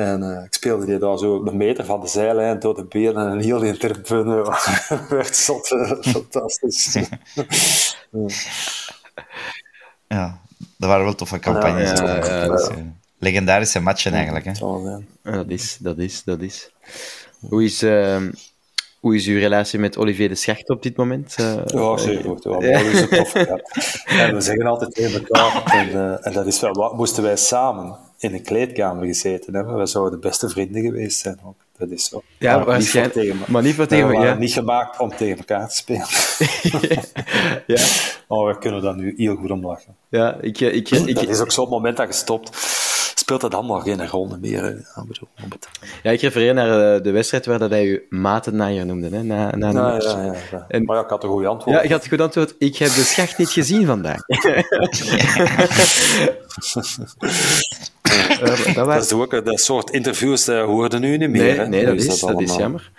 [0.00, 3.30] En eh, ik speelde die daar zo een meter van de zijlijn door de benen
[3.30, 4.56] en heel die tribune
[5.08, 6.96] werd zot, eh, fantastisch.
[10.06, 10.40] Ja,
[10.76, 11.98] dat waren wel toffe campagnes.
[11.98, 12.76] Ja, ja, ja, Dus, eh,
[13.18, 14.44] legendarische matchen eigenlijk.
[14.44, 14.52] Hè.
[15.22, 16.70] Dat is, dat is, dat is.
[17.48, 18.30] Hoe is, ehm,
[19.00, 21.34] hoe is uw relatie met Olivier de Schacht op dit moment?
[21.36, 22.44] Eh, Ja, zeer goed.
[22.44, 23.32] Ja, is tof.
[23.34, 23.60] Ja.
[24.06, 27.36] En we zeggen altijd tegen elkaar, en, eh, en dat is wel wat, moesten wij
[27.36, 31.56] samen in een kleedkamer gezeten hebben, wij zouden de beste vrienden geweest zijn ook.
[31.80, 32.22] Dat is zo.
[32.38, 34.34] Ja, Maar niet tegen- Maar niet voor tegen ja.
[34.34, 36.06] niet gemaakt om tegen elkaar te spelen.
[37.76, 37.84] ja.
[38.28, 39.96] Maar we kunnen daar nu heel goed om lachen.
[40.08, 42.56] ja, ik, ik, ik, dat ik, is ook zo'n moment dat je stopt,
[43.14, 44.62] speelt dat allemaal geen rol meer.
[44.62, 44.68] hè.
[44.68, 45.02] Ja,
[45.44, 45.68] op het-
[46.02, 49.08] ik refereer naar eh, de wedstrijd waar dat hij u matennaaier noemde.
[49.16, 50.64] Hè, na, ja, ja, ja, ja.
[50.68, 51.76] En- Maar ja, ik had een goede antwoord.
[51.76, 52.54] Ja, je had goed antwoord.
[52.58, 54.20] Ik heb de Schacht niet gezien vandaag.
[58.10, 59.04] Eh, dat Dat was...
[59.04, 61.42] is ook dat soort interviews, dat hoorden nu niet meer.
[61.42, 61.66] Nee, hè.
[61.68, 62.90] nee, Nu dat is, dat is jammer.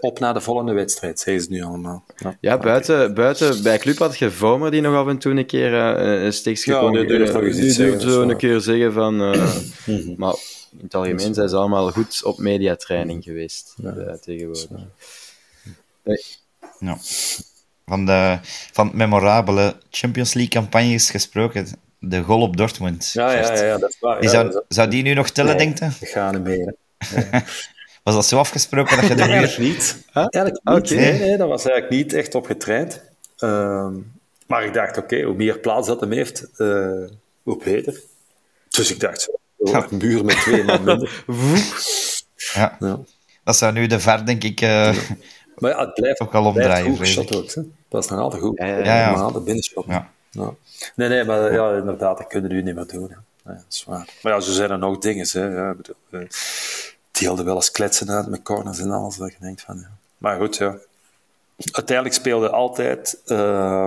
[0.00, 2.04] Op naar de volgende wedstrijd, zeggen ze nu allemaal.
[2.16, 5.46] Ja, Ja, buiten, buiten bij Club had je Vomer die nog af en toe een
[5.46, 6.92] keer eh, een steekje Ja, kon...
[6.92, 9.22] die durft eh, nog eens die iets durft zeggen, zo dat een keer zeggen van...
[9.22, 10.14] eh, Mhm.
[10.16, 10.34] maar
[10.78, 13.90] in het algemeen zijn ze allemaal goed op mediatraining geweest eh,
[14.20, 14.68] tegenwoordig.
[16.78, 16.98] Ja.
[17.86, 18.38] Van de
[18.72, 21.66] van memorabele Champions League campagnes gesproken.
[22.08, 23.10] De goal op Dortmund.
[23.12, 24.20] Ja, ja, ja, ja, dat is waar.
[24.20, 25.64] Die ja, zou, dat zou die nu nog tellen, Nee.
[25.66, 26.06] denkt je?
[26.06, 26.74] is- gaan niet meer.
[28.02, 29.68] Was dat zo afgesproken dat je de Eigenlijk muur...
[29.68, 30.04] niet.
[30.12, 30.76] Eigenlijk niet.
[30.76, 30.94] Oké.
[30.94, 33.00] Nee, nee, dat was eigenlijk niet echt op getraind.
[33.38, 33.92] Ehm,
[34.46, 36.90] maar ik dacht, oké, hoe meer plaats dat hem heeft, eh,
[37.42, 38.00] hoe beter.
[38.68, 39.30] Dus ik dacht, zo,
[39.90, 41.22] een muur met twee man minder.
[42.54, 42.98] Ja, Ja.
[43.44, 44.60] dat zou nu de VAR, denk ik...
[44.60, 44.96] eh,
[45.56, 47.50] Maar ja, het blijft Ook wel blijft omdraaien, goed ook.
[47.54, 47.62] Hè.
[47.88, 48.58] Dat is nog altijd goed.
[48.58, 48.84] Ja, ja, ja.
[48.84, 49.30] Ja,
[49.86, 50.10] ja.
[50.36, 50.54] Ja.
[50.94, 53.10] Nee, nee, maar ja, inderdaad, dat kunnen we nu niet meer doen.
[53.44, 53.52] Hè.
[53.54, 54.08] Dat is waar.
[54.22, 55.26] Maar ja, zo zijn er nog dingen.
[55.30, 55.44] Hè.
[55.44, 56.20] Ja, bedoel, eh,
[57.10, 59.16] deelde wel eens kletsen uit met corners en alles.
[59.16, 59.90] Dat je denkt van, ja.
[60.18, 60.76] Maar goed, ja.
[61.72, 63.86] Uiteindelijk speelde altijd eh,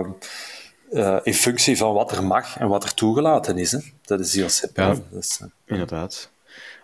[0.90, 3.72] eh, in functie van wat er mag en wat er toegelaten is.
[3.72, 3.78] Hè.
[4.04, 4.84] Dat is heel simpel.
[4.84, 4.94] Ja.
[5.12, 6.30] eh, Inderdaad.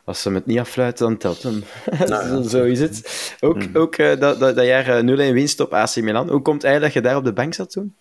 [0.05, 1.65] Als ze het niet afluiten, dan telt hem.
[2.09, 3.33] Nou zo, zo is het.
[3.41, 3.77] Ook, Mm.
[3.77, 6.29] ook dat, dat, dat jaar 0-1 winst op AC Milan.
[6.31, 7.97] Hoe komt het eigenlijk dat je daar op de bank zat toen?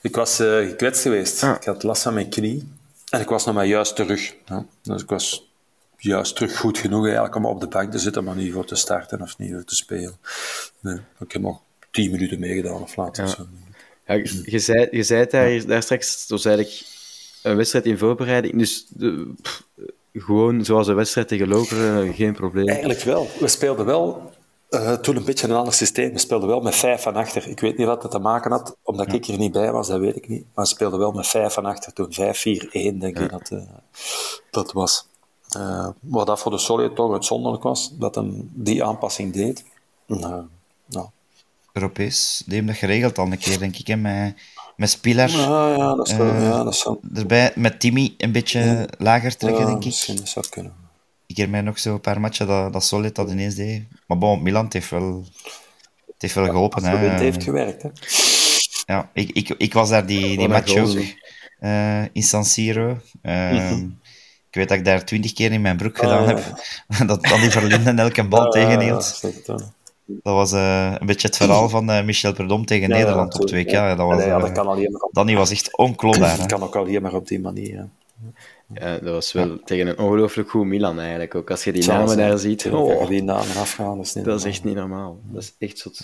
[0.00, 1.42] Ik was eh, gekwetst geweest.
[1.42, 1.56] Ah.
[1.56, 2.72] Ik had last van mijn knie.
[3.10, 4.34] En ik was nog maar juist terug.
[4.44, 4.66] Ja.
[4.82, 5.50] Dus ik was
[5.96, 8.74] juist terug goed genoeg eigenlijk om op de bank te zitten, maar niet voor te
[8.74, 10.16] starten of niet voor te spelen.
[10.80, 11.60] Nee, ik heb nog
[11.90, 13.24] tien minuten meegedaan of later.
[13.24, 13.30] Ja.
[13.30, 13.46] zo.
[14.06, 16.84] Ja, je, je zei, je zei daar, daar straks, het was eigenlijk
[17.42, 18.58] een wedstrijd in voorbereiding.
[18.58, 19.62] Dus de, pff,
[20.12, 22.68] gewoon zoals een wedstrijd tegen Lokeren, geen probleem.
[22.68, 23.28] Eigenlijk wel.
[23.40, 24.32] We speelden wel
[24.68, 26.12] eh, toen een beetje een ander systeem.
[26.12, 27.48] We speelden wel met vijf van achter.
[27.48, 30.00] Ik weet niet wat het te maken had, omdat ik er niet bij was, dat
[30.00, 30.44] weet ik niet.
[30.54, 32.12] Maar we speelden wel met vijf van achter toen.
[32.12, 33.58] 5-4-1 denk ik dat eh,
[34.50, 35.06] dat was.
[35.48, 39.64] Eh waar dat voor de Solid toch uitzonderlijk was, dat hem die aanpassing deed.
[40.06, 40.44] Nou,
[40.86, 41.06] nou,
[41.72, 43.86] Europees, die hebben dat geregeld al een keer, denk ik.
[43.86, 44.34] Hè, met
[44.76, 47.52] Met Ja, ja, dat zou, ja, dat zou, erbij.
[47.54, 49.84] Met Timmy een beetje lager trekken, denk ik.
[49.84, 50.85] misschien dat zou kunnen.
[51.36, 53.82] Ik herinner mij nog zo een paar matchen dat, dat Solid dat ineens deed.
[54.06, 55.24] Maar bon, Milan het heeft wel,
[56.06, 56.84] het heeft wel geholpen.
[56.84, 57.18] Hè.
[57.18, 57.88] heeft gewerkt, hè.
[58.94, 60.96] Ja, ik, ik, ik was daar die, die match ook
[61.58, 62.98] eh, in San Siro.
[63.22, 63.84] Ehm, Mhm.
[64.50, 66.42] Ik weet dat ik daar twintig keer in mijn broek Ah, gedaan ja.
[66.42, 66.54] heb.
[67.08, 69.18] dat Danny Verlinden elke bal Ja, tegenhield.
[69.22, 69.46] het.
[70.06, 73.40] Dat was eh, een beetje het verhaal van eh, Michel Perdom tegen Ja, Nederland op
[73.40, 73.44] 2K.
[73.44, 76.36] natuurlijk, Ja, dat, was, ja, dat kan alleen maar op, Danny was echt onklopbaar.
[76.36, 77.88] dat kan ook alleen maar op die manier.
[78.74, 81.50] Ja, dat was wel tegen een ongelooflijk goed Milan eigenlijk ook.
[81.50, 84.44] Als je die namen daar ziet, oh, die namen afgaan, dat is niet dat is
[84.44, 85.18] echt niet normaal.
[85.22, 86.00] Dat is echt zot.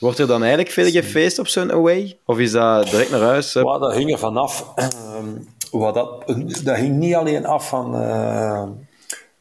[0.00, 2.18] Wordt er dan eigenlijk veel gefeest op zo'n away?
[2.24, 3.52] Of is dat direct naar huis?
[3.52, 4.72] Well, dat hing er vanaf.
[4.74, 5.28] Ehm,
[5.70, 6.26] wat dat,
[6.64, 8.68] dat hing niet alleen af van, eh,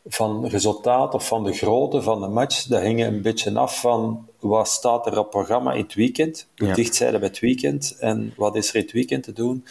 [0.05, 2.63] van resultaat of van de grootte van de match.
[2.63, 6.47] Dat hing een beetje af van wat staat er op programma in het weekend.
[6.55, 9.33] Hoe dicht zijn we bij het weekend en wat is er in het weekend te
[9.33, 9.65] doen.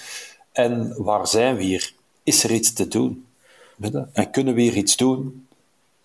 [0.52, 1.98] En waar zijn we hier?
[2.22, 3.26] Is er iets te doen?
[4.12, 5.46] En kunnen we hier iets doen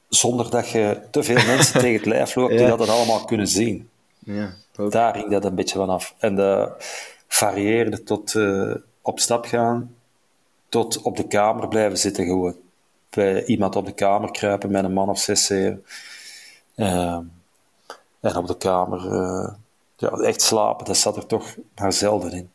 [0.09, 2.76] zonder dat je te veel mensen tegen het lijf loopt die Ja.
[2.76, 3.89] dat allemaal kunnen zien?
[4.20, 4.53] Ja.
[4.89, 6.16] Daar ging dat een beetje vanaf.
[6.18, 6.86] En dat
[7.28, 9.95] varieerde tot eh, op stap gaan,
[10.70, 12.55] tot op de kamer blijven zitten gewoon.
[13.09, 15.86] Bij iemand op de kamer kruipen met een man of zes, zeven.
[16.76, 17.22] Ehm,
[18.20, 19.53] en op de kamer eh,
[19.97, 22.49] ja, echt slapen, dat zat er toch maar zelden in.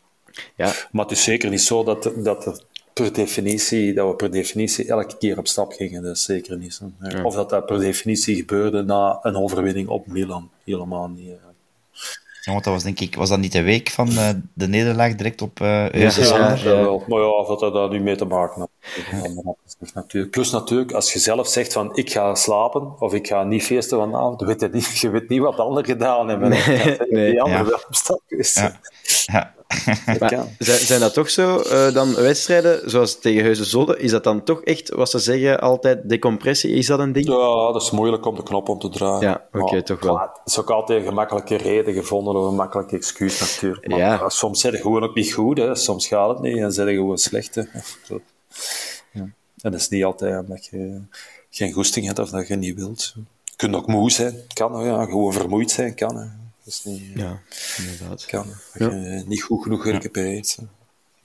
[0.56, 2.62] Ja, Maar het is zeker niet zo dat, dat, er
[3.02, 6.02] per definitie, dat we per definitie elke keer op stap gingen.
[6.02, 6.90] Dat is zeker niet zo.
[7.00, 7.22] Ja.
[7.22, 10.50] Of dat dat per definitie gebeurde na een overwinning op Milan.
[10.64, 11.26] Helemaal niet.
[11.26, 11.48] ja.
[12.52, 15.42] Want dat was denk ik, was dat niet de week van eh, de nederlaag direct
[15.42, 16.58] op uh, Ja, Zonder?
[16.58, 16.62] ja.
[16.82, 17.02] Wel.
[17.06, 18.70] Maar ja, of dat daar nu mee te maken had.
[20.30, 23.98] Plus natuurlijk, als je zelf zegt van ik ga slapen of ik ga niet feesten
[23.98, 26.48] vanavond, weet je, niet, je weet niet wat de anderen gedaan hebben.
[26.48, 27.30] Nee, nee.
[27.30, 27.70] Die anderen Ja.
[27.70, 28.54] wel op stap geweest
[29.32, 29.54] Ja.
[30.18, 34.44] Maar zijn, zijn dat toch zo, eh, dan wedstrijden zoals tegen Zolder, is dat dan
[34.44, 36.70] toch echt, wat ze zeggen, altijd decompressie?
[36.74, 37.26] Is dat een ding?
[37.26, 39.20] Ja, dat is moeilijk om de knop om te draaien.
[39.20, 40.18] Ja, oké, toch wel.
[40.18, 43.88] Het is ook altijd een gemakkelijke reden gevonden of een makkelijk excuus natuurlijk.
[43.88, 44.28] Maar Ja.
[44.28, 45.74] soms zijn ze gewoon ook niet goed, hè.
[45.74, 47.54] soms gaat het niet en zijn ze gewoon slecht.
[47.54, 47.62] Hè.
[48.04, 48.20] Zo.
[49.12, 49.20] Ja.
[49.60, 51.00] En dat is niet altijd omdat je
[51.50, 53.12] geen goesting hebt of dat je niet wilt.
[53.44, 54.84] Je kunt ook moe zijn, kan.
[54.84, 55.04] Ja.
[55.04, 56.16] Gewoon vermoeid zijn, kan.
[56.16, 56.26] Hè.
[56.64, 57.02] Dat is niet...
[57.14, 57.40] Ja,
[57.78, 58.26] inderdaad.
[58.26, 58.46] Kan.
[58.74, 60.68] Je niet goed genoeg gerecupereerd bent.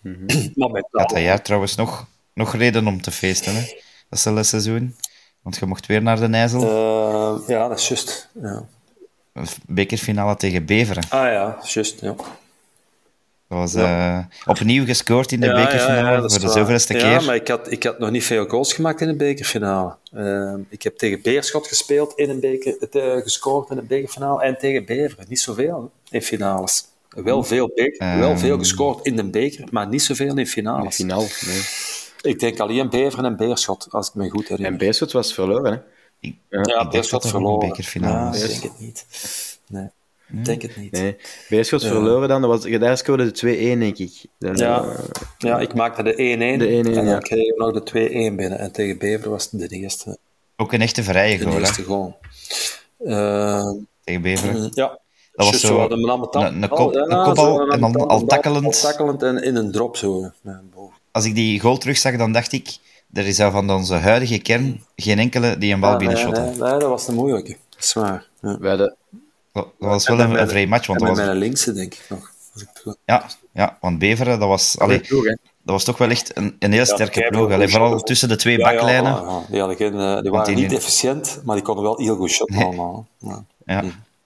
[0.01, 0.49] Mhm.
[0.59, 3.79] Maar met Had dat jaar trouwens nog, nog reden om te feesten, hè?
[4.09, 4.95] Dat hele seizoen.
[5.41, 6.61] Want je mocht weer naar de Nijzel.
[6.61, 8.29] Eh, ja, dat is juist.
[8.41, 8.65] Ja.
[9.65, 11.03] Bekerfinale tegen Beveren.
[11.09, 12.01] Ah ja, juist.
[12.01, 12.15] Ja.
[13.47, 16.99] Dat was eh, opnieuw gescoord in de Ja, bekerfinale ja, ja, voor de zoveelste ja,
[17.17, 17.25] keer.
[17.25, 19.95] maar ik had, ik had nog niet veel goals gemaakt in de bekerfinale.
[20.13, 24.43] Ehm, ik heb tegen Beerschot gespeeld, in een beker, het, eh, gescoord in een bekerfinale
[24.43, 25.25] en tegen Beveren.
[25.29, 26.85] Niet zoveel hè, in finales.
[27.09, 28.19] Wel veel, be- Ehm.
[28.19, 30.95] wel veel gescoord in de beker, maar niet zoveel in In finales.
[30.95, 31.61] finaal, nee.
[32.33, 34.71] Ik denk alleen Beveren en Beerschot, als ik me goed herinner.
[34.71, 35.77] En Beerschot was verloren, hè?
[36.19, 37.67] Ik, ja, ik Beerschot er verloren.
[37.69, 39.05] bekerfinale Ja, ik denk het niet.
[39.67, 39.87] Nee,
[40.31, 40.91] ik denk het niet.
[40.91, 41.15] Nee.
[41.49, 44.11] Beerschot verloren dan, dat was, daar scoorde de 2-1, denk ik.
[44.39, 44.83] Dan, Ja.
[44.83, 44.99] eh,
[45.37, 47.11] Ja, ik maakte de 1-1 De 1-1, en ja.
[47.11, 48.59] dan kreeg ik nog de 2-1 binnen.
[48.59, 50.17] En tegen Beveren was het de eerste,
[50.57, 51.59] Ook een echte vrije de goal, hè?
[51.59, 52.17] eerste goal.
[53.05, 53.73] Ehm,
[54.03, 54.71] Tegen Beveren.
[54.73, 54.99] Ja.
[55.33, 56.19] was Juist zo een een- een
[56.69, 58.65] kop- ja, een kopbal zo en dan al takkelend.
[58.65, 60.31] Al takkelend en in een drop zo.
[60.41, 60.95] naar boven.
[61.11, 62.77] Als ik die goal terugzag, dan dacht ik...
[63.13, 66.41] Er is al van onze huidige kern geen enkele die een bal nee, binnenschotte.
[66.41, 67.57] nee, nee, dat was een moeilijke.
[67.69, 68.27] Dat is waar.
[68.41, 68.57] Ja.
[68.59, 68.95] we hadden,
[69.63, 71.25] Dat was wel En een, vrij match, want en dat was...
[71.25, 72.31] mijn linkse, denk ik nog.
[72.53, 74.79] Als ik het goed- Ja, ja, want Beveren, dat was...
[74.79, 75.29] Allee, ploeg, hè.
[75.29, 77.51] dat was toch wel echt een, een heel sterke ploeg.
[77.51, 79.11] Allee, vooral tussen de twee Ja, ja, baklijnen.
[79.11, 79.43] ja, ja.
[79.49, 82.31] Die, hadden geen, eh, die waren die niet efficiënt, maar die konden wel heel goed
[82.31, 83.07] shotten allemaal.
[83.19, 83.45] Ja.
[83.65, 83.83] Ja,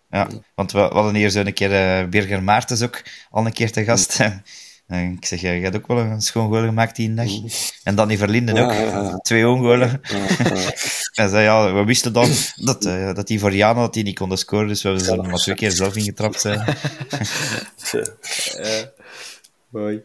[0.09, 0.27] ja.
[0.55, 3.01] want we, we hadden hier zo een keer eh Birger Maartens ook
[3.31, 4.19] al een keer te gast.
[4.89, 7.27] En ik zeg, jij hebt ook wel een schoon goal gemaakt die dag.
[7.83, 8.71] En Danny Verlinden ook.
[8.71, 9.17] Ja, ja, ja.
[9.17, 10.01] Twee ongolen.
[10.03, 10.71] Ja, ja.
[11.13, 14.17] En zei, ja, we wisten dan dat, eh, dat die voor Jana dat die niet
[14.17, 16.41] konden scoren, dus we hebben ze er maar twee keer zelf ingetrapt.
[16.41, 16.63] zijn.
[19.69, 20.01] Mooi.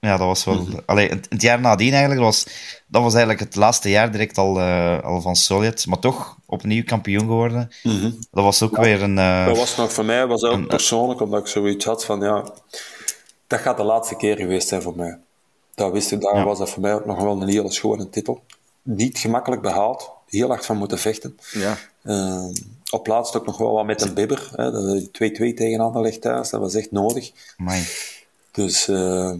[0.00, 0.66] Ja, dat was wel...
[0.86, 2.46] Allee, het, het jaar nadien eigenlijk, dat was,
[2.86, 6.84] dat was eigenlijk het laatste jaar direct al, eh, al van Solid, maar toch opnieuw
[6.84, 7.70] kampioen geworden.
[8.30, 9.18] Dat was ook weer een...
[9.18, 12.52] eh, Dat was nog voor mij, was ook persoonlijk, omdat ik zoiets had van, ja,
[13.52, 15.18] dat gaat de laatste keer geweest zijn voor mij.
[15.74, 16.44] Dat wist ik, daar Ja.
[16.44, 18.42] was dat voor mij ook nog wel een hele schone titel.
[18.82, 21.38] Niet gemakkelijk behaald, heel hard van moeten vechten.
[21.52, 21.76] Ja.
[22.02, 22.44] Eh,
[22.90, 24.50] op laatst ook nog wel wat met een bibber.
[24.56, 27.30] hè, de 2-2 tegen Anderlecht thuis, dat was echt nodig.
[27.58, 27.82] amai.
[28.50, 29.32] Dus, eh,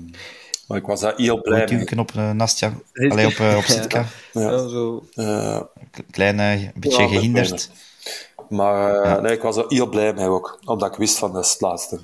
[0.66, 1.98] maar ik was daar heel blij mee.
[1.98, 2.72] Op uh, Nastja.
[2.92, 4.04] Allee, op, eh, op Sitka.
[4.32, 4.40] Ja.
[4.40, 5.04] Ja, zo.
[5.14, 5.60] Eh,
[6.10, 7.70] Klein, een beetje Ja, gehinderd.
[8.48, 11.44] maar eh, nee, ik was er heel blij mee ook, omdat ik wist van dat
[11.44, 12.00] is het laatste.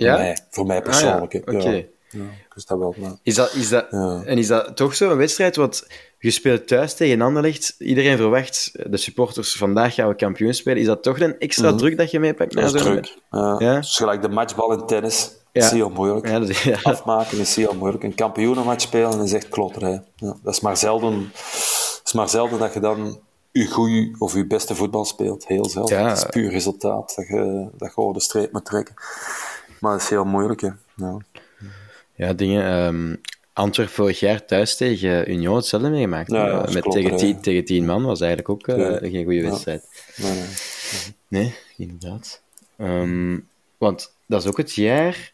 [0.00, 0.16] Voor Ja?
[0.16, 0.90] mij, voor mij Ah, ja.
[0.90, 1.32] persoonlijk.
[1.32, 1.38] hè.
[1.38, 1.68] Oké.
[1.70, 1.82] Ja.
[2.12, 2.20] Ja,
[2.54, 2.94] dus dat wel.
[2.98, 3.12] Maar...
[3.22, 4.22] Is dat, is dat, Ja.
[4.24, 5.56] En is dat toch zo'n wedstrijd?
[5.56, 5.86] Want
[6.18, 7.74] je speelt thuis tegen Anderlecht.
[7.78, 10.78] Iedereen verwacht, de supporters, vandaag gaan we kampioen spelen.
[10.80, 12.54] Is dat toch een extra druk dat je meepakt?
[12.54, 12.64] Mhm.
[12.64, 13.16] Dat is druk.
[13.30, 13.56] Ja.
[13.58, 13.76] Ja.
[13.76, 15.30] Dus gelijk de matchbal in tennis.
[15.52, 15.64] Ja.
[15.64, 16.28] is heel moeilijk.
[16.28, 16.78] Ja, dat, ja.
[16.82, 18.02] Afmaken is heel moeilijk.
[18.02, 20.02] Een kampioenenmatch spelen is echt klotterij.
[20.16, 23.20] Ja, dat, is maar zelden, dat is maar zelden dat je dan
[23.52, 25.46] je goede of je beste voetbal speelt.
[25.46, 25.98] Heel zelden.
[25.98, 26.08] Ja.
[26.08, 28.94] Het is puur resultaat dat je, dat je over de streep moet trekken.
[29.80, 30.60] Maar dat is heel moeilijk.
[30.60, 30.70] Hè.
[30.96, 31.16] Ja.
[32.14, 32.64] Ja, dingen.
[32.64, 33.14] ehm
[33.52, 36.30] Antwerp vorig jaar thuis tegen Union hetzelfde meegemaakt.
[36.30, 39.24] Ja, ja, dat Met klopt, tegen, tien, tegen tien man was eigenlijk ook eh, geen
[39.24, 39.84] goede wedstrijd.
[40.16, 40.44] Nee, nee.
[41.28, 42.42] Nee, inderdaad.
[42.76, 43.38] Ehm,
[43.78, 45.32] want dat is ook het jaar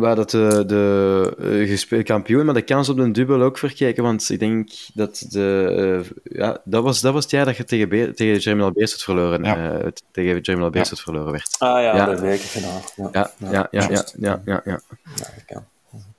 [0.00, 4.02] waar dat de, de eh, gespeeld kampioen, maar de kans op een dubbel ook verkeken.
[4.02, 7.64] Want ik denk dat de, eh, ja, dat, was, dat was het jaar dat je
[7.64, 9.56] tegen, Be tegen Jeremy Beerschot verloren, Ja.
[9.78, 11.56] eh, het- tegen Jeremy Beerschot verloren werd.
[11.58, 12.06] Ah ja, Ja.
[12.14, 12.80] de bekerfinale.
[12.96, 14.80] Ja, Ja, ja, ja, ja, ja, ja, ja.
[15.16, 15.62] Ja, dat.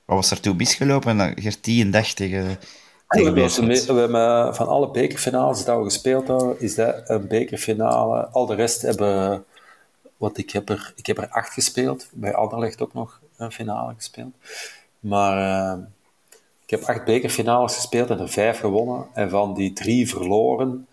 [0.05, 1.19] Wat was er toen misgelopen?
[1.19, 2.57] En Gertie een dag tegen, We
[3.07, 3.33] tegen
[3.95, 8.25] we hebben van alle bekerfinales die we gespeeld hebben, is dat een bekerfinale.
[8.27, 9.43] Al de rest hebben,
[10.17, 12.07] wat ik heb er, ik heb er acht gespeeld.
[12.11, 14.33] Bij Anderlecht ook nog een finale gespeeld.
[14.99, 15.37] Maar
[15.71, 15.79] eh,
[16.63, 19.07] ik heb acht bekerfinales gespeeld en er vijf gewonnen.
[19.13, 20.87] En van die drie verloren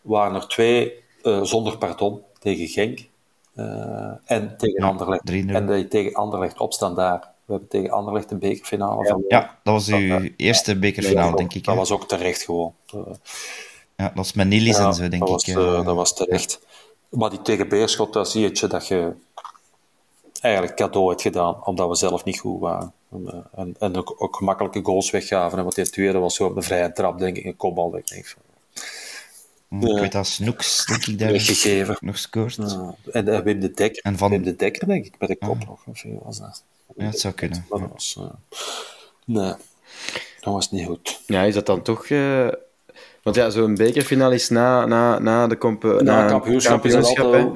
[0.00, 0.92] waren er twee
[1.22, 3.08] eh, zonder pardon tegen Genk
[3.54, 5.30] eh, en tegen Ja, Anderlecht.
[5.30, 5.34] 3-0.
[5.34, 7.18] En die tegen Anderlecht opstaan daar.
[7.44, 9.24] We hebben tegen Anderlecht een bekerfinale van.
[9.28, 10.28] Ja, dat was uw Ja.
[10.36, 11.64] eerste bekerfinale, denk ik.
[11.64, 12.74] Dat was ook terecht gewoon.
[12.86, 15.54] Ja, dat was met Nilis ja, en zo, denk dat ik.
[15.54, 16.60] Was, dat was terecht.
[17.08, 19.12] Maar die tegen Beerschot, dat zie je dat je
[20.40, 22.92] eigenlijk cadeau hebt gedaan, omdat we zelf niet goed waren.
[23.12, 25.58] En, eh, en, en ook, ook gemakkelijke goals weggaven.
[25.58, 27.90] En wat die tweede was zo op de vrije trap, denk ik, een kopbal.
[27.90, 28.42] Denk ik, van,
[29.90, 31.96] Ik weet dat Snoeks, denk ik, daar weggegeven.
[32.00, 32.54] nog scoort.
[32.54, 32.94] Ja.
[33.12, 35.58] En, en Wim de Dekker, En van- Wim de Dekker, denk ik, met de kop
[35.66, 35.80] nog.
[35.86, 36.64] Of was dat?
[36.96, 37.66] Ja, het zou kunnen.
[37.68, 38.16] Was...
[38.18, 38.24] eh,
[39.24, 39.52] nee,
[40.40, 41.20] dat was niet goed.
[41.26, 42.04] Ja, is dat dan toch...
[42.06, 42.48] eh,
[43.22, 47.44] Want ja, zo'n bekerfinale is na, na, na de comp Na kampioenschap is kampioenschap, altijd
[47.44, 47.50] hè.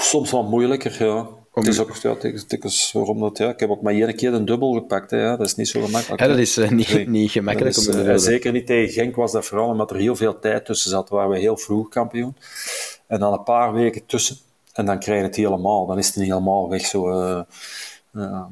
[0.00, 1.26] soms wat moeilijker, ja.
[1.64, 4.72] Het is ook is waarom dat, ja, ik heb ook maar één keer een dubbel
[4.72, 5.36] gepakt, hè, ja.
[5.36, 6.20] dat is niet zo gemakkelijk.
[6.20, 6.32] Ja, hè.
[6.32, 7.08] dat is eh, niet, Nee.
[7.08, 10.38] niet gemakkelijk om eh, zeker niet tegen Genk was dat vooral omdat er heel veel
[10.38, 11.08] tijd tussen zat.
[11.08, 12.36] Waren we heel vroeg kampioen.
[13.06, 14.36] En dan een paar weken tussen.
[14.72, 15.86] En dan krijg je het helemaal.
[15.86, 16.86] Dan is het niet helemaal weg.
[16.86, 17.42] Zo, eh,
[18.12, 18.44] eh,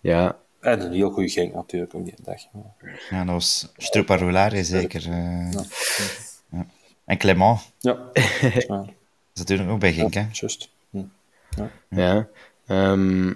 [0.00, 2.40] Ja, en een heel goede Genk natuurlijk ook die dag.
[3.10, 5.08] Ja, dat was Strupa Roulare, zeker.
[5.10, 5.52] eh.
[6.50, 6.66] Ja.
[7.04, 8.88] En Clément, Ja, ja dat
[9.34, 10.26] is natuurlijk ook bij Genk, hè?
[10.32, 10.70] juist.
[10.90, 11.02] Hm.
[11.90, 12.28] Ja.
[12.66, 13.32] Ehm,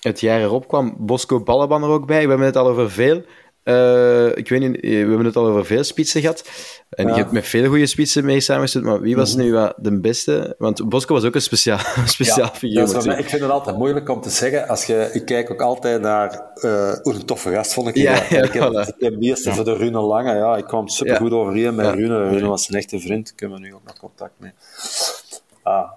[0.00, 2.22] het jaar erop kwam Bosco Balaban er ook bij.
[2.22, 3.22] We hebben het al over veel.
[3.62, 6.48] eh, ik weet niet, eh, we hebben het al over veel spitsen gehad.
[6.90, 7.12] En Ja.
[7.14, 10.54] je hebt met veel goede spitsen mee samengestuurd, maar wie was nu wat de beste?
[10.58, 13.06] Want Bosco was ook een speciaal, speciaal Ja, figuur.
[13.06, 14.68] mij- ik vind het altijd moeilijk om te zeggen.
[14.68, 17.96] Als je, ik kijk ook altijd naar eh, hoe een toffe gast vond ik.
[17.96, 18.88] Ja, ik heb voilà.
[18.96, 20.34] ik heb meeste voor de Rune Lange.
[20.34, 21.92] Ja, ik kwam super goed overeen met Ja.
[21.92, 22.28] Rune.
[22.28, 23.30] Rune was een echte vriend.
[23.30, 24.52] Ik heb er nu ook nog contact mee.
[25.62, 25.90] Ah.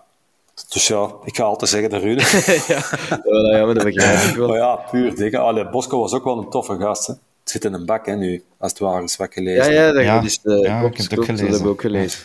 [0.74, 2.22] Dus ja, ik ga altijd zeggen de Rune.
[2.74, 4.47] ja, ja, maar dat begrijp ik wel.
[4.47, 5.39] maar ja, puur dingen.
[5.39, 7.07] Allee, Bosco was ook wel een toffe gast.
[7.07, 7.13] Hè.
[7.13, 9.74] Het zit in een bak hè, nu, als het ware is wat gelezen.
[9.74, 11.45] Ja, ja, dat, Ja, is de, ja, klopt, ik heb ook dat gelezen.
[11.45, 12.19] hebben we ook gelezen.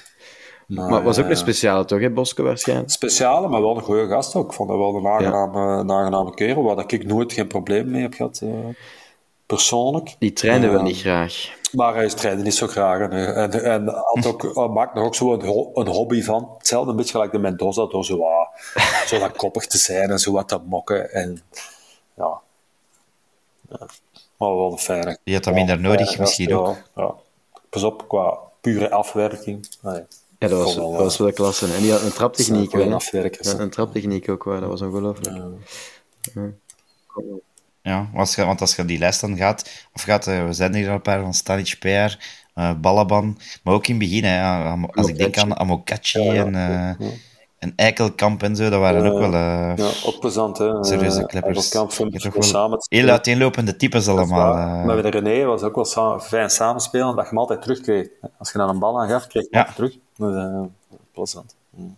[0.66, 2.90] Maar het was ook eh, een speciale, toch, hè, Bosco, waarschijnlijk?
[2.90, 4.47] Speciale, maar wel een goede gast ook.
[4.47, 7.90] Ik vond dat wel een aangename, een aangename kerel, waar dat ik nooit geen probleem
[7.90, 8.49] mee heb gehad, eh,
[9.47, 10.14] persoonlijk.
[10.18, 11.55] Die trainde wel niet graag.
[11.77, 13.01] Maar hij trainde niet zo graag.
[13.01, 16.22] En, eh, en, en had ook, hij maakte er ook zo een, ho- een hobby
[16.22, 16.55] van.
[16.59, 18.49] Hetzelfde een beetje gelijk de Mendoza, door zo, wat,
[19.09, 21.12] zo wat koppig te zijn en zo wat te mokken.
[21.12, 21.43] En
[22.14, 22.41] ja,
[23.68, 23.87] ja
[24.37, 25.18] maar wel een fijne.
[25.24, 26.77] Die had dat minder nodig, fijne misschien ja, ook.
[26.95, 27.14] Ja.
[27.70, 29.68] Pas op, qua pure afwerking.
[29.83, 30.03] Nee,
[30.39, 31.74] Ja, dat was, dat was wel klasse.
[31.74, 32.73] En die had een traptechniek.
[32.73, 35.36] Ja, een traptechniek ook, wel, dat was ongelooflijk.
[35.36, 36.40] Ja,
[38.14, 40.88] als je, want als je die lijst dan gaat, of gaat, eh, we zijn hier
[40.88, 42.16] al een paar van Stanic PR,
[42.54, 46.54] eh Balaban, maar ook in het begin, hè, ja, als ik denk aan Amokachi en,
[46.54, 47.06] eh,
[47.58, 50.84] en Eikelkamp en zo, dat waren ook wel eh, Ja, ook plezant, hè.
[50.84, 51.70] serieuze kleppers.
[52.38, 54.54] Samen heel uiteenlopende types allemaal.
[54.84, 58.08] Maar met René was ook wel fijn samenspelen, dat je hem altijd terugkreeg.
[58.38, 59.72] Als je dan een bal aan gaf, kreeg je hem Ja.
[59.72, 59.96] terug.
[60.16, 60.68] Dus,
[61.12, 61.54] plezant.
[61.70, 61.96] Mm.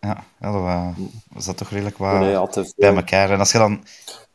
[0.00, 0.94] Ja, ja dat wa-
[1.32, 3.30] was dat toch redelijk wat René altijd bij elkaar.
[3.30, 3.84] En als je dan,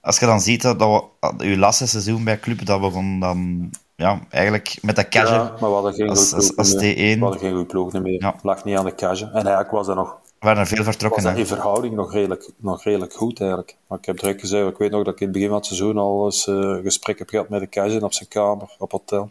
[0.05, 3.69] als je dan ziet dat, dat we, uw laatste seizoen bij Club, dat begon dan
[3.95, 5.43] ja, eigenlijk met dat casual.
[5.43, 6.95] Ja, maar we hadden geen als- als- ploeg als meer.
[6.95, 7.19] T1.
[7.19, 8.21] We hadden geen goede ploeg meer.
[8.21, 8.35] Ja.
[8.41, 9.25] Lag niet aan de cage.
[9.25, 11.23] En eigenlijk was dat nog waren er veel vertrokken.
[11.23, 13.77] was in verhouding nog redelijk, nog redelijk goed eigenlijk.
[13.87, 15.65] Maar ik heb direct gezegd, ik weet nog dat ik in het begin van het
[15.67, 19.29] seizoen al eens eh gesprek heb gehad met de cage op zijn kamer, op hotel.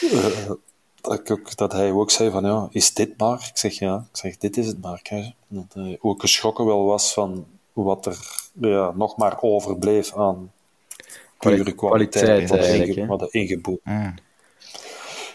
[0.00, 0.50] Eh,
[1.00, 3.46] dat, ik ook, dat hij ook zei van, ja, is dit maar?
[3.50, 3.96] Ik zeg, ja.
[4.12, 5.02] Ik zeg, dit is het maar,
[5.98, 8.18] hoe ik geschrokken wel was van wat er
[8.60, 10.52] ja, nog maar overbleef aan
[11.38, 12.24] pure kwaliteit.
[12.24, 13.82] kwaliteit wat wat ingeboekt.
[13.84, 14.14] Ja,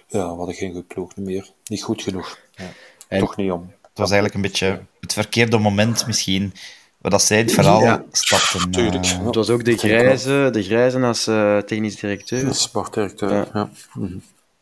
[0.07, 1.49] we hadden geen goed ploeg meer.
[1.65, 2.39] Niet goed genoeg.
[2.55, 2.63] Ja.
[3.07, 3.71] En- Toch niet om.
[3.81, 6.53] Het was eigenlijk een beetje het verkeerde moment misschien,
[7.01, 8.03] dat zij het verhaal Ja.
[8.11, 8.71] stapten.
[8.71, 9.05] Tuurlijk.
[9.05, 9.23] eh, Ja.
[9.25, 12.55] Het was ook de grijze, de grijze als eh, technisch directeur.
[12.55, 13.31] Sportdirecteur.
[13.31, 13.47] Ja.
[13.53, 13.69] Ja.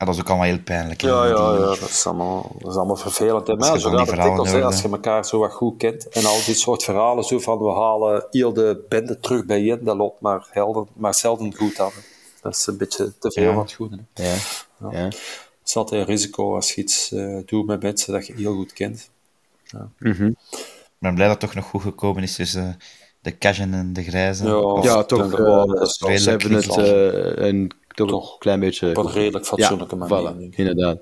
[0.04, 1.02] Ja, dat is ook allemaal heel pijnlijk.
[1.02, 3.48] hè, Ja, ja, ja, dat is allemaal, dat is allemaal vervelend.
[3.48, 3.56] hè.
[3.56, 6.10] Maar je ja, dikwijls, hè, als je elkaar zo wat goed kent.
[6.10, 9.98] En al dit soort verhalen, zo van we halen heel de bende terug bijeen, dat
[9.98, 11.92] loopt maar, helder, maar zelden goed aan.
[11.94, 12.02] hè.
[12.42, 13.54] Dat is een beetje te veel Ja.
[13.54, 13.98] van het goede.
[14.14, 14.24] hè.
[14.24, 14.36] Ja.
[14.92, 14.98] ja.
[14.98, 18.54] Het is altijd een risico als je iets eh, doet met mensen dat je heel
[18.54, 19.10] goed kent.
[20.00, 20.26] Mhm.
[20.26, 22.78] Ik ben blij dat het toch nog goed gekomen is tussen
[23.22, 24.46] de Cajun en de Grijze.
[24.46, 25.34] Ja, Of- Ja, toch.
[25.34, 28.34] eh, ze hebben het eh, een, toch, Toch.
[28.34, 28.90] een klein beetje...
[28.90, 30.52] Op een redelijk fatsoenlijke ja, manier.
[30.52, 30.98] voilà, inderdaad.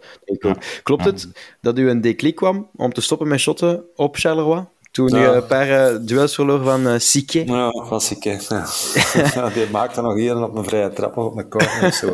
[0.84, 1.27] Klopt het
[1.61, 4.65] dat u een declic kwam om te stoppen met shotten op Charleroi?
[4.91, 5.34] Toen u Ja.
[5.34, 7.45] een paar eh, duels verloor van eh Sique?
[7.45, 8.23] Ja, klassiek.
[8.23, 8.38] hè.
[9.34, 9.49] Ja.
[9.49, 12.11] Die maakte nog hier op een vrije trap of op een corner of zo.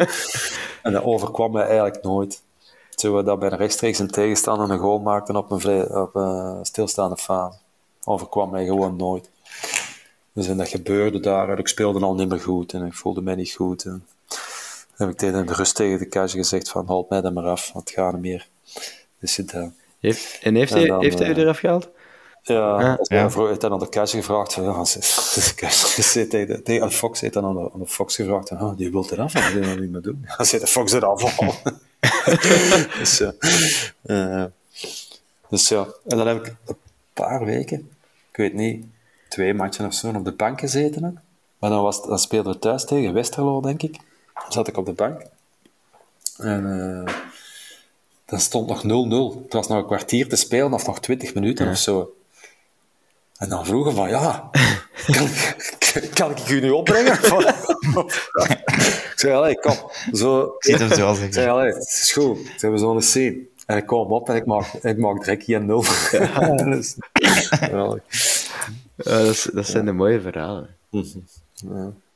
[0.84, 2.42] En dat overkwam mij eigenlijk nooit.
[2.96, 6.66] Zo dat bij een rechtstreeks een tegenstander een goal maakte op een, vrij, op een
[6.66, 7.58] stilstaande fase.
[8.04, 9.30] Overkwam mij gewoon nooit.
[10.34, 11.60] Dus en dat gebeurde daar.
[11.60, 13.84] Ik speelde al niet meer goed en ik voelde mij niet goed.
[13.86, 14.06] En
[14.98, 17.72] heb ik tegen de rust tegen de kastje gezegd van, houd mij dan maar af,
[17.74, 18.48] want het gaat niet meer.
[19.20, 19.36] Dus
[20.00, 21.90] Heeft, en heeft, En hij, dan, heeft hij u eh, eraf gehaald?
[22.44, 23.18] ja, Ah, ja.
[23.18, 24.84] hij vroeg- heeft dan aan de kastje gevraagd van, ja,
[26.28, 28.78] tegen, de- tegen aan Fox heeft dan aan de, aan de Fox gevraagd van, oh,
[28.78, 30.26] die wil eraf, die wil dat niet meer doen.
[30.38, 31.22] Dan zit de Fox eraf
[33.00, 33.34] dus, ja.
[34.04, 34.44] Eh,
[35.50, 36.76] dus ja, en dan heb ik een
[37.14, 37.90] paar weken,
[38.32, 38.86] ik weet niet,
[39.30, 41.22] twee matchen of zo, op de bank gezeten.
[41.60, 43.98] Maar dan, was, dan speelden we thuis tegen Westerlo, denk ik.
[44.50, 45.22] Zat ik op de bank.
[46.38, 47.14] En eh
[48.26, 49.44] dan stond nog 0-0.
[49.44, 52.16] Het was nog een kwartier te spelen, of nog 20 minuten of zo.
[53.38, 54.50] En dan vroegen van, ja,
[55.06, 57.14] kan, ik- kan ik u nu opbrengen?
[59.12, 59.76] ik zei, allee, kom.
[60.14, 61.26] Zo, zie het hem zo al zeggen.
[61.28, 62.38] Ik zei, allee, het is goed.
[62.38, 63.38] Ze hebben zo'n scene.
[63.66, 65.82] En ik kom op en ik maak, ik maak direct hier 0.
[66.56, 66.96] Dus,
[67.50, 68.02] geweldig.
[68.96, 70.76] Eh, dat, is- dat zijn de mooie verhalen.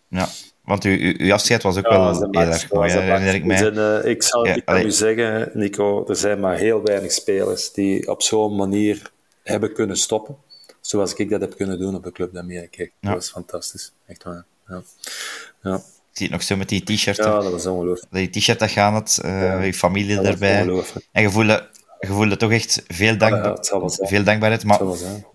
[0.07, 0.27] Ja,
[0.71, 3.57] want uw, uw, uw afscheid was ook Ja, wel heel erg mooi, herinner ik mij.
[3.57, 4.87] Zijn, eh, ik, zal, Ja, ik kan allee.
[4.87, 9.11] u zeggen, Nico, er zijn maar heel weinig spelers die op zo'n manier
[9.43, 10.37] hebben kunnen stoppen.
[10.81, 12.83] Zoals ik dat heb kunnen doen op de Club d'Amérique.
[12.83, 12.91] Ja.
[12.99, 13.93] Dat was fantastisch.
[14.07, 14.45] Echt waar.
[14.67, 14.81] Ja,
[15.63, 15.75] ja.
[15.75, 17.17] Ik zie het nog zo met die t-shirt.
[17.17, 18.13] ja dat was ongelooflijk.
[18.17, 20.61] Je t-shirt dat gaan had, eh, je familie erbij.
[20.61, 21.07] ongelooflijk.
[21.11, 21.69] En je voelde,
[22.07, 23.57] je voelde toch echt veel, dank, Ja,
[24.07, 24.79] veel dankbaarheid, maar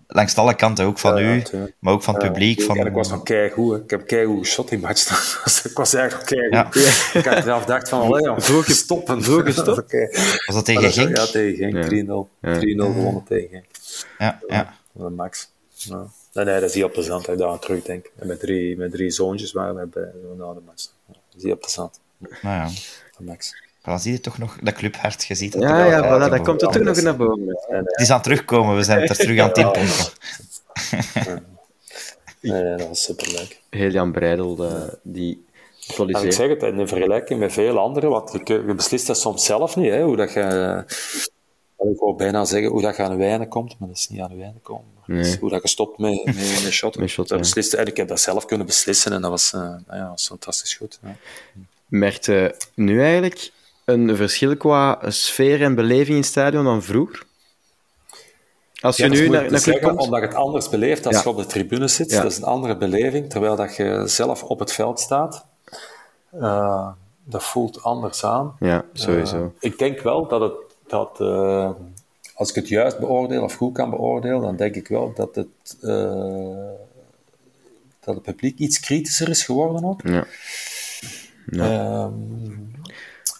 [0.07, 1.43] langs alle kanten, ook van u,
[1.79, 2.61] maar ook van het Ja, publiek.
[2.61, 3.73] Van, ik was nog keigoed.
[3.73, 3.83] hè.
[3.83, 5.63] Ik heb keigoed geschot die match.
[5.69, 6.63] ik was eigenlijk nog Ja.
[6.63, 7.13] keigoed.
[7.13, 9.23] Ik had eraf dacht van, allee, Vroeg stoppen.
[9.23, 9.77] vroeg gestopt?
[9.77, 10.07] Oké.
[10.45, 11.17] was dat tegen Genk?
[11.17, 11.91] Ja, tegen Genk.
[11.91, 12.03] Ja.
[12.05, 12.29] 3-0.
[12.41, 12.59] Ja.
[12.59, 13.65] 3-0 gewonnen tegen Genk.
[14.17, 14.73] Ja, ja.
[14.91, 15.51] De max.
[15.73, 16.05] Ja.
[16.33, 18.11] Nee, nee, dat is heel plezant dat ik daar aan terugdenk.
[18.19, 20.85] En met drie, met drie zoontjes waren we bij na de match.
[21.07, 21.99] Dat is heel plezant.
[22.17, 22.65] Nou ja,
[23.17, 23.53] De max.
[23.91, 26.61] Dan zie je toch nog dat clubhart, je ziet het Ja, ja, voilà, dat komt
[26.61, 27.65] er toch nog naar boven.
[27.69, 30.05] En, Het is aan het terugkomen, we zijn er terug aan het inpompen.
[32.41, 33.61] nee, nee, dat was superleuk.
[33.69, 34.55] Heel Jan Breidel,
[35.03, 35.45] die
[35.97, 39.75] En ik zeg het, in vergelijking met veel anderen, want je, beslist dat soms zelf
[39.75, 40.83] niet, hè, hoe dat je...
[41.77, 44.21] Ik wou bijna zeggen hoe dat je aan de wijnen komt, maar dat is niet
[44.21, 44.85] aan de wijnen komen.
[44.95, 45.37] Dat Nee.
[45.39, 47.01] hoe dat je stopt met, met, met shotten.
[47.01, 47.53] Met shotten, Dat ja.
[47.53, 50.09] beslist, en ik heb dat zelf kunnen beslissen en dat was, eh, nou ja, dat
[50.09, 50.99] was fantastisch goed.
[51.03, 51.15] Ja.
[51.87, 53.51] Merkt je nu eigenlijk
[53.87, 57.23] een verschil qua sfeer en beleving in het stadion dan vroeger?
[58.81, 59.99] Als je Ja, nu naar, naar zeggen, komt...
[59.99, 61.21] Omdat het anders beleeft als Ja.
[61.23, 62.11] je op de tribune zit.
[62.11, 62.21] Ja.
[62.21, 65.45] Dat is een andere beleving, terwijl dat je zelf op het veld staat.
[66.31, 66.87] Eh,
[67.23, 68.55] dat voelt anders aan.
[68.59, 69.37] Ja, sowieso.
[69.37, 70.53] Eh, ik denk wel dat het,
[70.87, 71.69] dat, eh,
[72.35, 75.47] als ik het juist beoordeel of goed kan beoordelen, dan denk ik wel dat het,
[77.99, 80.01] dat het publiek iets kritischer is geworden ook.
[80.03, 80.25] ja.
[81.51, 82.11] Ehm,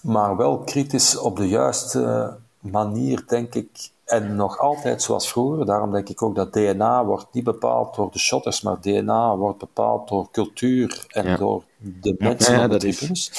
[0.08, 3.90] maar wel kritisch op de juiste manier, denk ik.
[4.06, 5.66] En nog altijd zoals vroeger.
[5.66, 9.58] Daarom denk ik ook dat DNA wordt niet bepaald door de shotters, maar DNA wordt
[9.60, 11.38] bepaald door cultuur en Ja.
[11.38, 13.32] door de mensen Ja, de tribunes.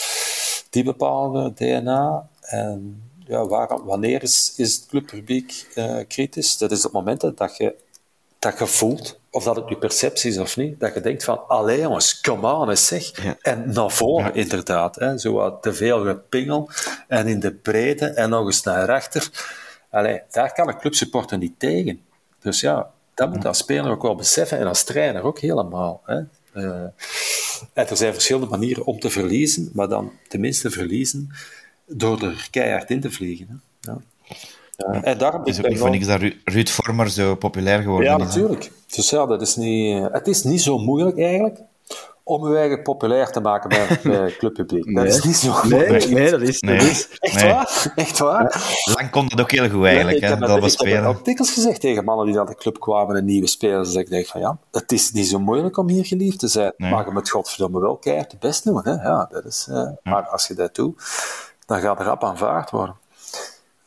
[0.71, 2.29] Die bepaalde DNA.
[2.41, 6.59] En ja, waar, wanneer is, is het clubpubliek eh, kritisch?
[6.59, 7.75] Dat is op momenten dat je
[8.39, 11.49] dat je voelt, of dat het je perceptie is of niet, dat je denkt van,
[11.49, 13.23] allee jongens, come on eens zeg.
[13.23, 13.37] Ja.
[13.41, 16.71] En naar voren inderdaad, hè, zo wat te veel gepingel,
[17.09, 19.31] en in de breedte, en nog eens naar rechter.
[19.91, 22.01] Allee, daar kan een clubsupporter niet tegen.
[22.41, 26.03] Dus ja, dat moet als speler ook wel beseffen, en als trainer ook helemaal.
[26.05, 26.21] Hè.
[27.73, 31.31] En er zijn verschillende manieren om te verliezen, maar dan tenminste verliezen
[31.87, 33.63] door er keihard in te vliegen.
[33.81, 33.91] Hè.
[33.91, 33.99] Ja.
[34.87, 37.83] Ja, en daarom Het is ook niet voor niks dat Ru- Ruud Vormer zo populair
[37.83, 38.21] geworden ja, is.
[38.21, 38.27] hè.
[38.27, 38.71] natuurlijk.
[38.87, 41.59] Dus ja, dat is niet, het is niet zo moeilijk eigenlijk
[42.23, 44.95] om je eigen populair te maken bij het eh, clubpubliek.
[44.95, 45.71] Dat is niet zo goed.
[45.71, 46.59] Nee, nee, dat is...
[46.61, 47.53] Is Echt Nee.
[47.53, 47.93] waar?
[47.97, 48.77] Echt waar?
[48.95, 51.53] Lang kon dat ook heel goed eigenlijk, ik hè, heb, dat we ik heb dikwijls
[51.53, 53.93] gezegd tegen mannen die naar de club kwamen en nieuwe spelers.
[53.93, 56.73] Dat ik denk van ja, het is niet zo moeilijk om hier geliefd te zijn.
[56.77, 56.91] Nee.
[56.91, 58.81] Maar je moet godverdomme wel keihard je best doen.
[58.85, 58.93] Hè?
[58.93, 61.03] Ja, dat is, eh, Maar als je dat doet,
[61.67, 62.95] dan gaat er rap aanvaard worden.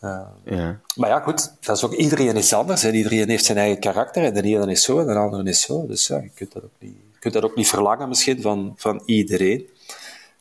[0.02, 0.80] Ja.
[0.96, 2.84] Maar ja, goed, dat is ook, iedereen is anders.
[2.84, 4.24] En iedereen heeft zijn eigen karakter.
[4.24, 5.86] En de ene is zo en de andere is zo.
[5.88, 8.74] Dus ja, je kunt dat ook niet, je kunt dat ook niet verlangen misschien van,
[8.78, 9.70] van iedereen.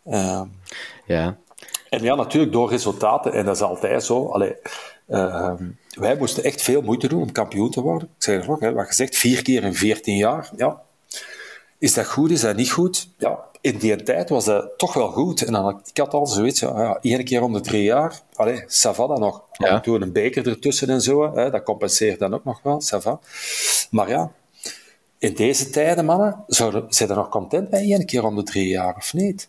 [0.04, 0.46] Ehm,
[1.06, 1.36] ja.
[1.88, 4.26] en ja, natuurlijk door resultaten, en dat is altijd zo.
[4.26, 4.56] Allee,
[5.08, 8.08] ehm, wij moesten echt veel moeite doen om kampioen te worden.
[8.08, 10.50] Ik zei het ook, hè, wat gezegd, vier keer in veertien jaar.
[10.56, 10.82] Ja.
[11.80, 13.08] Is dat goed, is dat niet goed?
[13.18, 15.42] Ja, in die tijd was dat toch wel goed.
[15.44, 18.20] En dan, had- ik had al zoiets, ja, ja, één keer om de drie jaar.
[18.34, 19.42] Allee, ça va dan nog.
[19.52, 19.80] Ja.
[19.80, 23.18] Toen een beker ertussen en zo, hè, dat compenseert dan ook nog wel, ça va.
[23.90, 24.30] Maar ja,
[25.18, 28.68] in deze tijden, mannen, zouden, zijn er nog content bij één keer om de drie
[28.68, 29.48] jaar, of niet?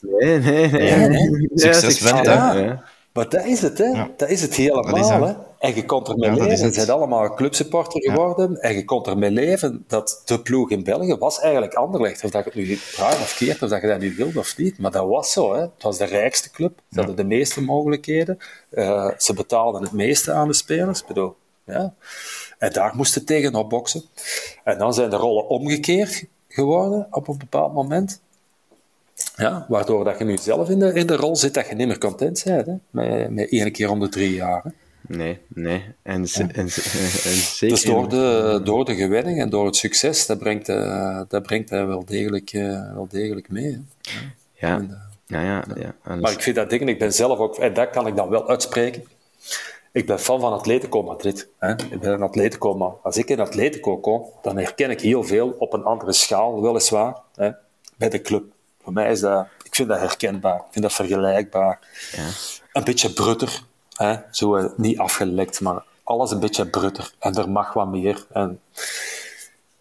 [0.00, 0.92] Nee, nee, nee.
[1.08, 1.48] Nee.
[1.54, 2.52] Ja, Succes ja.
[2.52, 2.82] Ja.
[3.12, 3.84] Maar dat is het, hè.
[3.84, 4.08] Ja.
[4.16, 5.24] Dat is het helemaal, Dat is het.
[5.24, 5.32] hè.
[5.58, 6.64] En je kon ermee Ja, leven.
[6.66, 6.74] Het.
[6.76, 8.60] bent allemaal clubsupporter geworden.
[8.60, 12.24] En je kon ermee leven dat de ploeg in België was eigenlijk Anderlecht.
[12.24, 14.56] Of dat je het nu bruin of keert, of dat je dat nu wilt of
[14.56, 14.78] niet.
[14.78, 15.60] Maar dat was zo, hè.
[15.60, 16.80] Het was de rijkste club.
[16.90, 18.38] Ze hadden de meeste mogelijkheden.
[18.70, 21.04] Eh, ze betaalden het meeste aan de spelers.
[21.04, 21.94] Bedoel, ja.
[22.58, 24.02] En daar moesten tegenop boksen.
[24.64, 28.20] En dan zijn de rollen omgekeerd geworden op een bepaald moment.
[29.36, 31.86] Ja, waardoor dat je nu zelf in de, in de rol zit dat je niet
[31.86, 32.66] meer content bent.
[32.66, 32.72] Hè?
[32.90, 34.62] Met, met één keer om de drie jaar.
[34.64, 34.70] Hè?
[35.08, 35.84] Nee, nee.
[36.02, 36.68] En, en, ze- en
[37.58, 37.68] zeker...
[37.68, 41.70] Dus door de, door de gewinning en door het succes, dat brengt, eh, dat brengt
[41.70, 43.84] hij wel degelijk, eh, wel degelijk mee.
[44.54, 44.68] Hè?
[44.68, 44.80] Ja,
[45.26, 45.64] ja, ja.
[45.76, 45.94] ja.
[46.04, 48.28] alles- Maar ik vind dat ding, ik ben zelf ook, en dat kan ik dan
[48.28, 49.04] wel uitspreken.
[49.92, 51.48] Ik ben fan van Atletico Madrid.
[51.58, 51.70] Hè?
[51.70, 52.96] Ik ben een Atletico man.
[53.02, 57.16] Als ik in Atletico kom, dan herken ik heel veel op een andere schaal, weliswaar,
[57.34, 57.50] hè?
[57.96, 58.44] bij de club.
[58.82, 61.78] Voor mij is dat, ik vind dat herkenbaar, ik vind dat vergelijkbaar.
[62.72, 63.62] Een beetje brutter,
[63.98, 64.16] hè?
[64.30, 67.12] Zo, eh, niet afgelekt, maar alles een beetje brutter.
[67.18, 68.26] En er mag wat meer.
[68.32, 68.60] En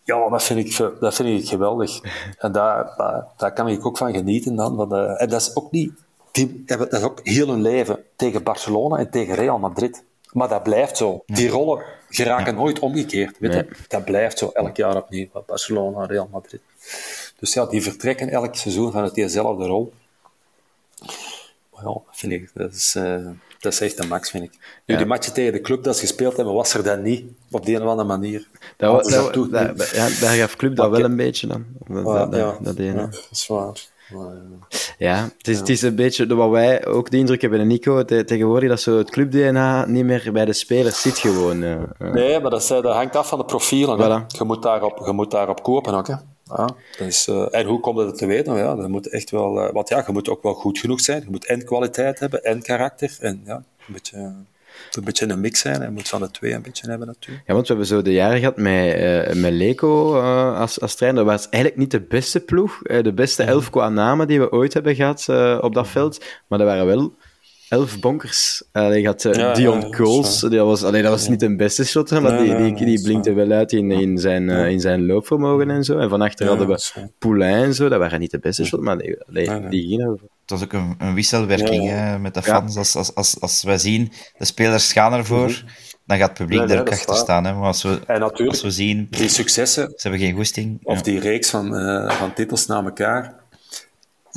[0.04, 2.00] ja, dat vind ik, dat vind ik geweldig.
[2.38, 4.76] En daar, daar, daar kan ik ook van genieten dan.
[4.76, 5.92] Want, eh, en dat is ook niet...
[6.32, 10.04] Die hebben dat is ook heel hun leven tegen Barcelona en tegen Real Madrid.
[10.32, 11.24] Maar dat blijft zo.
[11.26, 13.40] Die rollen geraken nooit omgekeerd.
[13.40, 13.68] Weet je?
[13.88, 15.28] Dat blijft zo elk jaar opnieuw.
[15.46, 16.62] Barcelona, Real Madrid.
[17.40, 19.94] Dus ja, die vertrekken elk seizoen vanuit diezelfde rol.
[21.74, 24.52] Maar ja, vind ik, dat is, eh, dat is echt een max, vind ik.
[24.86, 24.98] Nu, Ja.
[24.98, 27.24] die matchen tegen de club dat ze gespeeld hebben, was er dan niet.
[27.52, 28.48] Op die een of andere manier.
[28.78, 31.48] Dat, wa- Hadden ze dat, dat- dat- ja, daar gaf Club dat wel een beetje
[31.48, 31.66] dan.
[31.88, 33.10] Dat, dat, dat, ja, dat ene.
[33.32, 33.86] is waar.
[34.98, 38.06] Ja, het is, het is een beetje wat wij ook de indruk hebben, en Nico,
[38.06, 41.64] te- tegenwoordig, dat zo het club-DNA niet meer bij de spelers zit gewoon.
[41.64, 41.82] eh, eh.
[42.14, 43.98] Nee, maar dat, is, eh, dat hangt af van de profielen.
[44.00, 44.26] Voilà.
[44.38, 46.08] Je, moet daarop, je moet daarop kopen ook.
[46.08, 46.14] Hè.
[46.56, 46.66] Ja,
[46.98, 48.56] dat is, eh, en hoe komt het te weten?
[48.56, 51.22] Ja, dat moet echt wel, want ja, je moet ook wel goed genoeg zijn.
[51.22, 53.18] Je moet en kwaliteit hebben en karakter.
[53.20, 55.82] En ja, een beetje, een beetje een mix zijn.
[55.82, 57.48] Je moet van de twee een beetje hebben natuurlijk.
[57.48, 60.20] Ja, want we hebben zo de jaren gehad met, eh met Leco
[60.54, 61.26] als, als trainer.
[61.26, 64.74] Dat was eigenlijk niet de beste ploeg, de beste elf qua namen die we ooit
[64.74, 66.26] hebben gehad eh, op dat veld.
[66.48, 67.14] Maar dat waren wel
[67.70, 68.64] elf bonkers.
[68.72, 71.56] Allee, je had eh, Ja, Dion ja, Coles, dat was, allee, dat was niet de
[71.56, 74.80] beste shotter, maar Nee, die, die, die blinkte wel uit in, in, zijn, eh, in
[74.80, 75.98] zijn loopvermogen en zo.
[75.98, 77.00] En van achter Ja, hadden we zo.
[77.20, 80.26] Poulain en zo, dat waren niet de beste shotters, maar die, allee, die gingen over.
[80.42, 81.96] Het was ook een, een wisselwerking Ja, ja.
[81.96, 82.54] hè, met de Ja.
[82.54, 82.76] fans.
[82.78, 85.64] Als, als, als, als wij zien, de spelers gaan ervoor,
[86.06, 87.18] dan gaat het publiek Nee, nee, er ook achter waar.
[87.18, 87.46] staan.
[87.46, 87.54] Hè.
[87.54, 90.80] Maar als we, En natuurlijk, als we zien, die successen, ze hebben geen goesting.
[90.84, 91.04] of ja.
[91.04, 93.34] die reeks van, eh, van titels na elkaar,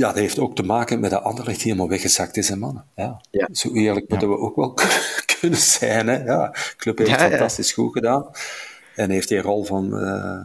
[0.01, 2.85] ja, dat heeft ook te maken met dat Anderlecht helemaal weggezakt is, hè, mannen.
[2.97, 3.21] Ja.
[3.31, 3.49] Ja.
[3.53, 4.75] Zo eerlijk moeten we ook wel
[5.41, 6.07] kunnen zijn.
[6.09, 6.25] Hè.
[6.25, 8.27] Ja, de club heeft het fantastisch goed gedaan
[8.95, 10.45] en heeft die rol van, eh,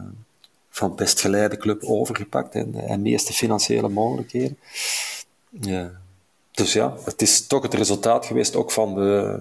[0.70, 4.58] van best geleide club overgepakt en, en meeste financiële mogelijkheden.
[5.60, 5.90] Ja.
[6.50, 9.40] Dus ja, het is toch het resultaat geweest ook van de,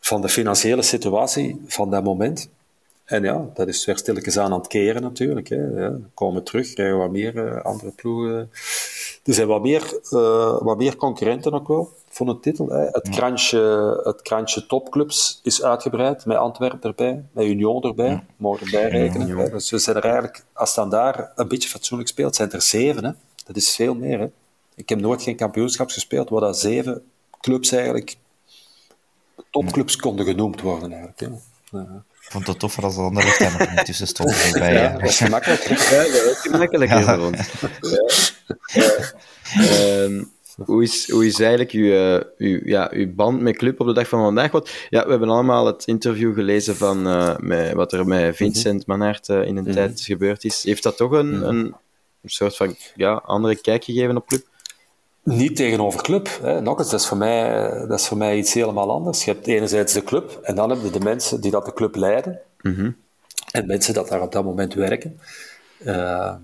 [0.00, 2.48] van de financiële situatie van dat moment.
[3.06, 5.48] En ja, dat is weer stilletjes aan aan het keren natuurlijk.
[5.48, 5.56] Hè.
[5.56, 8.50] Ja, komen terug, krijgen wat meer eh, andere ploegen.
[9.24, 12.68] Er zijn wat meer, eh, wat meer concurrenten ook wel voor een titel.
[12.68, 12.84] Hè.
[12.84, 18.88] Het, krantje, het krantje topclubs is uitgebreid, met Antwerpen erbij, met Union erbij, mogen erbij
[18.88, 19.38] rekenen.
[19.38, 19.50] hè.
[19.50, 23.04] Dus we zijn er eigenlijk, als dan daar een beetje fatsoenlijk speelt, zijn er zeven.
[23.04, 23.10] Hè.
[23.46, 24.18] Dat is veel meer.
[24.18, 24.26] Hè.
[24.74, 27.02] Ik heb nooit geen kampioenschap gespeeld, waar dat zeven
[27.40, 28.16] clubs eigenlijk
[29.50, 31.20] topclubs konden genoemd worden eigenlijk.
[31.20, 31.28] Hè.
[32.28, 34.50] Vond het toffer als de andere er nog niet tussen stond.
[34.58, 35.62] Bij, Ja, dat is gemakkelijk.
[35.64, 37.16] Ja, dat is gemakkelijker Ja.
[37.16, 37.50] voor ons.
[38.72, 38.92] Ja.
[39.62, 40.24] Ehm,
[40.64, 43.92] hoe, is, hoe is eigenlijk uw, eh, uw, ja, uw band met club op de
[43.92, 44.50] dag van vandaag?
[44.50, 48.86] Want ja, we hebben allemaal het interview gelezen van eh, met, wat er met Vincent
[48.86, 50.62] Manhart eh, in een tijd gebeurd is.
[50.62, 51.74] Heeft dat toch een, een
[52.24, 54.46] soort van ja, andere kijk gegeven op club?
[55.26, 56.38] Niet tegenover club.
[56.42, 56.60] Hè.
[56.60, 59.24] Nog eens, dat is, voor mij, dat is voor mij iets helemaal anders.
[59.24, 61.94] Je hebt enerzijds de club en dan heb je de mensen die dat de club
[61.94, 62.40] leiden.
[63.50, 65.20] En mensen dat daar op dat moment werken.
[65.78, 66.34] Uh,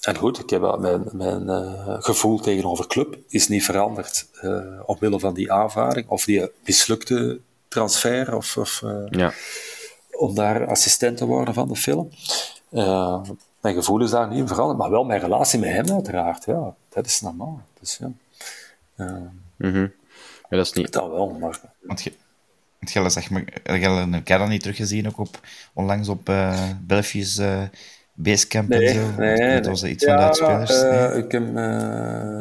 [0.00, 5.20] en goed, ik heb, mijn, mijn uh, gevoel tegenover club is niet veranderd uh, omwille
[5.20, 9.32] van die aanvaring of die mislukte transfer of, of ja.
[10.10, 12.10] om daar assistent te worden van de film.
[13.60, 16.44] mijn gevoel is daar niet in veranderd, maar wel mijn relatie met hem uiteraard.
[16.44, 17.60] Ja, dat is normaal.
[17.80, 18.10] Dus, ja.
[19.56, 19.92] Mm -hmm.
[20.48, 20.92] ja, dat is niet...
[20.92, 21.60] Dat wel, maar...
[21.80, 22.12] Want je,
[22.78, 25.40] want je zeg maar, je niet teruggezien, ook op,
[25.74, 27.62] onlangs op uh, Belgisch uh,
[28.22, 29.10] Basecamp nee, en zo?
[29.16, 30.82] Nee, het was iets ja, van de uitspelers?
[30.82, 31.22] Uh, nee?
[31.22, 31.54] ik heb, uh,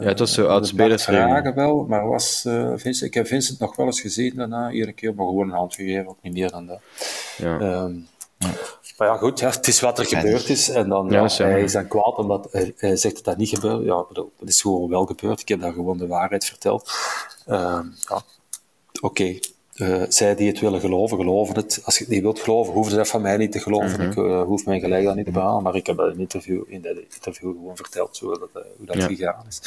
[0.02, 1.03] ja, het was zo uitspelers.
[1.03, 4.91] vragen wel, maar was, uh, Vincent, ik heb Vincent nog wel eens gezien daarna, iedere
[4.91, 6.81] keer, maar gewoon een hand gegeven, ook niet meer dan dat.
[7.38, 7.60] Ja.
[7.60, 8.07] Um,
[8.38, 8.52] ja.
[8.99, 10.69] Maar ja, goed, ja, het is wat er gebeurd is.
[10.69, 13.49] En dan, ja, ja, hij is dan kwaad omdat hij, hij, zegt dat dat niet
[13.49, 13.85] gebeurt.
[13.85, 15.41] Ja, bedoel, het is gewoon wel gebeurd.
[15.41, 16.91] Ik heb daar gewoon de waarheid verteld.
[17.47, 18.21] Uh, ja,
[19.01, 19.05] oké.
[19.05, 19.41] Okay.
[19.76, 21.81] Uh, zij die het willen geloven, geloven het.
[21.84, 23.99] Als je het niet wilt geloven, hoeven ze dat van mij niet te geloven.
[23.99, 24.09] Mhm.
[24.09, 25.63] Ik uh, hoef mijn gelijk dan niet te behalen.
[25.63, 28.85] Maar ik heb dat in, interview, in dat interview gewoon verteld zo dat, uh, hoe
[28.85, 29.61] dat gegaan is.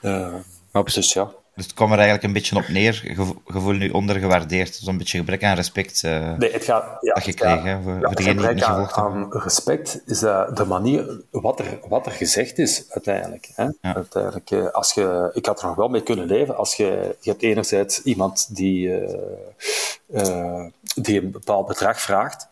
[0.00, 0.34] Uh,
[0.70, 3.00] Maar dus ja, Dus het kwam er eigenlijk een beetje op neer.
[3.02, 3.14] Je
[3.46, 4.74] je voelt nu ondergewaardeerd.
[4.74, 7.80] Zo'n beetje gebrek aan respect eh, Nee, het gaat, ja, dat je kreeg, voor, ja,
[7.82, 11.58] voor het degenen die het niet gebrek gevolgd aan, respect is dat de manier, wat
[11.58, 13.50] er, wat er gezegd is uiteindelijk.
[13.54, 13.68] Hè?
[13.80, 17.30] uiteindelijk eh, als je, ik had er nog wel mee kunnen leven als je, je
[17.30, 19.40] hebt enerzijds iemand die, eh,
[20.12, 20.64] eh,
[20.94, 22.48] die een bepaald bedrag vraagt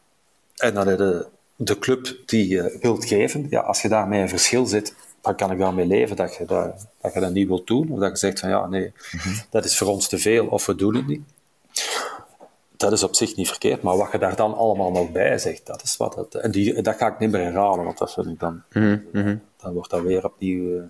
[0.56, 3.46] en dan heb je de club die je wilt geven.
[3.50, 6.86] Ja, als je daarmee een verschil zit, dan kan ik daarmee leven dat je dat,
[7.00, 7.90] dat, je dat niet wilt doen.
[7.90, 8.92] Of dat je zegt van ja, nee,
[9.50, 11.22] dat is voor ons te veel of we doen het niet
[12.80, 15.66] dat is op zich niet verkeerd, maar wat je daar dan allemaal nog bij zegt,
[15.66, 16.34] dat is wat het...
[16.34, 18.62] En die, dat ga ik niet meer herhalen, want dat vind ik dan...
[18.72, 19.36] Mhm, mhm.
[19.56, 20.88] Dan wordt dat weer opnieuw...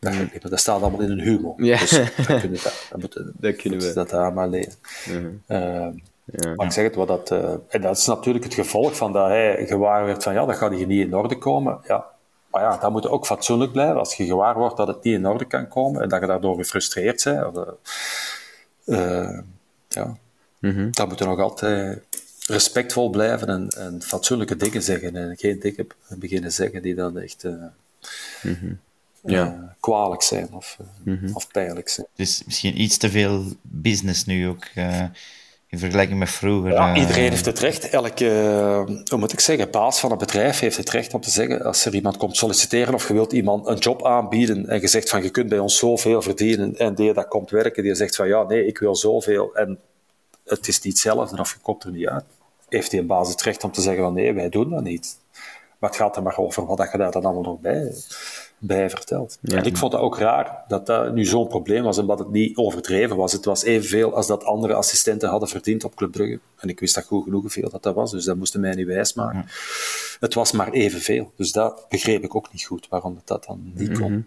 [0.00, 1.64] eh, dat, dat staat allemaal in een humor.
[1.64, 1.78] Ja.
[1.78, 2.72] Dus dat kunnen we...
[2.90, 3.92] Dat, moeten, Dat kunnen we.
[3.92, 4.74] dat daar maar lezen.
[5.08, 5.28] Mhm.
[5.46, 5.88] Eh,
[6.24, 6.54] Ja.
[6.54, 9.26] maar ik zeg het, wat dat, eh, en dat is natuurlijk het gevolg van dat
[9.26, 11.78] hij gewaar werd van ja, dat gaat hier niet in orde komen.
[11.86, 12.04] Ja.
[12.56, 13.98] Maar ja, dat moet ook fatsoenlijk blijven.
[13.98, 16.56] Als je gewaar wordt dat het niet in orde kan komen en dat je daardoor
[16.56, 17.56] gefrustreerd bent.
[17.56, 17.66] Of,
[18.84, 19.38] eh,
[19.88, 20.16] ja,
[20.58, 20.90] Mhm.
[20.90, 22.02] dan moet je nog altijd
[22.46, 25.16] respectvol blijven en, en fatsoenlijke dingen zeggen.
[25.16, 27.52] En geen dingen beginnen zeggen die dan echt eh,
[29.22, 29.46] Ja.
[29.46, 31.30] eh, kwalijk zijn of, Mhm.
[31.32, 32.06] of pijnlijk zijn.
[32.14, 34.64] Dus misschien iets te veel business nu ook.
[35.76, 36.72] In vergelijking met vroeger.
[36.72, 37.88] Ja, eh, iedereen heeft het recht.
[37.88, 41.30] Elke, eh, hoe moet ik zeggen, baas van een bedrijf heeft het recht om te
[41.30, 44.88] zeggen, als er iemand komt solliciteren of je wilt iemand een job aanbieden en je
[44.88, 48.16] zegt van je kunt bij ons zoveel verdienen en die dat komt werken, die zegt
[48.16, 49.78] van ja, nee, ik wil zoveel en
[50.44, 52.24] het is niet hetzelfde of je komt er niet uit.
[52.68, 55.18] Heeft die een baas het recht om te zeggen van nee, wij doen dat niet.
[55.78, 57.92] Maar het gaat er maar over wat je daar dan allemaal nog bij,
[58.58, 59.38] bij vertelt.
[59.40, 59.56] Ja.
[59.56, 62.56] En ik vond het ook raar dat dat nu zo'n probleem was, omdat het niet
[62.56, 63.32] overdreven was.
[63.32, 66.40] Het was evenveel als dat andere assistenten hadden verdiend op Club Brugge.
[66.56, 68.86] En ik wist dat goed genoeg hoeveel dat, dat was, dus dat moesten mij niet
[68.86, 69.46] wijsmaken.
[70.20, 71.32] Het was maar evenveel.
[71.36, 74.26] Dus dat begreep ik ook niet goed, waarom dat, dat dan niet kon.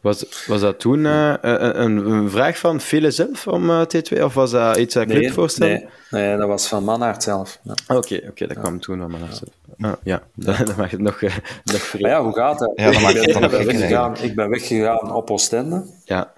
[0.00, 4.22] Was, was dat toen eh, een, een- een vraag van Fille zelf om eh, T2?
[4.22, 5.88] Of was dat iets uit club voorstellen?
[6.10, 7.58] nee, nee, dat was van Mannaert zelf.
[7.62, 7.96] Ja.
[7.96, 9.50] Oké, oké, dat kwam toen van mijn zelf.
[9.80, 12.72] Ah, ja, dan, dan mag het nog, eh, nog Maar ja, hoe gaat het?
[12.74, 15.84] Ja, dat ik, het ben, ik, weggegaan, ik ben weggegaan op Oostende.
[16.04, 16.32] Ja.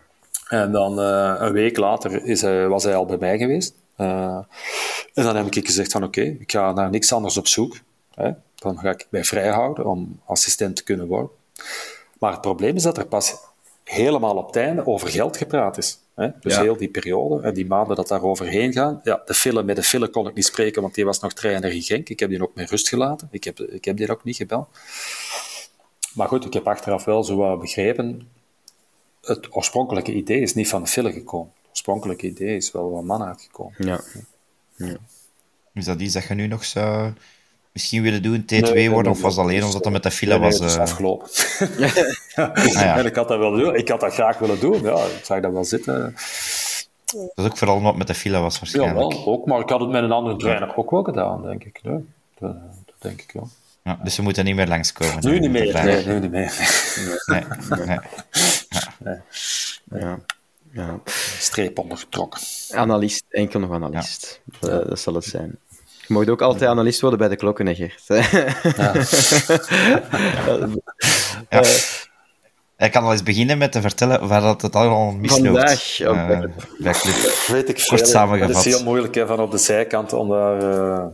[0.48, 3.74] En dan eh, een week later is hij, was hij al bij mij geweest.
[3.96, 4.38] Eh,
[5.14, 7.76] en dan heb ik gezegd van oké, ik ga naar niks anders op zoek.
[8.14, 8.30] Hè.
[8.54, 11.30] Dan ga ik mij vrijhouden om assistent te kunnen worden.
[12.20, 13.34] Maar het probleem is dat er pas
[13.84, 15.98] helemaal op het einde over geld gepraat is.
[16.14, 16.28] Hè.
[16.40, 16.62] Dus Ja.
[16.62, 19.00] heel die periode en die maanden dat daar overheen gaan.
[19.02, 21.72] Ja, de film, met de film kon ik niet spreken, want die was nog trainer
[21.72, 22.08] in Genk.
[22.08, 23.28] Ik heb die ook met rust gelaten.
[23.30, 24.68] Ik heb, ik heb die ook niet gebeld.
[26.14, 28.28] Maar goed, ik heb achteraf wel zo wat begrepen.
[29.20, 31.52] Het oorspronkelijke idee is niet van de film gekomen.
[31.60, 33.74] Het oorspronkelijke idee is wel van man uitgekomen.
[33.78, 34.00] Ja.
[35.74, 37.12] Is dat iets dat je nu nog zou
[37.72, 38.42] misschien willen doen?
[38.42, 39.12] T2 Nee, nee, worden?
[39.12, 40.58] nee, Of was het alleen nee, omdat dat met de file Nee, nee, was?
[40.58, 41.28] het is eh, afgelopen.
[42.72, 42.96] ja.
[42.98, 43.74] En ik had dat wel doen.
[43.74, 44.82] Ik had dat graag willen doen.
[44.82, 46.14] Ja, ik zag dat wel zitten.
[47.12, 49.12] Dat is ook vooral omdat het met de file was Ja, waarschijnlijk.
[49.12, 49.46] wel, ook.
[49.46, 51.80] Maar ik had het met een andere trainer ook wel gedaan, denk ik.
[51.82, 52.04] Nee,
[52.38, 52.52] dat,
[52.86, 53.48] dat denk ik wel.
[53.82, 55.16] Ja, dus ze moeten niet meer langskomen.
[55.20, 55.84] Nu eh, niet meer.
[55.84, 56.52] Nee, nu niet meer.
[57.26, 57.44] Nee,
[58.98, 59.18] nee.
[60.00, 60.18] Ja.
[60.72, 61.00] ja.
[61.38, 62.40] Streep ondergetrokken.
[62.70, 64.40] Analist, enkel nog analist.
[64.60, 65.58] Dat, dat zal het zijn.
[66.10, 68.04] Je mag ook altijd analist worden bij de klokken, hè, Gert.
[68.76, 68.92] Ja.
[72.86, 75.46] Ik kan al eens beginnen met te vertellen waar dat het allemaal misloopt.
[75.46, 76.40] Vandaag, eh,
[76.78, 77.44] bij Club.
[77.46, 77.96] Weet ik veel.
[77.96, 78.56] Kort samengevat.
[78.56, 81.04] Het is heel moeilijk hè, van op de zijkant om daar, eh,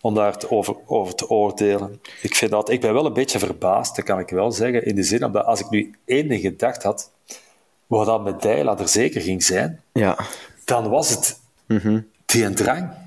[0.00, 2.00] om daar te over, over te oordelen.
[2.22, 4.94] Ik, vind dat, ik ben wel een beetje verbaasd, dat kan ik wel zeggen, in
[4.94, 7.10] de zin dat als ik nu één ding gedacht had,
[7.86, 10.18] wat dat met Dijla er zeker ging zijn, Ja.
[10.64, 11.40] dan was het
[12.26, 13.04] die een drang.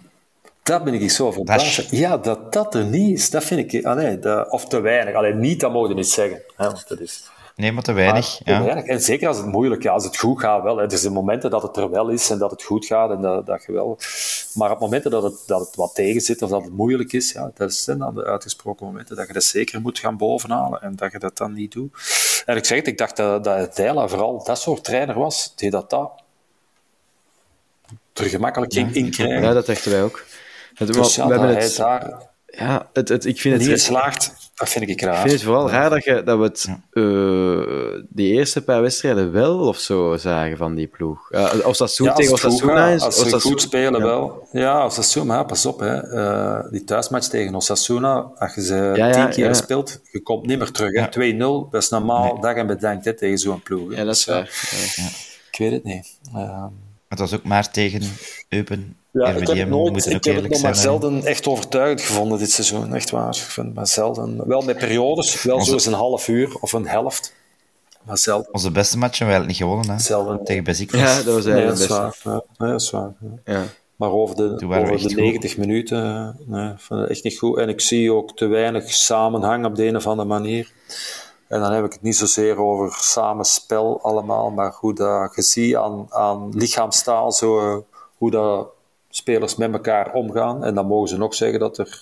[0.70, 1.76] Dat ben ik zo verbaasd.
[1.76, 3.86] Dat Ja, dat dat er niet is, dat vind ik...
[3.86, 5.16] Ah, nee, dat, of te weinig.
[5.16, 6.42] Alleen niet, dat mogen we niet zeggen.
[6.56, 7.24] Hè, want dat is...
[7.56, 8.40] Nee, maar te weinig.
[8.46, 8.60] Maar ja.
[8.60, 8.86] te weinig.
[8.86, 10.78] En zeker als het moeilijk gaat, als het goed gaat wel.
[10.78, 10.92] Hè.
[10.92, 13.46] Er zijn momenten dat het er wel is en dat het goed gaat en dat,
[13.46, 13.98] dat je wel...
[14.54, 17.32] Maar op momenten dat het, dat het wat tegen zit of dat het moeilijk is,
[17.32, 20.96] ja, dat zijn dan de uitgesproken momenten dat je dat zeker moet gaan bovenhalen en
[20.96, 21.92] dat je dat dan niet doet.
[22.46, 25.70] En ik zeg het, ik dacht dat, dat Dijla vooral dat soort trainer was, die
[25.70, 26.12] dat dat
[28.14, 29.42] er gemakkelijk ging inkrijgen.
[29.42, 30.26] ja, dat dachten wij ook.
[30.80, 33.72] Het, dus ja, we dat hebben het, daar ja, het, het, ik vind het, niet
[33.78, 35.22] ik slaagt, dat vind ik raar.
[35.22, 39.60] vind het vooral raar dat, je, dat we het eh, die eerste paar wedstrijden wel
[39.68, 41.28] of zo zagen van die ploeg.
[41.32, 43.02] Ja, Osasuna Ja, als tegen Osasuna is...
[43.02, 44.06] als ze goed spelen ja.
[44.06, 44.48] wel.
[44.52, 45.80] Ja, Osasuna, maar pas op.
[45.80, 45.96] Hè.
[45.98, 49.54] Eh, die thuismatch tegen Osasuna, als je ze Ja, ja, tien keer ja.
[49.54, 50.92] speelt, je komt niet meer terug.
[51.16, 51.34] hè.
[51.34, 51.38] 2-0,
[51.72, 52.40] dat is normaal.
[52.40, 53.90] Dag en bedankt hè, tegen zo'n ploeg.
[53.92, 53.98] hè.
[53.98, 54.96] Ja, dat is Dus, waar.
[54.96, 55.10] Ja.
[55.52, 56.20] Ik weet het niet.
[56.36, 56.66] Eh,
[57.10, 58.02] Het was ook maar tegen
[58.50, 58.98] Eupen.
[59.12, 62.40] Ja, ik heb het, nooit, ik heb het eerlijk nog maar zelden echt overtuigend gevonden
[62.40, 62.94] dit seizoen.
[62.94, 63.30] Echt waar.
[63.30, 64.48] Ik vind het maar zelden.
[64.48, 67.34] Wel met periodes, wel zo eens een half uur of een helft.
[68.04, 68.54] Maar zelden.
[68.54, 69.96] Onze beste match hebben we eigenlijk niet gewonnen.
[69.96, 70.04] Hè?
[70.04, 70.44] zelden.
[70.46, 71.00] Tegen Besiktas.
[71.00, 72.24] Ja, dat was Nee, eigenlijk dat is best.
[72.24, 72.34] waar.
[72.34, 73.14] Ja, nee, dat is waar.
[73.46, 73.54] ja.
[73.54, 73.64] Ja.
[73.96, 75.16] Maar over de, over de echt goed.
[75.16, 77.58] 90 minuten, nee, vond ik echt niet goed.
[77.58, 80.72] En ik zie ook te weinig samenhang op de een of andere manier.
[81.48, 85.76] En dan heb ik het niet zozeer over samenspel allemaal, maar hoe dat je ziet
[85.76, 87.78] aan, aan lichaamstaal, zo, eh,
[88.18, 88.68] hoe dat
[89.10, 90.64] spelers met elkaar omgaan.
[90.64, 92.02] En dan mogen ze nog zeggen dat er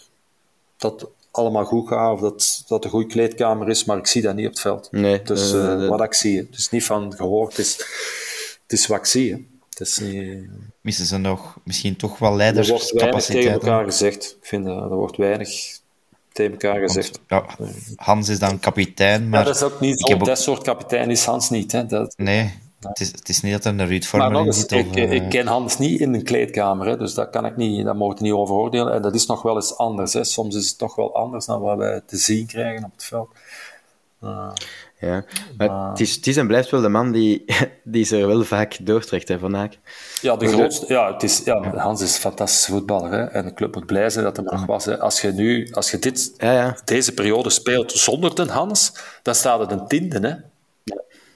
[0.78, 4.36] dat allemaal goed gaat, of dat, dat een goede kleedkamer is, maar ik zie dat
[4.36, 4.88] niet op het veld.
[4.92, 7.76] Nee, Dus eh, eh, dat- wat ik zie, het is niet van gehoord, het is,
[8.64, 9.32] het is wat ik zie.
[9.32, 9.38] hè.
[9.70, 10.48] Het is niet...
[10.82, 13.54] Missen ze nog misschien toch wel Er wordt weinig tegen leiderscapaciteit?
[13.64, 14.38] elkaar gezegd.
[14.42, 15.80] Ik vind dat er wordt weinig
[16.32, 17.20] tegen elkaar gezegd.
[17.28, 17.46] Ja,
[17.96, 21.10] Hans is dan kapitein, Maar dat is ook niet, ik heb ook- dat soort kapitein
[21.10, 21.72] is Hans niet.
[21.72, 21.86] Hè.
[21.86, 24.54] Dat, nee, het is, het is niet dat er een Ruud maar Vormer nog in
[24.54, 24.72] zit.
[24.72, 27.56] ik, Of, eh, ik ken Hans niet in een kleedkamer, hè, dus dat kan ik
[27.56, 28.94] niet, dat mogen we niet over oordelen.
[28.94, 30.14] En dat is nog wel eens anders.
[30.14, 30.24] Hè.
[30.24, 33.30] Soms is het toch wel anders dan wat wij te zien krijgen op het veld.
[35.00, 35.24] Ja.
[35.58, 37.46] Maar het, is, het is en blijft wel de man die,
[37.84, 39.78] die ze er wel vaak doortrekt, hè, Van Aak.
[40.22, 43.12] Ja, de grootste, ja, het is, ja, Hans is een fantastische voetballer.
[43.12, 43.24] Hè.
[43.24, 44.86] En de club moet blij zijn dat hij er nog was.
[44.86, 45.00] Hè.
[45.00, 46.78] Als je nu, als je dit, Ja, ja.
[46.86, 50.28] deze periode speelt zonder de Hans, dan staat het een tiende.
[50.28, 50.36] Hè.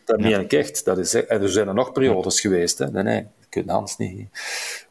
[0.05, 0.85] Dat meen ik echt.
[0.85, 2.77] Dat is, en er zijn er nog periodes geweest.
[2.77, 2.91] Hè.
[2.91, 4.29] Nee, nee, je kunt Hans niet,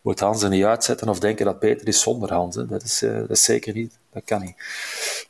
[0.00, 2.56] moet Hans er niet uitzetten of denken dat het beter is zonder Hans.
[2.56, 2.66] Hè.
[2.66, 3.98] Dat, is, eh, dat is zeker niet.
[4.12, 4.54] Dat kan niet.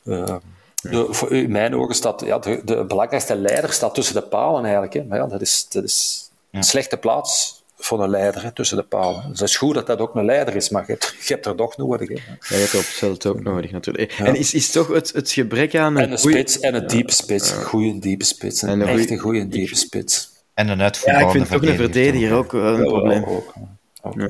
[0.03, 0.35] Eh,
[0.81, 4.63] de, voor, in mijn ogen staat ja, de, de belangrijkste leider staat tussen de palen
[4.63, 4.93] eigenlijk.
[4.93, 5.03] Hè.
[5.03, 8.83] Maar ja, dat is, dat is een slechte plaats voor een leider hè, tussen de
[8.83, 9.29] palen.
[9.29, 11.45] Dus het is goed dat dat ook een leider is, maar je hebt, je hebt
[11.45, 12.07] er toch nodig.
[12.09, 12.13] Hè.
[12.15, 14.11] Ja, je hebt veld ook nodig, natuurlijk.
[14.11, 15.97] En is, is toch het, het gebrek aan...
[15.97, 17.51] En een goeie- spits en een diepe spits.
[17.51, 18.61] Goeie diepe spits.
[18.61, 20.29] Een, En een echt goeie- een goede diepe spits.
[20.53, 23.23] En een Ja, uitvoerende ik vind toch een verdediger ook een probleem.
[23.23, 23.53] Ook,
[24.01, 24.15] ook.
[24.19, 24.27] Ja.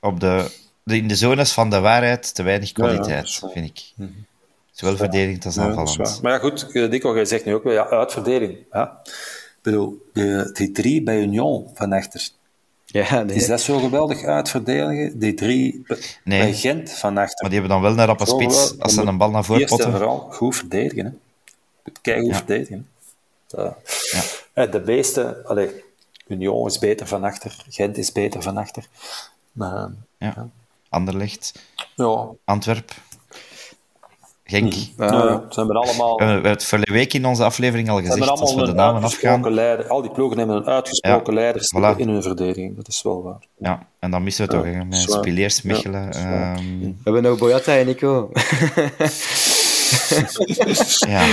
[0.00, 0.50] Op de,
[0.82, 4.08] de, in de zones van de waarheid te weinig Ja, ja, kwaliteit, vind ik.
[4.72, 6.22] Zowel verdedigend als Ja, aanvallend.
[6.22, 8.58] Maar ja, goed, eh, Dico, jij zegt nu ook wel, ja, uitverdeling.
[8.72, 9.00] Ja.
[9.04, 12.28] Ik bedoel, de, die drie bij Union van achter.
[12.86, 13.36] Ja, nee.
[13.36, 15.18] Is dat zo geweldig uitverdedigen?
[15.18, 15.86] Die drie
[16.24, 16.40] Nee.
[16.40, 17.40] bij Gent van achter.
[17.42, 19.72] Maar die hebben dan wel een rappe spits als ze een bal naar voren Eerst
[19.74, 19.96] en potten.
[19.98, 21.04] vooral goed verdedigen.
[21.04, 21.12] Hè.
[22.02, 22.36] Kijk goed Ja.
[22.36, 22.88] verdedigen.
[23.50, 23.56] hè.
[23.56, 23.74] Dat-
[24.10, 24.22] Ja.
[24.64, 25.84] Eh, De meeste, allee,
[26.26, 28.86] Union is beter van achter, Gent is beter van achter.
[29.52, 29.88] Maar,
[30.18, 30.48] Ja.
[30.88, 31.52] Anderlecht,
[31.96, 32.92] ja, Antwerp,
[34.48, 34.72] Genk.
[34.96, 38.02] Ah, ja, ze hebben allemaal, We hebben het vorige week in onze aflevering al ze
[38.02, 39.54] hebben gezegd, als we allemaal de een namen afgaan.
[39.54, 39.88] leider.
[39.88, 41.96] Al die ploegen hebben een uitgesproken Ja, leider voilà.
[41.98, 42.76] in hun verdediging.
[42.76, 43.38] Dat is wel waar.
[43.58, 45.00] Ja, en dan missen we het Ja, toch, hè, met.
[45.10, 46.08] Spileers, zwaar.
[46.10, 48.30] ehm, We hebben nog Boyata en Nico.
[51.08, 51.24] ja.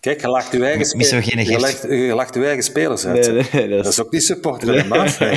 [0.00, 1.60] Kijk, je lacht je eigen, Missen we geen je Geert?
[1.60, 3.32] lacht, je lacht je eigen spelers uit.
[3.32, 5.18] Nee, nee, dat dat, is- ook niet supporter in de maat.
[5.18, 5.30] hè.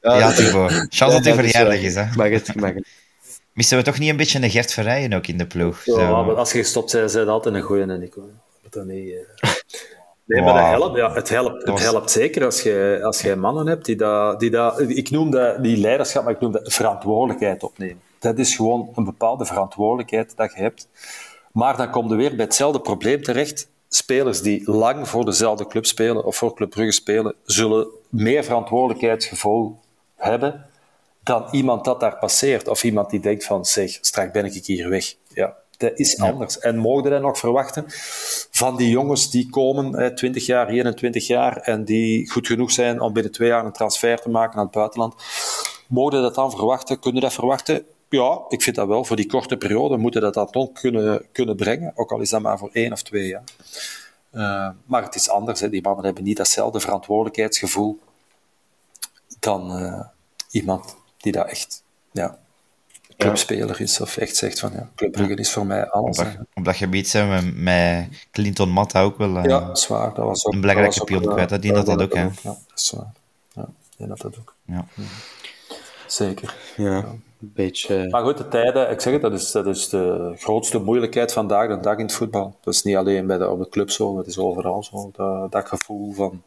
[0.18, 0.70] ja, Thibaut.
[0.88, 2.04] Chance dat uw is verjaardag is, hè.
[2.16, 2.86] Mag het, mag het.
[3.58, 5.82] Missen we toch niet een beetje een Gert Verrijen ook in de ploeg?
[5.82, 6.24] Zo.
[6.24, 8.22] Maar als je gestopt bent, zijn altijd een goeie, hè, Nico.
[8.70, 9.14] Dat niet...
[9.40, 9.50] eh.
[10.24, 13.66] Nee, maar dat helpt, ja, het, helpt, het helpt zeker als je, als je mannen
[13.66, 14.80] hebt die dat, die dat...
[14.80, 18.00] Ik noem dat die leiderschap, maar ik noem dat verantwoordelijkheid opnemen.
[18.18, 20.88] Dat is gewoon een bepaalde verantwoordelijkheid dat je hebt.
[21.52, 23.68] Maar dan kom je weer bij hetzelfde probleem terecht.
[23.88, 29.78] Spelers die lang voor dezelfde club spelen, of voor Club Brugge spelen, zullen meer verantwoordelijkheidsgevoel
[30.16, 30.67] hebben
[31.28, 32.68] dan iemand dat daar passeert.
[32.68, 35.14] Of iemand die denkt van, zeg, straks ben ik hier weg.
[35.28, 36.58] Ja, dat is anders.
[36.58, 37.84] En mogen we dat nog verwachten
[38.50, 43.00] van die jongens die komen, hè, 20 jaar, 21 jaar, en die goed genoeg zijn
[43.00, 45.14] om binnen twee jaar een transfer te maken naar het buitenland?
[45.88, 46.98] Mogen we dat dan verwachten?
[46.98, 47.86] Kunnen we dat verwachten?
[48.08, 49.04] ja, ik vind dat wel.
[49.04, 51.92] Voor die korte periode moeten dat dat toch kunnen, kunnen brengen.
[51.94, 53.44] Ook al is dat maar voor één of twee jaar.
[54.32, 55.60] Uh, maar het is anders.
[55.60, 55.68] Hè.
[55.68, 57.98] Die mannen hebben niet datzelfde verantwoordelijkheidsgevoel
[59.40, 60.00] dan uh,
[60.50, 61.82] iemand die dat echt
[62.12, 62.38] ja,
[63.16, 64.00] clubspeler is.
[64.00, 66.18] Of echt zegt van ja, Club Brugge is voor mij alles.
[66.18, 70.14] Op dat, op dat gebied zijn we met Clinton Matta ook wel uh, ja, zwaar.
[70.14, 71.48] Dat was ook, een belangrijke pion kwijt.
[71.48, 72.14] Dat die dat, dat ook.
[72.14, 72.22] Hè.
[72.22, 73.12] Ja, dat is zwaar.
[73.52, 74.54] Ja, die dat dat ook.
[74.64, 74.84] Ja.
[76.06, 76.54] Zeker.
[76.76, 77.04] Ja,
[77.40, 78.08] een beetje...
[78.08, 81.68] Maar goed, de tijden, ik zeg het, dat is, dat is de grootste moeilijkheid vandaag
[81.68, 82.56] de dag in het voetbal.
[82.62, 85.10] Dat is niet alleen bij de, op de club zo, dat is overal zo.
[85.12, 86.42] Dat, dat gevoel van,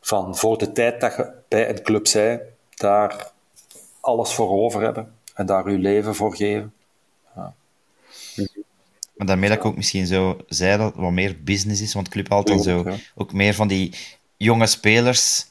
[0.00, 2.42] van voor de tijd dat je bij een club zij,
[2.74, 3.31] daar
[4.02, 6.72] alles voor over hebben en daar je leven voor geven.
[7.36, 7.54] Ja.
[9.16, 12.08] Maar daarmee dat ik ook misschien zo zei dat het wat meer business is, want
[12.08, 12.96] club altijd zo ja.
[13.14, 13.94] ook meer van die
[14.36, 15.46] jonge spelers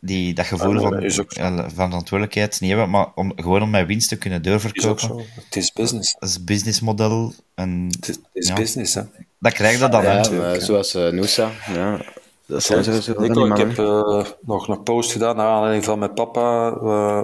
[0.00, 4.08] die dat gevoel Ja, van, van verantwoordelijkheid niet hebben, maar om, gewoon om met winst
[4.08, 5.24] te kunnen Het is doorverkopen.
[5.34, 6.16] Het is business.
[6.18, 7.32] Dat is businessmodel.
[7.54, 8.54] En Het is, het is Ja.
[8.54, 9.02] business, hè.
[9.38, 10.02] dat krijg je dan.
[10.02, 11.50] Ja, zoals eh Noosa.
[11.66, 12.04] Ja,
[12.48, 12.84] dat zijn
[13.18, 16.74] Nico, ik heb eh, nog een post gedaan naar aanleiding van mijn papa.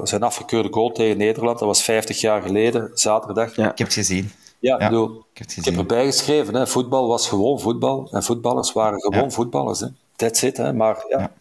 [0.06, 1.58] zijn afgekeurde goal tegen Nederland.
[1.58, 3.56] Dat was 50 jaar geleden, zaterdag.
[3.56, 3.70] Ja.
[3.70, 4.30] Ik heb het gezien.
[4.58, 5.78] Ja, bedoel, Ik heb het ik heb gezien.
[5.78, 8.08] erbij geschreven, hè, voetbal was gewoon voetbal.
[8.10, 9.30] En voetballers waren gewoon Ja.
[9.30, 9.80] voetballers.
[9.80, 9.86] Hè.
[10.16, 10.56] That's it.
[10.56, 10.72] Hè.
[10.72, 11.32] Maar ja, Ja.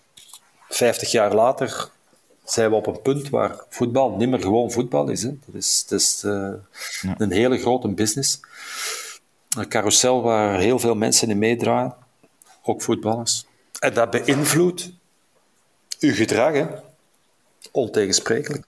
[0.69, 1.89] 50 jaar later
[2.43, 5.21] zijn we op een punt waar voetbal niet meer gewoon voetbal is.
[5.23, 5.29] Hè.
[5.45, 6.49] Dat is, dat is eh,
[7.01, 7.15] Ja.
[7.17, 8.39] een hele grote business.
[9.57, 11.93] Een carousel waar heel veel mensen in meedraaien.
[12.63, 13.45] Ook voetballers.
[13.83, 14.91] En dat beïnvloedt
[15.99, 16.53] uw gedrag.
[16.53, 16.65] Hè.
[17.71, 18.63] Ontegensprekelijk.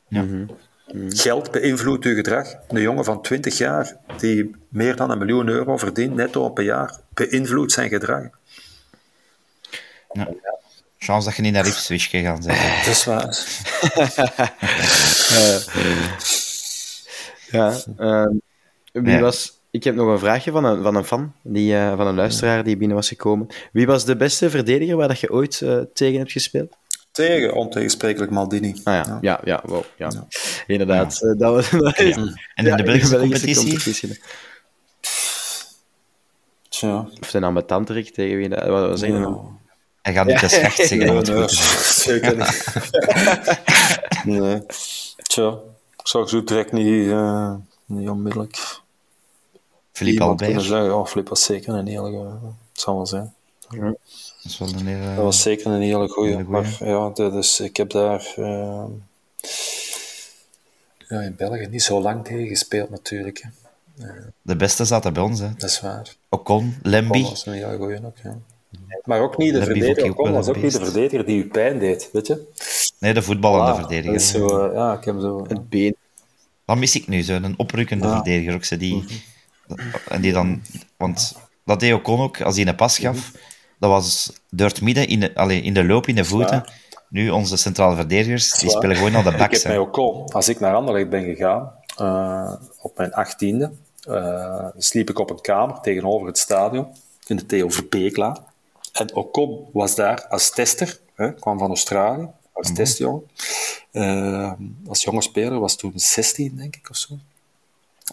[1.09, 2.53] Geld beïnvloedt uw gedrag.
[2.67, 6.99] Een jongen van 20 jaar die meer dan een miljoen euro verdient, netto per jaar,
[7.13, 8.23] beïnvloedt zijn gedrag.
[10.97, 12.57] Chance dat je niet naar Ipswich gegaan bent.
[12.85, 13.37] Dat is waar.
[17.51, 18.31] Ja, ehm,
[18.91, 19.19] wie Ja.
[19.19, 19.54] was...
[19.75, 22.63] Ik heb nog een vraagje van een, van een fan, die, eh, van een luisteraar
[22.63, 23.47] die binnen was gekomen.
[23.71, 26.75] Wie was de beste verdediger waar dat je ooit eh, tegen hebt gespeeld?
[27.11, 28.81] Tegen ontegensprekelijk Maldini.
[28.83, 30.27] Ah ja, ja, ja, wow, ja.
[30.67, 31.21] Inderdaad.
[31.23, 34.19] eh, dat was, dat is- En in ja, de Belgische competitie?
[36.69, 37.07] Tja.
[37.21, 38.49] Of zijn ambetanterik tegen wie...
[38.49, 39.01] dat- Wat was
[40.01, 40.97] hij gaat niet de schacht zeggen.
[41.15, 41.47] Nee, nee,
[42.05, 42.63] zeker niet.
[44.41, 44.65] nee.
[45.23, 45.49] Tja,
[45.97, 47.53] ik zou zo direct niet, eh,
[47.85, 48.83] niet onmiddellijk
[49.95, 50.91] Philippe kunnen Albert.
[50.93, 52.25] Oh, Flip was zeker een hele goeie.
[52.71, 53.33] Het zal wel zijn.
[53.69, 53.97] Dat
[54.43, 55.15] is wel een hele...
[55.15, 56.31] Dat was zeker een hele goeie.
[56.31, 56.61] Hele goeie.
[56.79, 56.87] Maar
[57.29, 58.83] ja, is, ik heb daar eh,
[61.07, 63.43] ja, in België niet zo lang tegen gespeeld natuurlijk.
[63.43, 63.49] Hè.
[64.41, 65.39] De beste zaten bij ons.
[65.39, 65.49] Hè.
[65.57, 66.15] Dat is waar.
[66.29, 67.21] Ocon, Lemby.
[67.21, 68.37] Dat was een hele goeie ook, ja.
[69.03, 70.11] Maar ook niet de Lemby verdediger.
[70.11, 72.43] Ocon was ook niet de verdediger die u pijn deed, weet je?
[72.99, 74.19] Nee, de voetballende Ah, verdediger.
[74.19, 75.45] zo, ja, ik heb zo...
[75.47, 75.95] Het been.
[76.65, 78.13] Dat mis ik nu, zo, een oprukkende Ja.
[78.13, 78.79] verdediger ook.
[78.79, 79.03] Die,
[80.07, 80.61] en die dan,
[80.97, 81.35] want
[81.65, 83.31] dat deed Ocon ook, als hij een pas gaf,
[83.79, 86.63] dat was door het midden, in de, allee, in de loop, in de voeten.
[87.09, 89.63] Nu, onze centrale verdedigers, die spelen gewoon naar de Ik backs.
[89.63, 93.71] heb mij ook al, als ik naar Anderlecht ben gegaan, eh, op mijn achttiende,
[94.07, 96.87] eh sliep ik op een kamer tegenover het stadion,
[97.27, 98.37] in de Theo Verbeeklaan.
[98.93, 103.23] En Ocon was daar als tester, hè, kwam van Australië, als testjongen.
[103.91, 104.51] Eh,
[104.87, 107.17] als jonge speler, was toen 16, denk ik, of zo.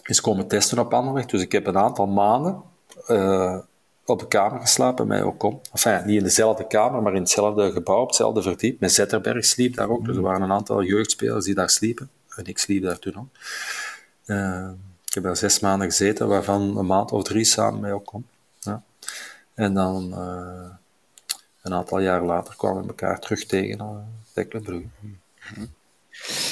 [0.01, 2.61] Is komen testen op Anderlecht, dus ik heb een aantal maanden
[3.07, 3.57] eh,
[4.05, 5.61] op de kamer geslapen met Ocon.
[5.71, 8.79] Enfin, niet in dezelfde kamer, maar in hetzelfde gebouw, op hetzelfde verdiep.
[8.79, 12.09] Met Zetterberg sliep daar ook, dus er waren een aantal jeugdspelers die daar sliepen.
[12.35, 13.27] En ik sliep daar toen ook.
[14.25, 14.69] Eh,
[15.05, 18.25] ik heb daar zes maanden gezeten, waarvan een maand of drie samen met Ocon.
[18.59, 18.83] Ja.
[19.53, 20.69] En dan, eh,
[21.61, 24.05] een aantal jaar later, kwamen we elkaar terug tegen
[24.35, 24.77] uh.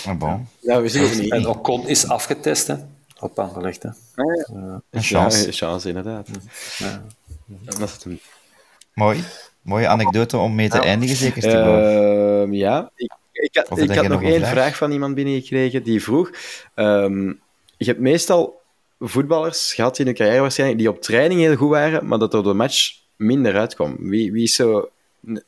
[0.05, 1.31] Maar bon, Ja, we zien het niet.
[1.31, 2.75] En Ocon is afgetest, hè,
[3.21, 3.83] op Anderlecht.
[3.83, 3.89] Hè.
[4.15, 5.51] een Ja, chance.
[5.51, 6.27] chance, inderdaad.
[6.77, 7.01] Ja.
[7.45, 8.19] Dat is het hem.
[8.93, 9.23] Mooi.
[9.61, 11.43] Mooie anecdote om mee te eindigen, zeker.
[11.55, 14.51] Ehm, ja, ik, ik had, ik had nog een één vraag?
[14.51, 14.75] vraag?
[14.77, 16.29] van iemand binnengekregen die vroeg.
[16.75, 17.27] ehm,
[17.77, 18.61] je hebt meestal
[18.99, 22.43] voetballers gehad in hun carrière waarschijnlijk die op training heel goed waren, maar dat er
[22.43, 23.95] de match minder uitkwam.
[23.99, 24.89] Wie, wie is zo...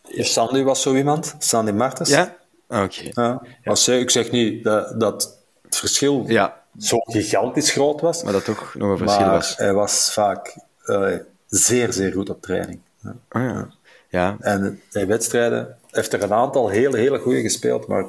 [0.04, 2.10] Sandy was zo iemand, Sandy Martens.
[2.10, 2.36] Ja?
[2.68, 3.02] Ah, Oké.
[3.22, 3.42] Ja.
[3.64, 8.46] Als, ik zeg niet dat, dat het verschil Ja, zo gigantisch groot was, maar dat
[8.46, 9.58] toch nog een verschil maar was.
[9.58, 11.16] hij was vaak eh,
[11.48, 12.80] zeer, zeer goed op training.
[13.00, 13.16] Ja.
[13.30, 13.70] Ah, ja.
[14.10, 14.38] ja.
[14.40, 18.06] En in wedstrijden heeft er een aantal hele, hele goede gespeeld, maar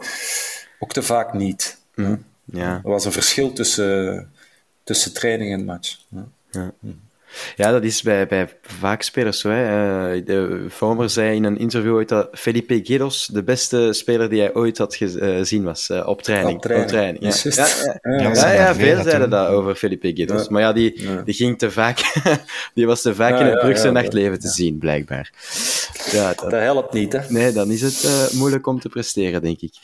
[0.79, 1.79] ook te vaak niet.
[2.45, 2.81] ja.
[2.85, 4.33] Er was een verschil tussen,
[4.83, 5.99] tussen training en match.
[6.51, 6.73] Ja.
[7.57, 9.49] Ja, dat is bij, bij vaak spelers zo.
[9.49, 9.63] Hè.
[10.15, 14.41] Eh, de Fomer zei in een interview ooit dat Felipe Guedes de beste speler die
[14.41, 16.57] hij ooit had gezien was uh, op training.
[16.57, 16.91] Op training.
[16.91, 17.25] training.
[17.25, 17.51] Ja.
[17.51, 20.43] Ja, ja, Ja, ja, dat ja, zijn veel zeiden dat over Felipe Guedes.
[20.43, 20.47] Ja.
[20.51, 21.23] Maar ja, die, Ja.
[21.23, 21.99] die ging te vaak...
[22.75, 25.33] die was te vaak Ja, in het Brugse ja, nachtleven te zien, blijkbaar.
[26.11, 27.21] Ja, dat, Dat helpt niet, hè.
[27.29, 29.75] Nee, dan is het eh, moeilijk om te presteren, denk ik.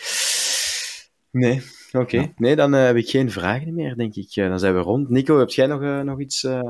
[1.31, 1.63] Nee,
[1.93, 2.33] oké.
[2.37, 4.29] Nee, dan eh, heb ik geen vragen meer, denk ik.
[4.37, 5.09] Eh, dan zijn we rond.
[5.09, 6.61] Nico, heb jij nog, eh, nog iets eh,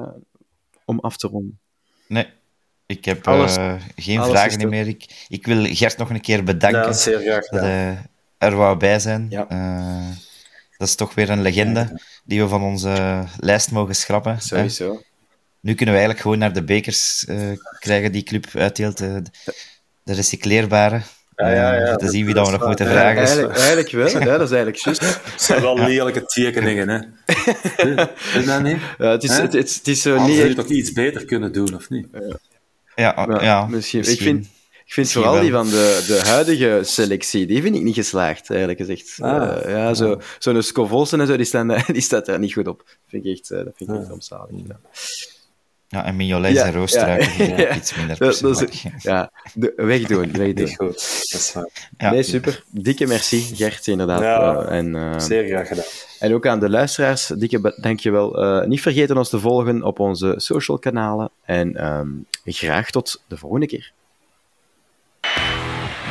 [0.90, 1.58] om af te ronden?
[2.06, 2.26] Nee,
[2.86, 4.86] ik heb Alles- eh, geen alles vragen meer.
[4.86, 7.98] Ik, ik wil Gert nog een keer bedanken Ja, zeer graag dat hij
[8.38, 9.26] er wou bij zijn.
[9.30, 9.48] Ja.
[9.48, 10.16] Eh,
[10.76, 14.32] dat is toch weer een legende die we van onze lijst mogen schrappen.
[14.34, 14.40] hè.
[14.40, 15.02] Sowieso.
[15.60, 18.98] Nu kunnen we eigenlijk gewoon naar de bekers eh, krijgen die club uitdeelt.
[18.98, 19.22] de,
[20.02, 21.02] de recycleerbare.
[21.40, 23.16] Ja, ja, ja, Eh, te dat- zien wie dat we is nog moeten vragen.
[23.18, 25.00] Eigenlijk, eigenlijk wel, ja, dat is eigenlijk juist.
[25.00, 26.98] Het zijn wel lelijke tekeningen, hè.
[28.38, 28.76] Is dat niet?
[28.98, 29.42] Ja, het, is, Hè?
[29.42, 30.56] het, het, het is zo niet ze echt...
[30.56, 32.06] toch iets beter kunnen doen, of niet?
[32.94, 34.00] Ja, ja, Ja, misschien.
[34.00, 35.42] Ik vind, ik vind Misschien vooral wel.
[35.42, 39.16] die van de, de huidige selectie, die vind ik niet geslaagd, eigenlijk gezegd.
[39.20, 39.56] Ah.
[39.64, 42.84] Eh, ja, zo, zo'n Scovolsen en zo, die, staan, die staat daar niet goed op.
[43.08, 44.50] Vind ik echt, eh, dat vind ik echt rampzalig.
[44.68, 44.80] Ja.
[45.92, 47.74] Ja, en Mignolet Ja, en Roosterijk ja, ja, ja.
[47.74, 48.72] iets minder Dat, dat persoonlijk.
[48.96, 50.68] is, ja, de, wegdoen, wegdoen.
[50.68, 50.78] Goed,
[51.30, 51.68] dat is waar.
[51.98, 52.10] Ja.
[52.10, 52.62] Nee, super.
[52.70, 54.20] Dikke merci, Gert, inderdaad.
[54.20, 55.84] Ja, Eh, en, eh, Zeer graag gedaan.
[56.18, 58.42] en ook aan de luisteraars, dikke dankjewel.
[58.42, 61.30] Eh niet vergeten ons te volgen op onze social kanalen.
[61.44, 62.08] En ehm,
[62.44, 63.92] graag tot de volgende keer.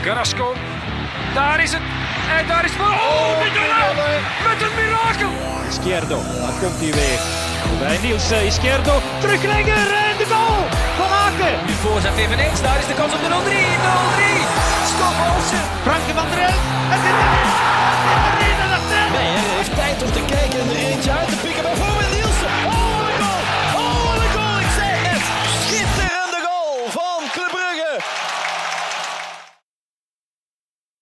[0.04, 0.54] Carrasco.
[1.34, 1.82] Daar is het.
[2.40, 2.72] En daar is.
[2.72, 4.22] Oh, Mignolet.
[4.48, 5.30] Met een mirakel.
[5.70, 7.49] Izquierdo, daar komt hij weer.
[7.80, 10.60] Bij Niels eh, Izquierdo, teruglegger en de goal
[11.00, 11.56] van Aken.
[11.68, 13.34] Nu voorzet eveneens, daar is de kans op de 0-3.
[13.34, 14.70] 0-3.
[14.92, 15.64] Scott Olsen.
[15.88, 16.64] Franke van der Elf,
[16.94, 17.20] het is!
[18.28, 18.58] Het is!
[18.74, 19.12] Het is!
[19.16, 21.12] Meijer heeft tijd om te kijken en er eentje